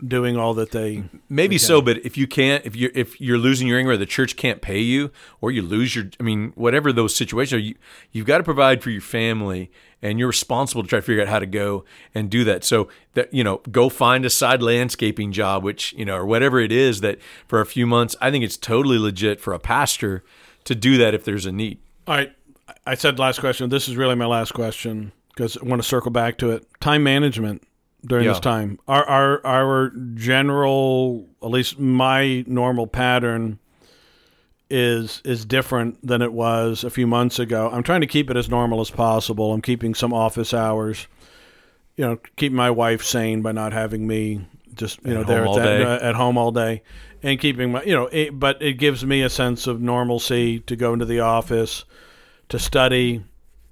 doing 0.08 0.38
all 0.38 0.54
that 0.54 0.72
they 0.72 1.04
Maybe 1.30 1.58
so, 1.58 1.82
but 1.82 1.98
if 2.06 2.18
you 2.18 2.28
can't, 2.28 2.66
if 2.66 2.76
you 2.76 2.92
if 2.94 3.20
you're 3.20 3.38
losing 3.38 3.68
your 3.68 3.80
income, 3.80 3.94
or 3.94 3.98
the 3.98 4.06
church 4.06 4.36
can't 4.36 4.62
pay 4.62 4.80
you, 4.80 5.12
or 5.42 5.52
you 5.52 5.62
lose 5.62 5.96
your, 5.96 6.06
I 6.20 6.24
mean, 6.24 6.54
whatever 6.56 6.94
those 6.94 7.16
situations 7.16 7.54
are, 7.54 7.60
you 7.60 7.76
you've 8.12 8.26
got 8.26 8.38
to 8.38 8.44
provide 8.44 8.84
for 8.84 8.90
your 8.90 9.02
family, 9.02 9.72
and 10.06 10.20
you're 10.20 10.28
responsible 10.28 10.84
to 10.84 10.88
try 10.90 11.00
to 11.00 11.06
figure 11.06 11.22
out 11.22 11.28
how 11.28 11.40
to 11.40 11.46
go 11.46 11.84
and 12.14 12.30
do 12.30 12.44
that. 12.44 12.64
So 12.64 12.90
that 13.16 13.34
you 13.34 13.44
know, 13.44 13.62
go 13.72 13.90
find 13.90 14.26
a 14.26 14.30
side 14.30 14.62
landscaping 14.62 15.32
job, 15.32 15.64
which 15.64 15.94
you 15.94 16.06
know, 16.06 16.16
or 16.18 16.26
whatever 16.26 16.60
it 16.60 16.72
is 16.72 17.02
that 17.02 17.20
for 17.48 17.60
a 17.62 17.66
few 17.66 17.86
months. 17.88 18.16
I 18.22 18.32
think 18.32 18.44
it's 18.44 18.58
totally 18.58 18.98
legit 18.98 19.40
for 19.42 19.54
a 19.54 19.60
pastor 19.60 20.24
to 20.66 20.76
do 20.76 20.98
that 20.98 21.14
if 21.14 21.24
there's 21.24 21.46
a 21.46 21.52
need. 21.52 21.80
all 22.08 22.16
right 22.16 22.32
i 22.88 22.96
said 22.96 23.20
last 23.20 23.40
question 23.40 23.70
this 23.70 23.88
is 23.88 23.96
really 23.96 24.16
my 24.16 24.26
last 24.26 24.52
question 24.54 25.12
because 25.30 25.58
i 25.58 25.64
want 25.64 25.82
to 25.82 25.88
circle 25.88 26.10
back 26.12 26.38
to 26.38 26.50
it 26.52 26.66
time 26.80 27.04
management 27.04 27.62
during 28.06 28.26
this 28.28 28.40
time 28.40 28.80
our, 28.88 29.06
our 29.06 29.46
our 29.46 29.92
general 30.16 31.28
at 31.44 31.50
least 31.50 31.80
my 31.80 32.44
normal 32.48 32.88
pattern 32.88 33.60
is 34.70 35.22
is 35.24 35.46
different 35.46 36.06
than 36.06 36.22
it 36.22 36.34
was 36.34 36.84
a 36.84 36.90
few 36.90 37.08
months 37.08 37.40
ago. 37.40 37.70
I'm 37.72 37.84
trying 37.84 38.02
to 38.02 38.08
keep 38.08 38.30
it 38.30 38.38
as 38.38 38.50
normal 38.50 38.82
as 38.82 38.90
possible. 38.90 39.54
I'm 39.54 39.62
keeping 39.62 39.94
some 39.94 40.14
office 40.14 40.54
hours, 40.54 41.08
you 41.96 42.06
know, 42.06 42.18
keeping 42.36 42.56
my 42.56 42.72
wife 42.72 43.04
sane 43.04 43.42
by 43.42 43.52
not 43.52 43.74
having 43.74 44.08
me 44.08 44.48
just 44.76 45.04
you 45.06 45.14
know 45.14 45.22
At 45.22 45.28
there 45.28 45.46
at, 45.46 45.56
that, 45.56 45.82
uh, 45.82 46.06
at 46.06 46.16
home 46.16 46.38
all 46.38 46.52
day, 46.52 46.84
and 47.24 47.40
keeping 47.40 47.72
my 47.74 47.84
you 47.84 47.94
know, 47.94 48.08
it, 48.12 48.38
but 48.38 48.62
it 48.62 48.74
gives 48.74 49.06
me 49.06 49.22
a 49.22 49.30
sense 49.30 49.68
of 49.68 49.82
normalcy 49.82 50.60
to 50.62 50.76
go 50.76 50.94
into 50.94 51.06
the 51.06 51.20
office 51.20 51.86
to 52.50 52.60
study. 52.60 53.24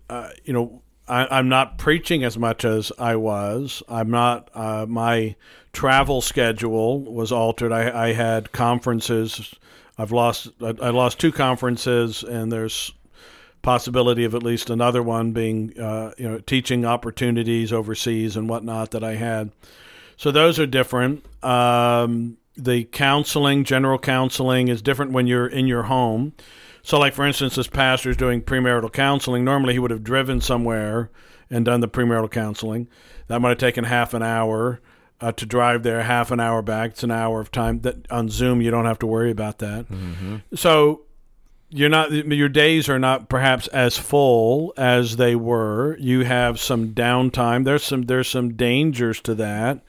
Uh, 0.10 0.30
you 0.44 0.54
know, 0.54 0.82
I, 1.08 1.40
am 1.40 1.50
not 1.50 1.78
preaching 1.78 2.24
as 2.24 2.38
much 2.38 2.66
as 2.66 2.92
I 2.98 3.16
was. 3.16 3.84
I'm 3.88 4.10
not. 4.10 4.50
Uh, 4.54 4.86
my 4.88 5.36
travel 5.72 6.22
schedule 6.22 7.02
was 7.02 7.32
altered. 7.32 7.72
I, 7.72 8.08
I 8.08 8.14
had 8.14 8.52
conferences. 8.52 9.54
I've 9.98 10.12
lost. 10.12 10.50
I, 10.62 10.74
I, 10.82 10.90
lost 10.90 11.20
two 11.20 11.32
conferences, 11.32 12.24
and 12.24 12.52
there's 12.52 12.94
possibility 13.62 14.24
of 14.24 14.36
at 14.36 14.44
least 14.44 14.70
another 14.70 15.02
one 15.02 15.32
being, 15.32 15.80
uh, 15.80 16.12
you 16.18 16.28
know, 16.28 16.40
teaching 16.40 16.86
opportunities 16.86 17.72
overseas 17.72 18.36
and 18.36 18.50
whatnot 18.50 18.92
that 18.92 19.04
I 19.04 19.16
had. 19.16 19.52
So 20.18 20.32
those 20.32 20.60
are 20.60 20.66
different. 20.66 21.26
Um, 21.44 22.38
the 22.56 22.84
counseling, 22.86 23.64
general 23.64 24.00
counseling, 24.00 24.68
is 24.68 24.82
different 24.82 25.12
when 25.12 25.28
you're 25.28 25.48
in 25.48 25.68
your 25.68 25.84
home. 25.84 26.34
So, 26.84 27.00
like 27.00 27.14
for 27.14 27.26
instance, 27.26 27.56
this 27.56 27.68
pastor 27.68 28.10
is 28.10 28.18
doing 28.18 28.42
premarital 28.42 28.92
counseling. 28.92 29.44
Normally, 29.44 29.74
he 29.74 29.80
would 29.80 29.92
have 29.92 30.04
driven 30.04 30.42
somewhere 30.42 31.10
and 31.50 31.64
done 31.64 31.80
the 31.80 31.88
premarital 31.88 32.32
counseling. 32.32 32.88
That 33.28 33.40
might 33.40 33.50
have 33.50 33.58
taken 33.58 33.86
half 33.86 34.14
an 34.14 34.22
hour 34.22 34.82
uh, 35.24 35.32
to 35.34 35.46
drive 35.46 35.84
there, 35.84 36.02
half 36.04 36.32
an 36.32 36.40
hour 36.40 36.62
back. 36.62 36.92
It's 36.92 37.04
an 37.04 37.12
hour 37.12 37.40
of 37.40 37.52
time. 37.52 37.82
That 37.82 38.12
on 38.12 38.30
Zoom, 38.30 38.62
you 38.62 38.72
don't 38.72 38.86
have 38.86 39.00
to 39.00 39.08
worry 39.08 39.32
about 39.32 39.60
that. 39.60 39.90
Mm-hmm. 39.90 40.38
So, 40.56 41.02
you're 41.70 41.90
not 41.90 42.12
your 42.12 42.50
days 42.50 42.88
are 42.90 43.00
not 43.00 43.30
perhaps 43.30 43.68
as 43.68 43.98
full 43.98 44.74
as 44.78 45.16
they 45.16 45.36
were. 45.36 45.98
You 45.98 46.26
have 46.26 46.60
some 46.60 46.94
downtime. 46.94 47.66
There's 47.66 47.84
some 47.84 48.04
there's 48.04 48.28
some 48.28 48.56
dangers 48.56 49.20
to 49.22 49.36
that 49.36 49.84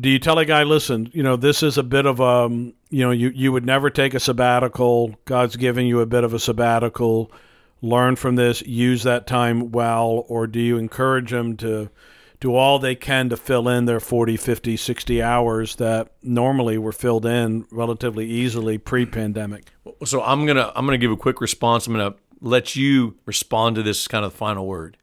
do 0.00 0.08
you 0.08 0.18
tell 0.18 0.38
a 0.38 0.44
guy, 0.44 0.62
listen, 0.62 1.10
you 1.12 1.22
know, 1.22 1.36
this 1.36 1.62
is 1.62 1.76
a 1.76 1.82
bit 1.82 2.06
of 2.06 2.20
a, 2.20 2.24
um, 2.24 2.74
you 2.90 3.04
know, 3.04 3.10
you, 3.10 3.30
you 3.34 3.52
would 3.52 3.66
never 3.66 3.90
take 3.90 4.14
a 4.14 4.20
sabbatical. 4.20 5.14
God's 5.24 5.56
giving 5.56 5.86
you 5.86 6.00
a 6.00 6.06
bit 6.06 6.24
of 6.24 6.32
a 6.32 6.38
sabbatical. 6.38 7.30
Learn 7.82 8.16
from 8.16 8.36
this, 8.36 8.62
use 8.62 9.02
that 9.02 9.26
time 9.26 9.72
well, 9.72 10.24
or 10.28 10.46
do 10.46 10.60
you 10.60 10.78
encourage 10.78 11.30
them 11.30 11.56
to 11.58 11.90
do 12.42 12.54
all 12.54 12.78
they 12.78 12.94
can 12.94 13.28
to 13.30 13.36
fill 13.36 13.68
in 13.68 13.86
their 13.86 14.00
40, 14.00 14.36
50, 14.36 14.76
60 14.76 15.22
hours 15.22 15.76
that 15.76 16.12
normally 16.22 16.76
were 16.76 16.92
filled 16.92 17.24
in 17.24 17.64
relatively 17.70 18.26
easily 18.26 18.76
pre-pandemic? 18.76 19.72
So 20.04 20.22
I'm 20.22 20.44
going 20.44 20.56
to 20.56 20.70
I'm 20.76 20.84
going 20.84 20.98
to 20.98 21.04
give 21.04 21.12
a 21.12 21.16
quick 21.16 21.40
response. 21.40 21.86
I'm 21.86 21.94
going 21.94 22.12
to 22.12 22.18
let 22.40 22.76
you 22.76 23.16
respond 23.24 23.76
to 23.76 23.82
this 23.82 24.08
kind 24.08 24.24
of 24.24 24.34
final 24.34 24.66
word. 24.66 24.98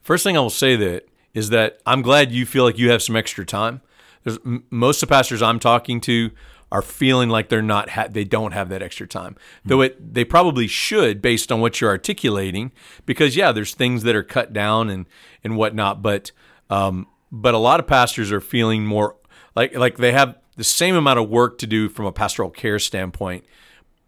First 0.00 0.24
thing 0.24 0.36
I 0.36 0.40
will 0.40 0.50
say 0.50 0.76
that 0.76 1.08
is 1.34 1.50
that 1.50 1.80
I'm 1.84 2.00
glad 2.00 2.32
you 2.32 2.46
feel 2.46 2.64
like 2.64 2.78
you 2.78 2.90
have 2.90 3.02
some 3.02 3.16
extra 3.16 3.44
time 3.44 3.82
there's 4.24 4.38
most 4.70 5.02
of 5.02 5.08
the 5.08 5.14
pastors 5.14 5.42
I'm 5.42 5.58
talking 5.58 6.00
to 6.02 6.30
are 6.70 6.82
feeling 6.82 7.28
like 7.28 7.48
they're 7.48 7.60
not 7.60 7.90
ha- 7.90 8.08
they 8.08 8.24
don't 8.24 8.52
have 8.52 8.68
that 8.70 8.82
extra 8.82 9.06
time 9.06 9.34
mm-hmm. 9.34 9.68
though 9.68 9.80
it 9.82 10.14
they 10.14 10.24
probably 10.24 10.66
should 10.66 11.20
based 11.20 11.52
on 11.52 11.60
what 11.60 11.80
you're 11.80 11.90
articulating 11.90 12.72
because 13.06 13.36
yeah 13.36 13.52
there's 13.52 13.74
things 13.74 14.02
that 14.04 14.14
are 14.14 14.22
cut 14.22 14.52
down 14.52 14.88
and 14.88 15.06
and 15.44 15.56
whatnot 15.56 16.02
but 16.02 16.32
um, 16.70 17.06
but 17.30 17.54
a 17.54 17.58
lot 17.58 17.80
of 17.80 17.86
pastors 17.86 18.32
are 18.32 18.40
feeling 18.40 18.84
more 18.84 19.16
like 19.54 19.74
like 19.74 19.96
they 19.96 20.12
have 20.12 20.36
the 20.56 20.64
same 20.64 20.94
amount 20.94 21.18
of 21.18 21.28
work 21.28 21.58
to 21.58 21.66
do 21.66 21.88
from 21.88 22.06
a 22.06 22.12
pastoral 22.12 22.50
care 22.50 22.78
standpoint 22.78 23.44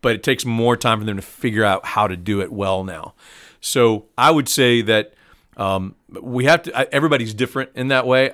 but 0.02 0.14
it 0.14 0.22
takes 0.22 0.44
more 0.44 0.76
time 0.76 0.98
for 0.98 1.06
them 1.06 1.16
to 1.16 1.22
figure 1.22 1.64
out 1.64 1.84
how 1.86 2.06
to 2.06 2.16
do 2.16 2.40
it 2.40 2.52
well 2.52 2.84
now 2.84 3.14
so 3.60 4.06
I 4.18 4.30
would 4.30 4.48
say 4.48 4.82
that 4.82 5.14
um, 5.56 5.94
we 6.20 6.44
have 6.44 6.62
to 6.62 6.94
everybody's 6.94 7.32
different 7.32 7.70
in 7.74 7.88
that 7.88 8.06
way 8.06 8.32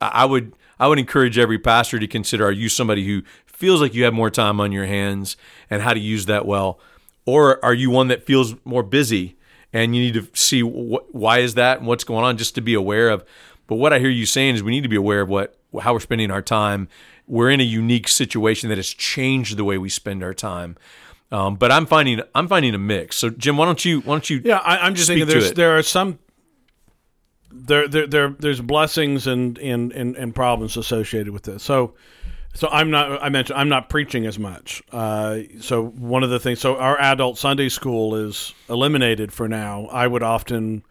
I 0.00 0.24
would 0.24 0.54
I 0.78 0.88
would 0.88 0.98
encourage 0.98 1.38
every 1.38 1.58
pastor 1.58 1.98
to 1.98 2.06
consider 2.06 2.46
are 2.46 2.52
you 2.52 2.70
somebody 2.70 3.04
who 3.04 3.22
feels 3.46 3.82
like 3.82 3.94
you 3.94 4.04
have 4.04 4.14
more 4.14 4.30
time 4.30 4.58
on 4.58 4.72
your 4.72 4.86
hands 4.86 5.36
and 5.68 5.82
how 5.82 5.92
to 5.92 6.00
use 6.00 6.24
that 6.26 6.46
well? 6.46 6.80
Or 7.26 7.62
are 7.62 7.74
you 7.74 7.90
one 7.90 8.08
that 8.08 8.24
feels 8.24 8.54
more 8.64 8.82
busy 8.82 9.36
and 9.74 9.94
you 9.94 10.02
need 10.02 10.14
to 10.14 10.26
see 10.32 10.62
wh- 10.62 11.14
why 11.14 11.40
is 11.40 11.54
that 11.54 11.78
and 11.78 11.86
what's 11.86 12.02
going 12.02 12.24
on 12.24 12.38
just 12.38 12.54
to 12.54 12.62
be 12.62 12.72
aware 12.72 13.10
of? 13.10 13.22
But 13.70 13.76
what 13.76 13.92
I 13.92 14.00
hear 14.00 14.10
you 14.10 14.26
saying 14.26 14.56
is 14.56 14.64
we 14.64 14.72
need 14.72 14.82
to 14.82 14.88
be 14.88 14.96
aware 14.96 15.20
of 15.20 15.28
what 15.28 15.54
how 15.80 15.92
we're 15.92 16.00
spending 16.00 16.32
our 16.32 16.42
time. 16.42 16.88
We're 17.28 17.50
in 17.50 17.60
a 17.60 17.64
unique 17.64 18.08
situation 18.08 18.68
that 18.68 18.78
has 18.78 18.88
changed 18.88 19.56
the 19.56 19.62
way 19.62 19.78
we 19.78 19.88
spend 19.88 20.24
our 20.24 20.34
time. 20.34 20.76
Um, 21.30 21.54
but 21.54 21.70
I'm 21.70 21.86
finding 21.86 22.20
I'm 22.34 22.48
finding 22.48 22.74
a 22.74 22.78
mix. 22.78 23.16
So 23.16 23.30
Jim, 23.30 23.56
why 23.56 23.66
don't 23.66 23.84
you 23.84 24.00
why 24.00 24.14
don't 24.14 24.28
you? 24.28 24.42
Yeah, 24.44 24.56
I, 24.56 24.88
am 24.88 24.96
just 24.96 25.06
thinking 25.06 25.28
there's 25.28 25.52
there 25.52 25.78
are 25.78 25.84
some 25.84 26.18
there, 27.52 27.86
there, 27.86 28.08
there, 28.08 28.30
there's 28.30 28.60
blessings 28.60 29.28
and, 29.28 29.56
and, 29.58 29.92
and, 29.92 30.16
and 30.16 30.34
problems 30.34 30.76
associated 30.76 31.32
with 31.32 31.44
this. 31.44 31.62
So, 31.62 31.94
so 32.54 32.68
I'm 32.72 32.90
not. 32.90 33.22
I 33.22 33.28
mentioned 33.28 33.56
I'm 33.56 33.68
not 33.68 33.88
preaching 33.88 34.26
as 34.26 34.36
much. 34.36 34.82
Uh, 34.90 35.42
so 35.60 35.86
one 35.86 36.24
of 36.24 36.30
the 36.30 36.40
things. 36.40 36.58
So 36.58 36.76
our 36.76 36.98
adult 36.98 37.38
Sunday 37.38 37.68
school 37.68 38.16
is 38.16 38.52
eliminated 38.68 39.32
for 39.32 39.48
now. 39.48 39.86
I 39.92 40.08
would 40.08 40.24
often, 40.24 40.82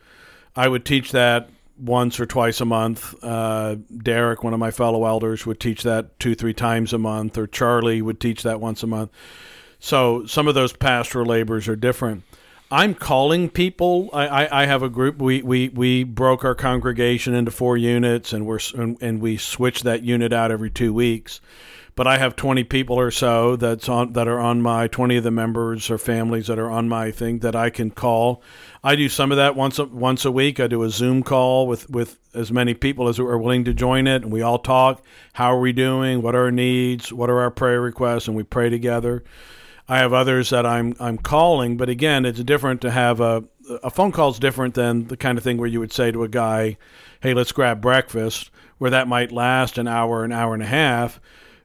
I 0.55 0.69
would 0.69 0.86
teach 0.86 1.11
that 1.11 1.49
once 1.80 2.19
or 2.19 2.25
twice 2.25 2.61
a 2.61 2.65
month. 2.65 3.15
Uh, 3.23 3.75
Derek, 3.97 4.43
one 4.43 4.53
of 4.53 4.59
my 4.59 4.71
fellow 4.71 5.05
elders, 5.05 5.45
would 5.45 5.59
teach 5.59 5.84
that 5.84 6.19
two, 6.19 6.36
three 6.36 6.53
times 6.53 6.93
a 6.93 6.97
month, 6.97 7.38
or 7.38 7.47
Charlie 7.47 8.01
would 8.01 8.19
teach 8.19 8.43
that 8.43 8.59
once 8.59 8.84
a 8.84 8.88
month. 8.88 9.11
So 9.80 10.25
some 10.25 10.47
of 10.47 10.55
those 10.55 10.73
pastoral 10.73 11.25
labors 11.25 11.67
are 11.67 11.75
different. 11.75 12.23
I'm 12.71 12.93
calling 12.93 13.49
people. 13.49 14.09
I, 14.13 14.27
I, 14.27 14.63
I, 14.63 14.65
have 14.67 14.84
a 14.84 14.89
group. 14.89 15.19
We, 15.19 15.41
we, 15.41 15.69
we 15.69 16.03
broke 16.03 16.45
our 16.45 16.53
congregation 16.53 17.34
into 17.34 17.49
four 17.49 17.77
units, 17.77 18.32
and 18.32 18.45
we're 18.45 18.59
and, 18.75 18.95
and 19.01 19.21
we 19.21 19.38
switch 19.38 19.82
that 19.84 20.03
unit 20.03 20.32
out 20.32 20.51
every 20.51 20.69
two 20.69 20.93
weeks. 20.93 21.41
But 21.95 22.07
I 22.07 22.17
have 22.17 22.35
20 22.35 22.63
people 22.63 22.97
or 22.97 23.11
so 23.11 23.55
that's 23.55 23.89
on 23.89 24.13
that 24.13 24.27
are 24.27 24.39
on 24.39 24.61
my 24.61 24.87
20 24.87 25.17
of 25.17 25.23
the 25.23 25.31
members 25.31 25.89
or 25.89 25.97
families 25.97 26.47
that 26.47 26.57
are 26.57 26.69
on 26.69 26.87
my 26.87 27.11
thing 27.11 27.39
that 27.39 27.55
I 27.55 27.69
can 27.69 27.91
call. 27.91 28.41
I 28.83 28.95
do 28.95 29.09
some 29.09 29.31
of 29.31 29.37
that 29.37 29.55
once 29.55 29.79
a, 29.79 29.85
once 29.85 30.23
a 30.23 30.31
week. 30.31 30.59
I 30.59 30.67
do 30.67 30.83
a 30.83 30.89
Zoom 30.89 31.23
call 31.23 31.67
with 31.67 31.89
with 31.89 32.19
as 32.33 32.51
many 32.51 32.73
people 32.73 33.07
as 33.07 33.19
are 33.19 33.37
willing 33.37 33.65
to 33.65 33.73
join 33.73 34.07
it, 34.07 34.23
and 34.23 34.31
we 34.31 34.41
all 34.41 34.59
talk. 34.59 35.03
How 35.33 35.53
are 35.53 35.59
we 35.59 35.73
doing? 35.73 36.21
What 36.21 36.35
are 36.35 36.45
our 36.45 36.51
needs? 36.51 37.11
What 37.11 37.29
are 37.29 37.39
our 37.41 37.51
prayer 37.51 37.81
requests? 37.81 38.27
And 38.27 38.37
we 38.37 38.43
pray 38.43 38.69
together. 38.69 39.23
I 39.89 39.97
have 39.97 40.13
others 40.13 40.51
that 40.51 40.67
I'm 40.67 40.95
I'm 40.99 41.17
calling, 41.17 41.75
but 41.75 41.89
again, 41.89 42.23
it's 42.23 42.43
different 42.43 42.81
to 42.81 42.91
have 42.91 43.19
a 43.19 43.43
a 43.83 43.89
phone 43.89 44.11
call 44.11 44.29
is 44.29 44.39
different 44.39 44.75
than 44.75 45.07
the 45.07 45.17
kind 45.17 45.37
of 45.37 45.43
thing 45.43 45.57
where 45.57 45.67
you 45.67 45.79
would 45.79 45.93
say 45.93 46.11
to 46.11 46.23
a 46.23 46.27
guy, 46.27 46.77
"Hey, 47.21 47.33
let's 47.33 47.51
grab 47.51 47.81
breakfast," 47.81 48.51
where 48.77 48.91
that 48.91 49.07
might 49.07 49.31
last 49.31 49.77
an 49.77 49.87
hour, 49.87 50.23
an 50.23 50.31
hour 50.31 50.53
and 50.53 50.63
a 50.63 50.67
half. 50.67 51.19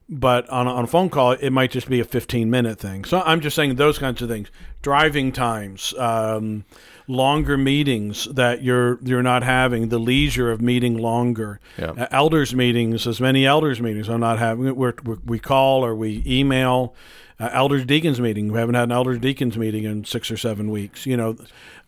But 0.09 0.48
on 0.50 0.66
a, 0.66 0.70
on 0.70 0.84
a 0.84 0.86
phone 0.86 1.09
call, 1.09 1.32
it 1.32 1.50
might 1.50 1.70
just 1.70 1.88
be 1.88 1.98
a 1.98 2.05
15 2.05 2.50
minute 2.50 2.78
thing. 2.78 3.05
So 3.07 3.22
I'm 3.22 3.40
just 3.40 3.57
saying 3.57 3.76
those 3.76 3.98
kinds 3.98 4.20
of 4.20 4.28
things. 4.28 4.48
Driving 4.82 5.32
times, 5.32 5.94
um, 5.96 6.66
longer 7.09 7.57
meetings 7.57 8.26
that 8.26 8.62
you're 8.62 8.98
you're 9.02 9.22
not 9.22 9.42
having, 9.42 9.88
the 9.88 9.98
leisure 9.98 10.50
of 10.50 10.61
meeting 10.61 10.98
longer. 10.98 11.59
Yeah. 11.78 11.92
Uh, 11.92 12.07
elders 12.11 12.55
meetings, 12.55 13.07
as 13.07 13.18
many 13.18 13.46
elders 13.46 13.80
meetings 13.80 14.11
I'm 14.11 14.20
not 14.20 14.38
having. 14.38 14.76
We're, 14.76 14.94
we're, 15.02 15.18
we 15.24 15.38
call 15.38 15.84
or 15.84 15.94
we 15.94 16.22
email 16.26 16.94
uh, 17.40 17.50
elders 17.52 17.84
deacons 17.84 18.20
meeting. 18.20 18.52
We 18.52 18.59
haven't 18.59 18.74
had 18.74 18.84
an 18.84 18.92
elders 18.92 19.18
deacons 19.18 19.57
meeting 19.57 19.84
in 19.84 20.05
six 20.05 20.30
or 20.30 20.36
seven 20.36 20.70
weeks. 20.70 21.07
You 21.07 21.16
know, 21.16 21.36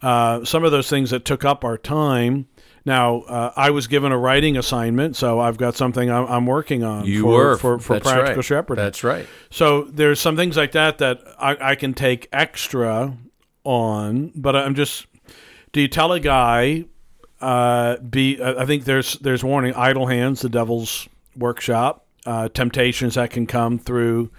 uh, 0.02 0.44
some 0.44 0.64
of 0.64 0.72
those 0.72 0.88
things 0.88 1.10
that 1.10 1.24
took 1.24 1.44
up 1.44 1.64
our 1.64 1.78
time. 1.78 2.48
Now, 2.86 3.22
uh, 3.22 3.52
I 3.56 3.70
was 3.70 3.88
given 3.88 4.12
a 4.12 4.18
writing 4.18 4.56
assignment, 4.56 5.16
so 5.16 5.40
I've 5.40 5.56
got 5.56 5.74
something 5.74 6.08
I'm, 6.08 6.24
I'm 6.26 6.46
working 6.46 6.84
on. 6.84 7.04
You 7.04 7.22
for, 7.22 7.28
were 7.28 7.56
for, 7.56 7.78
for 7.80 8.00
practical 8.00 8.36
right. 8.36 8.44
shepherding. 8.44 8.82
That's 8.82 9.02
right. 9.02 9.26
So 9.50 9.82
there's 9.82 10.20
some 10.20 10.36
things 10.36 10.56
like 10.56 10.70
that 10.72 10.98
that 10.98 11.20
I, 11.36 11.72
I 11.72 11.74
can 11.74 11.94
take 11.94 12.28
extra 12.32 13.18
on, 13.64 14.30
but 14.36 14.54
I'm 14.54 14.76
just. 14.76 15.06
Do 15.72 15.80
you 15.80 15.88
tell 15.88 16.12
a 16.12 16.20
guy? 16.20 16.84
Uh, 17.40 17.96
be 17.98 18.40
I 18.40 18.64
think 18.64 18.84
there's 18.84 19.14
there's 19.14 19.44
warning 19.44 19.74
idle 19.74 20.06
hands, 20.06 20.40
the 20.40 20.48
devil's 20.48 21.08
workshop, 21.36 22.06
uh, 22.24 22.48
temptations 22.48 23.16
that 23.16 23.30
can 23.30 23.46
come 23.46 23.78
through 23.78 24.30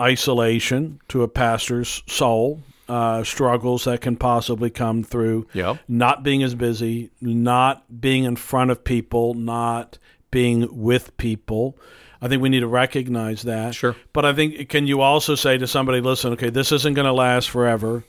isolation 0.00 1.00
to 1.08 1.22
a 1.22 1.28
pastor's 1.28 2.02
soul, 2.08 2.62
uh, 2.88 3.24
struggles 3.24 3.84
that 3.84 4.00
can 4.00 4.16
possibly 4.16 4.70
come 4.70 5.02
through 5.02 5.46
yep. 5.52 5.78
not 5.88 6.22
being 6.22 6.42
as 6.42 6.54
busy, 6.54 7.10
not 7.20 8.00
being 8.00 8.24
in 8.24 8.36
front 8.36 8.70
of 8.70 8.84
people, 8.84 9.34
not 9.34 9.98
being 10.30 10.68
with 10.70 11.16
people. 11.16 11.78
I 12.20 12.28
think 12.28 12.42
we 12.42 12.48
need 12.48 12.60
to 12.60 12.66
recognize 12.66 13.42
that. 13.42 13.74
Sure. 13.74 13.96
But 14.12 14.24
I 14.24 14.32
think, 14.32 14.68
can 14.68 14.86
you 14.86 15.00
also 15.00 15.34
say 15.34 15.58
to 15.58 15.66
somebody, 15.66 16.00
listen, 16.00 16.32
okay, 16.32 16.50
this 16.50 16.72
isn't 16.72 16.94
going 16.94 17.06
to 17.06 17.12
last 17.12 17.50
forever. 17.50 18.04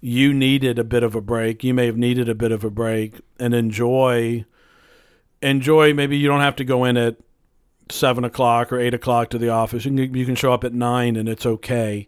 You 0.00 0.32
needed 0.32 0.78
a 0.78 0.84
bit 0.84 1.02
of 1.02 1.14
a 1.14 1.20
break. 1.20 1.64
You 1.64 1.74
may 1.74 1.86
have 1.86 1.96
needed 1.96 2.28
a 2.28 2.34
bit 2.34 2.52
of 2.52 2.64
a 2.64 2.70
break 2.70 3.20
and 3.38 3.54
enjoy. 3.54 4.44
Enjoy. 5.42 5.92
Maybe 5.92 6.16
you 6.16 6.28
don't 6.28 6.40
have 6.40 6.56
to 6.56 6.64
go 6.64 6.84
in 6.84 6.96
at 6.96 7.16
seven 7.90 8.24
o'clock 8.24 8.72
or 8.72 8.78
eight 8.78 8.94
o'clock 8.94 9.30
to 9.30 9.38
the 9.38 9.48
office. 9.48 9.84
You 9.84 9.92
can, 9.92 10.14
you 10.14 10.26
can 10.26 10.34
show 10.34 10.52
up 10.52 10.64
at 10.64 10.72
nine 10.72 11.16
and 11.16 11.28
it's 11.28 11.46
okay. 11.46 12.06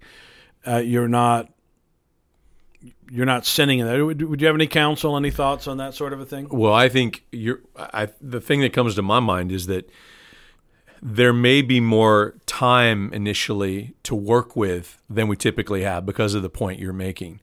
Uh, 0.66 0.78
you're 0.78 1.08
not 1.08 1.50
you're 3.10 3.26
not 3.26 3.44
sinning 3.44 3.80
in 3.80 3.86
that. 3.86 4.04
Would, 4.04 4.22
would, 4.22 4.40
you 4.40 4.46
have 4.46 4.56
any 4.56 4.66
counsel, 4.66 5.16
any 5.16 5.30
thoughts 5.30 5.66
on 5.66 5.78
that 5.78 5.94
sort 5.94 6.12
of 6.12 6.20
a 6.20 6.24
thing? 6.24 6.48
Well, 6.50 6.72
I 6.72 6.88
think 6.88 7.24
you're. 7.32 7.60
I, 7.76 8.08
the 8.20 8.40
thing 8.40 8.60
that 8.60 8.72
comes 8.72 8.94
to 8.94 9.02
my 9.02 9.20
mind 9.20 9.50
is 9.52 9.66
that 9.66 9.90
there 11.02 11.32
may 11.32 11.62
be 11.62 11.80
more 11.80 12.34
time 12.46 13.12
initially 13.12 13.94
to 14.04 14.14
work 14.14 14.54
with 14.54 14.98
than 15.08 15.28
we 15.28 15.36
typically 15.36 15.82
have 15.82 16.04
because 16.04 16.34
of 16.34 16.42
the 16.42 16.50
point 16.50 16.78
you're 16.78 16.92
making. 16.92 17.40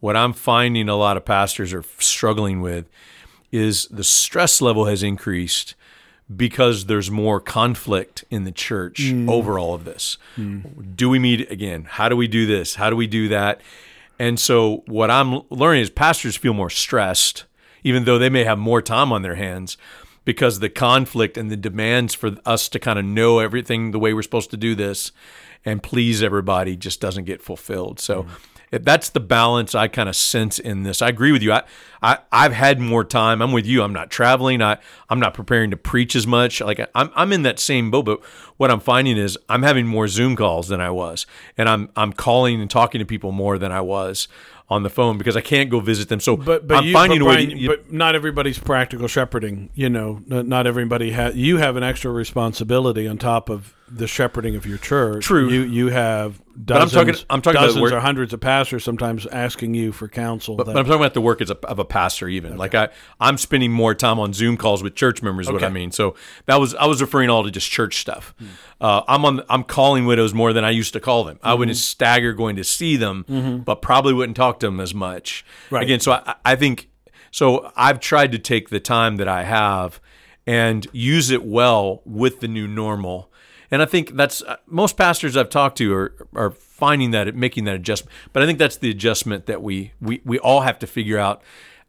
what 0.00 0.16
I'm 0.16 0.32
finding 0.32 0.88
a 0.88 0.96
lot 0.96 1.16
of 1.16 1.24
pastors 1.24 1.72
are 1.72 1.84
struggling 1.98 2.60
with 2.60 2.86
is 3.52 3.86
the 3.86 4.04
stress 4.04 4.60
level 4.60 4.86
has 4.86 5.02
increased 5.02 5.74
because 6.34 6.86
there's 6.86 7.10
more 7.10 7.40
conflict 7.40 8.24
in 8.30 8.44
the 8.44 8.52
church 8.52 9.10
hmm. 9.10 9.28
over 9.28 9.58
all 9.58 9.74
of 9.74 9.84
this. 9.84 10.18
Do 10.96 11.08
we 11.08 11.18
meet 11.18 11.50
again? 11.50 11.84
How 11.84 12.08
do 12.08 12.16
we 12.16 12.26
do 12.26 12.46
this? 12.46 12.74
How 12.74 12.90
do 12.90 12.96
we 12.96 13.06
do 13.06 13.28
that? 13.28 13.60
And 14.18 14.38
so 14.38 14.82
what 14.86 15.10
I'm 15.10 15.42
learning 15.50 15.82
is 15.82 15.90
pastors 15.90 16.36
feel 16.36 16.54
more 16.54 16.70
stressed, 16.70 17.44
even 17.82 18.04
though 18.04 18.18
they 18.18 18.30
may 18.30 18.44
have 18.44 18.58
more 18.58 18.80
time 18.80 19.12
on 19.12 19.22
their 19.22 19.34
hands, 19.34 19.76
because 20.24 20.60
the 20.60 20.70
conflict 20.70 21.36
and 21.36 21.50
the 21.50 21.56
demands 21.56 22.14
for 22.14 22.36
us 22.46 22.68
to 22.70 22.78
kind 22.78 22.98
of 22.98 23.04
know 23.04 23.40
everything 23.40 23.90
the 23.90 23.98
way 23.98 24.14
we're 24.14 24.22
supposed 24.22 24.50
to 24.50 24.56
do 24.56 24.74
this 24.74 25.12
and 25.64 25.82
please 25.82 26.22
everybody 26.22 26.76
just 26.76 27.00
doesn't 27.00 27.24
get 27.24 27.42
fulfilled. 27.42 27.98
So 27.98 28.26
if 28.28 28.53
that's 28.82 29.10
the 29.10 29.20
balance 29.20 29.74
I 29.74 29.88
kind 29.88 30.08
of 30.08 30.16
sense 30.16 30.58
in 30.58 30.82
this. 30.82 31.02
I 31.02 31.08
agree 31.08 31.32
with 31.32 31.42
you. 31.42 31.52
I, 31.52 31.62
I 32.02 32.18
I've 32.32 32.52
had 32.52 32.80
more 32.80 33.04
time. 33.04 33.40
I'm 33.42 33.52
with 33.52 33.66
you. 33.66 33.82
I'm 33.82 33.92
not 33.92 34.10
traveling. 34.10 34.62
I 34.62 34.78
I'm 35.08 35.20
not 35.20 35.34
preparing 35.34 35.70
to 35.70 35.76
preach 35.76 36.16
as 36.16 36.26
much. 36.26 36.60
Like 36.60 36.80
I'm 36.94 37.10
I'm 37.14 37.32
in 37.32 37.42
that 37.42 37.58
same 37.58 37.90
boat. 37.90 38.04
But 38.06 38.24
what 38.56 38.70
I'm 38.70 38.80
finding 38.80 39.16
is 39.16 39.38
I'm 39.48 39.62
having 39.62 39.86
more 39.86 40.08
Zoom 40.08 40.36
calls 40.36 40.68
than 40.68 40.80
I 40.80 40.90
was, 40.90 41.26
and 41.58 41.68
I'm 41.68 41.90
I'm 41.96 42.12
calling 42.12 42.60
and 42.60 42.70
talking 42.70 42.98
to 42.98 43.04
people 43.04 43.32
more 43.32 43.58
than 43.58 43.70
I 43.72 43.80
was 43.80 44.28
on 44.70 44.82
the 44.82 44.88
phone 44.88 45.18
because 45.18 45.36
I 45.36 45.42
can't 45.42 45.68
go 45.68 45.78
visit 45.78 46.08
them. 46.08 46.20
So 46.20 46.36
But 46.38 46.66
but 46.66 46.78
I'm 46.78 46.84
you, 46.86 46.92
finding 46.94 47.18
but, 47.20 47.24
a 47.26 47.28
way. 47.28 47.34
Brian, 47.34 47.50
to- 47.50 47.56
you- 47.58 47.68
but 47.68 47.92
not 47.92 48.14
everybody's 48.14 48.58
practical 48.58 49.08
shepherding. 49.08 49.68
You 49.74 49.90
know, 49.90 50.22
not 50.26 50.66
everybody 50.66 51.10
has. 51.10 51.36
You 51.36 51.58
have 51.58 51.76
an 51.76 51.82
extra 51.82 52.10
responsibility 52.10 53.06
on 53.06 53.18
top 53.18 53.48
of 53.50 53.74
the 53.94 54.08
shepherding 54.08 54.56
of 54.56 54.66
your 54.66 54.78
church. 54.78 55.24
True. 55.24 55.48
You 55.48 55.62
you 55.62 55.88
have 55.88 56.40
I'm 56.56 56.64
dozens, 56.64 56.92
talking- 56.92 57.14
I'm 57.30 57.42
talking 57.42 57.58
about 57.58 57.66
dozens 57.66 57.82
work- 57.82 57.92
or 57.92 58.00
hundreds 58.00 58.32
of 58.32 58.40
pastors 58.40 58.82
sometimes 58.82 59.26
asking 59.26 59.74
you 59.74 59.92
for 59.92 60.08
counsel. 60.08 60.56
But, 60.56 60.66
but 60.66 60.76
I'm 60.76 60.84
talking 60.84 61.00
about 61.00 61.14
the 61.14 61.20
work 61.20 61.40
as 61.40 61.50
a, 61.50 61.56
of 61.66 61.78
a 61.78 61.84
pastor, 61.84 62.28
even 62.28 62.56
like 62.56 62.74
I, 62.74 62.88
I'm 63.20 63.38
spending 63.38 63.70
more 63.70 63.94
time 63.94 64.18
on 64.18 64.32
Zoom 64.32 64.56
calls 64.56 64.82
with 64.82 64.96
church 64.96 65.22
members. 65.22 65.46
is 65.46 65.52
What 65.52 65.62
I 65.62 65.68
mean, 65.68 65.92
so 65.92 66.16
that 66.46 66.56
was 66.56 66.74
I 66.74 66.86
was 66.86 67.00
referring 67.00 67.30
all 67.30 67.44
to 67.44 67.50
just 67.50 67.70
church 67.70 67.98
stuff. 67.98 68.34
Hmm. 68.38 68.46
Uh, 68.80 69.02
I'm 69.06 69.24
on 69.24 69.42
I'm 69.48 69.62
calling 69.62 70.06
widows 70.06 70.34
more 70.34 70.52
than 70.52 70.64
I 70.64 70.70
used 70.70 70.92
to 70.94 71.00
call 71.00 71.24
them. 71.24 71.38
I 71.42 71.50
mm-hmm. 71.50 71.60
wouldn't 71.60 71.78
stagger 71.78 72.32
going 72.32 72.56
to 72.56 72.64
see 72.64 72.96
them, 72.96 73.24
mm-hmm. 73.28 73.58
but 73.58 73.80
probably 73.80 74.12
wouldn't 74.12 74.36
talk 74.36 74.58
to 74.60 74.66
them 74.66 74.80
as 74.80 74.92
much. 74.92 75.44
Right. 75.70 75.84
Again, 75.84 76.00
so 76.00 76.12
I, 76.12 76.34
I 76.44 76.56
think 76.56 76.88
so. 77.30 77.72
I've 77.76 78.00
tried 78.00 78.32
to 78.32 78.38
take 78.38 78.70
the 78.70 78.80
time 78.80 79.16
that 79.16 79.28
I 79.28 79.44
have 79.44 80.00
and 80.46 80.86
use 80.92 81.30
it 81.30 81.44
well 81.44 82.02
with 82.04 82.40
the 82.40 82.48
new 82.48 82.66
normal. 82.66 83.30
And 83.70 83.82
I 83.82 83.86
think 83.86 84.16
that's 84.16 84.42
uh, 84.42 84.56
most 84.66 84.96
pastors 84.96 85.36
I've 85.36 85.50
talked 85.50 85.78
to 85.78 85.92
are 85.94 86.14
are 86.34 86.50
finding 86.50 87.10
that 87.12 87.34
making 87.34 87.64
that 87.64 87.74
adjustment. 87.74 88.12
But 88.32 88.42
I 88.42 88.46
think 88.46 88.58
that's 88.58 88.76
the 88.76 88.90
adjustment 88.90 89.46
that 89.46 89.62
we 89.62 89.92
we 90.00 90.20
we 90.24 90.38
all 90.38 90.62
have 90.62 90.78
to 90.80 90.86
figure 90.86 91.18
out 91.18 91.42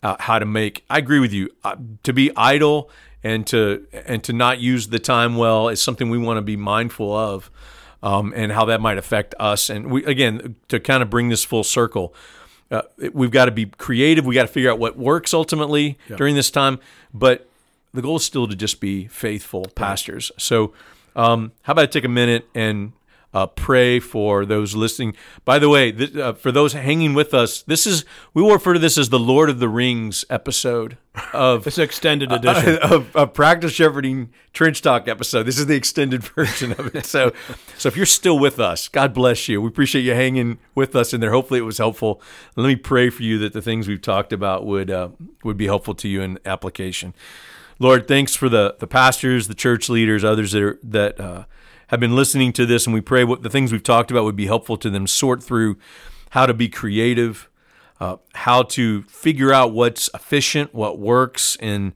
uh, 0.03 0.15
how 0.19 0.39
to 0.39 0.45
make. 0.45 0.85
I 0.89 0.97
agree 0.99 1.19
with 1.19 1.33
you. 1.33 1.49
Uh, 1.63 1.75
to 2.03 2.13
be 2.13 2.31
idle 2.35 2.89
and 3.23 3.45
to 3.47 3.87
and 3.91 4.23
to 4.23 4.33
not 4.33 4.59
use 4.59 4.87
the 4.87 4.99
time 4.99 5.35
well 5.35 5.67
is 5.69 5.81
something 5.81 6.09
we 6.09 6.17
want 6.17 6.37
to 6.37 6.41
be 6.41 6.55
mindful 6.55 7.11
of, 7.15 7.49
um, 8.03 8.33
and 8.35 8.51
how 8.51 8.65
that 8.65 8.81
might 8.81 8.97
affect 8.97 9.33
us. 9.39 9.69
And 9.69 9.91
we 9.91 10.05
again 10.05 10.55
to 10.67 10.79
kind 10.79 11.01
of 11.01 11.09
bring 11.09 11.29
this 11.29 11.43
full 11.43 11.63
circle. 11.63 12.13
Uh, 12.71 12.81
we've 13.13 13.31
got 13.31 13.45
to 13.45 13.51
be 13.51 13.67
creative. 13.67 14.25
We 14.25 14.33
got 14.33 14.41
to 14.43 14.47
figure 14.47 14.71
out 14.71 14.79
what 14.79 14.97
works 14.97 15.33
ultimately 15.33 15.97
during 16.17 16.35
this 16.35 16.49
time. 16.49 16.79
But 17.13 17.47
the 17.93 18.01
goal 18.01 18.17
is 18.17 18.25
still 18.25 18.47
to 18.47 18.55
just 18.55 18.79
be 18.79 19.07
faithful 19.07 19.67
pastors. 19.75 20.31
So, 20.37 20.73
um, 21.15 21.51
how 21.63 21.71
about 21.73 21.83
I 21.83 21.85
take 21.87 22.03
a 22.03 22.09
minute 22.09 22.47
and 22.53 22.93
uh, 23.35 23.45
pray 23.47 23.99
for 23.99 24.45
those 24.45 24.75
listening? 24.75 25.13
By 25.43 25.59
the 25.59 25.67
way, 25.67 25.91
th- 25.91 26.15
uh, 26.15 26.33
for 26.33 26.51
those 26.51 26.71
hanging 26.71 27.13
with 27.13 27.33
us, 27.33 27.63
this 27.63 27.85
is 27.85 28.05
we 28.33 28.41
will 28.41 28.53
refer 28.53 28.73
to 28.73 28.79
this 28.79 28.97
as 28.97 29.09
the 29.09 29.19
Lord 29.19 29.49
of 29.49 29.59
the 29.59 29.67
Rings 29.67 30.23
episode 30.29 30.97
of 31.33 31.63
this 31.65 31.77
extended 31.77 32.31
edition. 32.31 32.77
of, 32.81 33.13
of 33.13 33.33
practical 33.33 33.69
shepherding 33.69 34.31
trench 34.53 34.81
talk 34.81 35.09
episode. 35.09 35.43
This 35.43 35.59
is 35.59 35.65
the 35.65 35.75
extended 35.75 36.23
version 36.35 36.71
of 36.71 36.95
it. 36.95 37.05
So, 37.05 37.33
so 37.77 37.87
if 37.87 37.97
you're 37.97 38.05
still 38.05 38.39
with 38.39 38.57
us, 38.57 38.87
God 38.87 39.13
bless 39.13 39.49
you. 39.49 39.61
We 39.61 39.67
appreciate 39.67 40.03
you 40.03 40.13
hanging 40.13 40.57
with 40.73 40.95
us 40.95 41.13
in 41.13 41.19
there. 41.19 41.31
Hopefully, 41.31 41.59
it 41.59 41.63
was 41.63 41.77
helpful. 41.77 42.21
Let 42.55 42.67
me 42.67 42.77
pray 42.77 43.09
for 43.09 43.23
you 43.23 43.37
that 43.39 43.51
the 43.51 43.61
things 43.61 43.87
we've 43.87 44.01
talked 44.01 44.31
about 44.31 44.65
would 44.65 44.89
uh, 44.89 45.09
would 45.43 45.57
be 45.57 45.65
helpful 45.65 45.93
to 45.95 46.07
you 46.07 46.21
in 46.21 46.39
application. 46.45 47.13
Lord, 47.77 48.07
thanks 48.07 48.35
for 48.35 48.49
the 48.49 48.75
the 48.79 48.87
pastors, 48.87 49.47
the 49.47 49.55
church 49.55 49.89
leaders, 49.89 50.23
others 50.23 50.53
that 50.53 50.63
are, 50.63 50.79
that 50.83 51.19
uh, 51.19 51.45
have 51.87 51.99
been 51.99 52.15
listening 52.15 52.53
to 52.53 52.65
this, 52.65 52.85
and 52.85 52.93
we 52.93 53.01
pray 53.01 53.23
what 53.23 53.43
the 53.43 53.49
things 53.49 53.71
we've 53.71 53.83
talked 53.83 54.11
about 54.11 54.23
would 54.23 54.35
be 54.35 54.47
helpful 54.47 54.77
to 54.77 54.89
them. 54.89 55.07
Sort 55.07 55.43
through 55.43 55.77
how 56.31 56.45
to 56.45 56.53
be 56.53 56.69
creative, 56.69 57.49
uh, 57.99 58.17
how 58.33 58.63
to 58.63 59.03
figure 59.03 59.53
out 59.53 59.73
what's 59.73 60.09
efficient, 60.13 60.73
what 60.73 60.99
works 60.99 61.57
in 61.59 61.93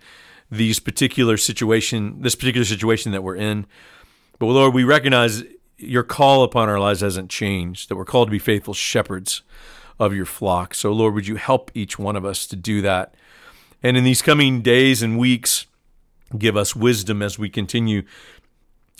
these 0.51 0.79
particular 0.79 1.37
situation, 1.37 2.21
this 2.21 2.35
particular 2.35 2.65
situation 2.65 3.11
that 3.11 3.23
we're 3.23 3.35
in. 3.35 3.65
But 4.37 4.47
Lord, 4.47 4.73
we 4.73 4.83
recognize 4.83 5.43
your 5.77 6.03
call 6.03 6.43
upon 6.43 6.69
our 6.69 6.79
lives 6.79 7.01
hasn't 7.01 7.29
changed. 7.29 7.89
That 7.89 7.95
we're 7.95 8.05
called 8.05 8.27
to 8.27 8.31
be 8.31 8.39
faithful 8.39 8.73
shepherds 8.73 9.43
of 9.99 10.13
your 10.13 10.25
flock. 10.25 10.73
So 10.73 10.91
Lord, 10.91 11.13
would 11.13 11.27
you 11.27 11.35
help 11.35 11.71
each 11.73 11.97
one 11.97 12.15
of 12.15 12.25
us 12.25 12.47
to 12.47 12.55
do 12.55 12.81
that? 12.81 13.15
And 13.81 13.95
in 13.95 14.03
these 14.03 14.21
coming 14.21 14.61
days 14.61 15.01
and 15.01 15.17
weeks, 15.17 15.67
give 16.37 16.55
us 16.55 16.75
wisdom 16.75 17.21
as 17.21 17.39
we 17.39 17.49
continue 17.49 18.03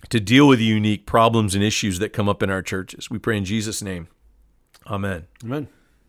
to 0.10 0.20
deal 0.20 0.48
with 0.48 0.60
the 0.60 0.66
unique 0.66 1.06
problems 1.06 1.56
and 1.56 1.64
issues 1.64 2.00
that 2.00 2.14
come 2.14 2.30
up 2.30 2.42
in 2.42 2.50
our 2.50 2.62
churches. 2.62 3.10
We 3.10 3.20
pray 3.20 3.38
in 3.38 3.46
Jesus' 3.46 3.82
name. 3.82 4.08
Amen. 4.88 5.28
Amen. 5.44 5.68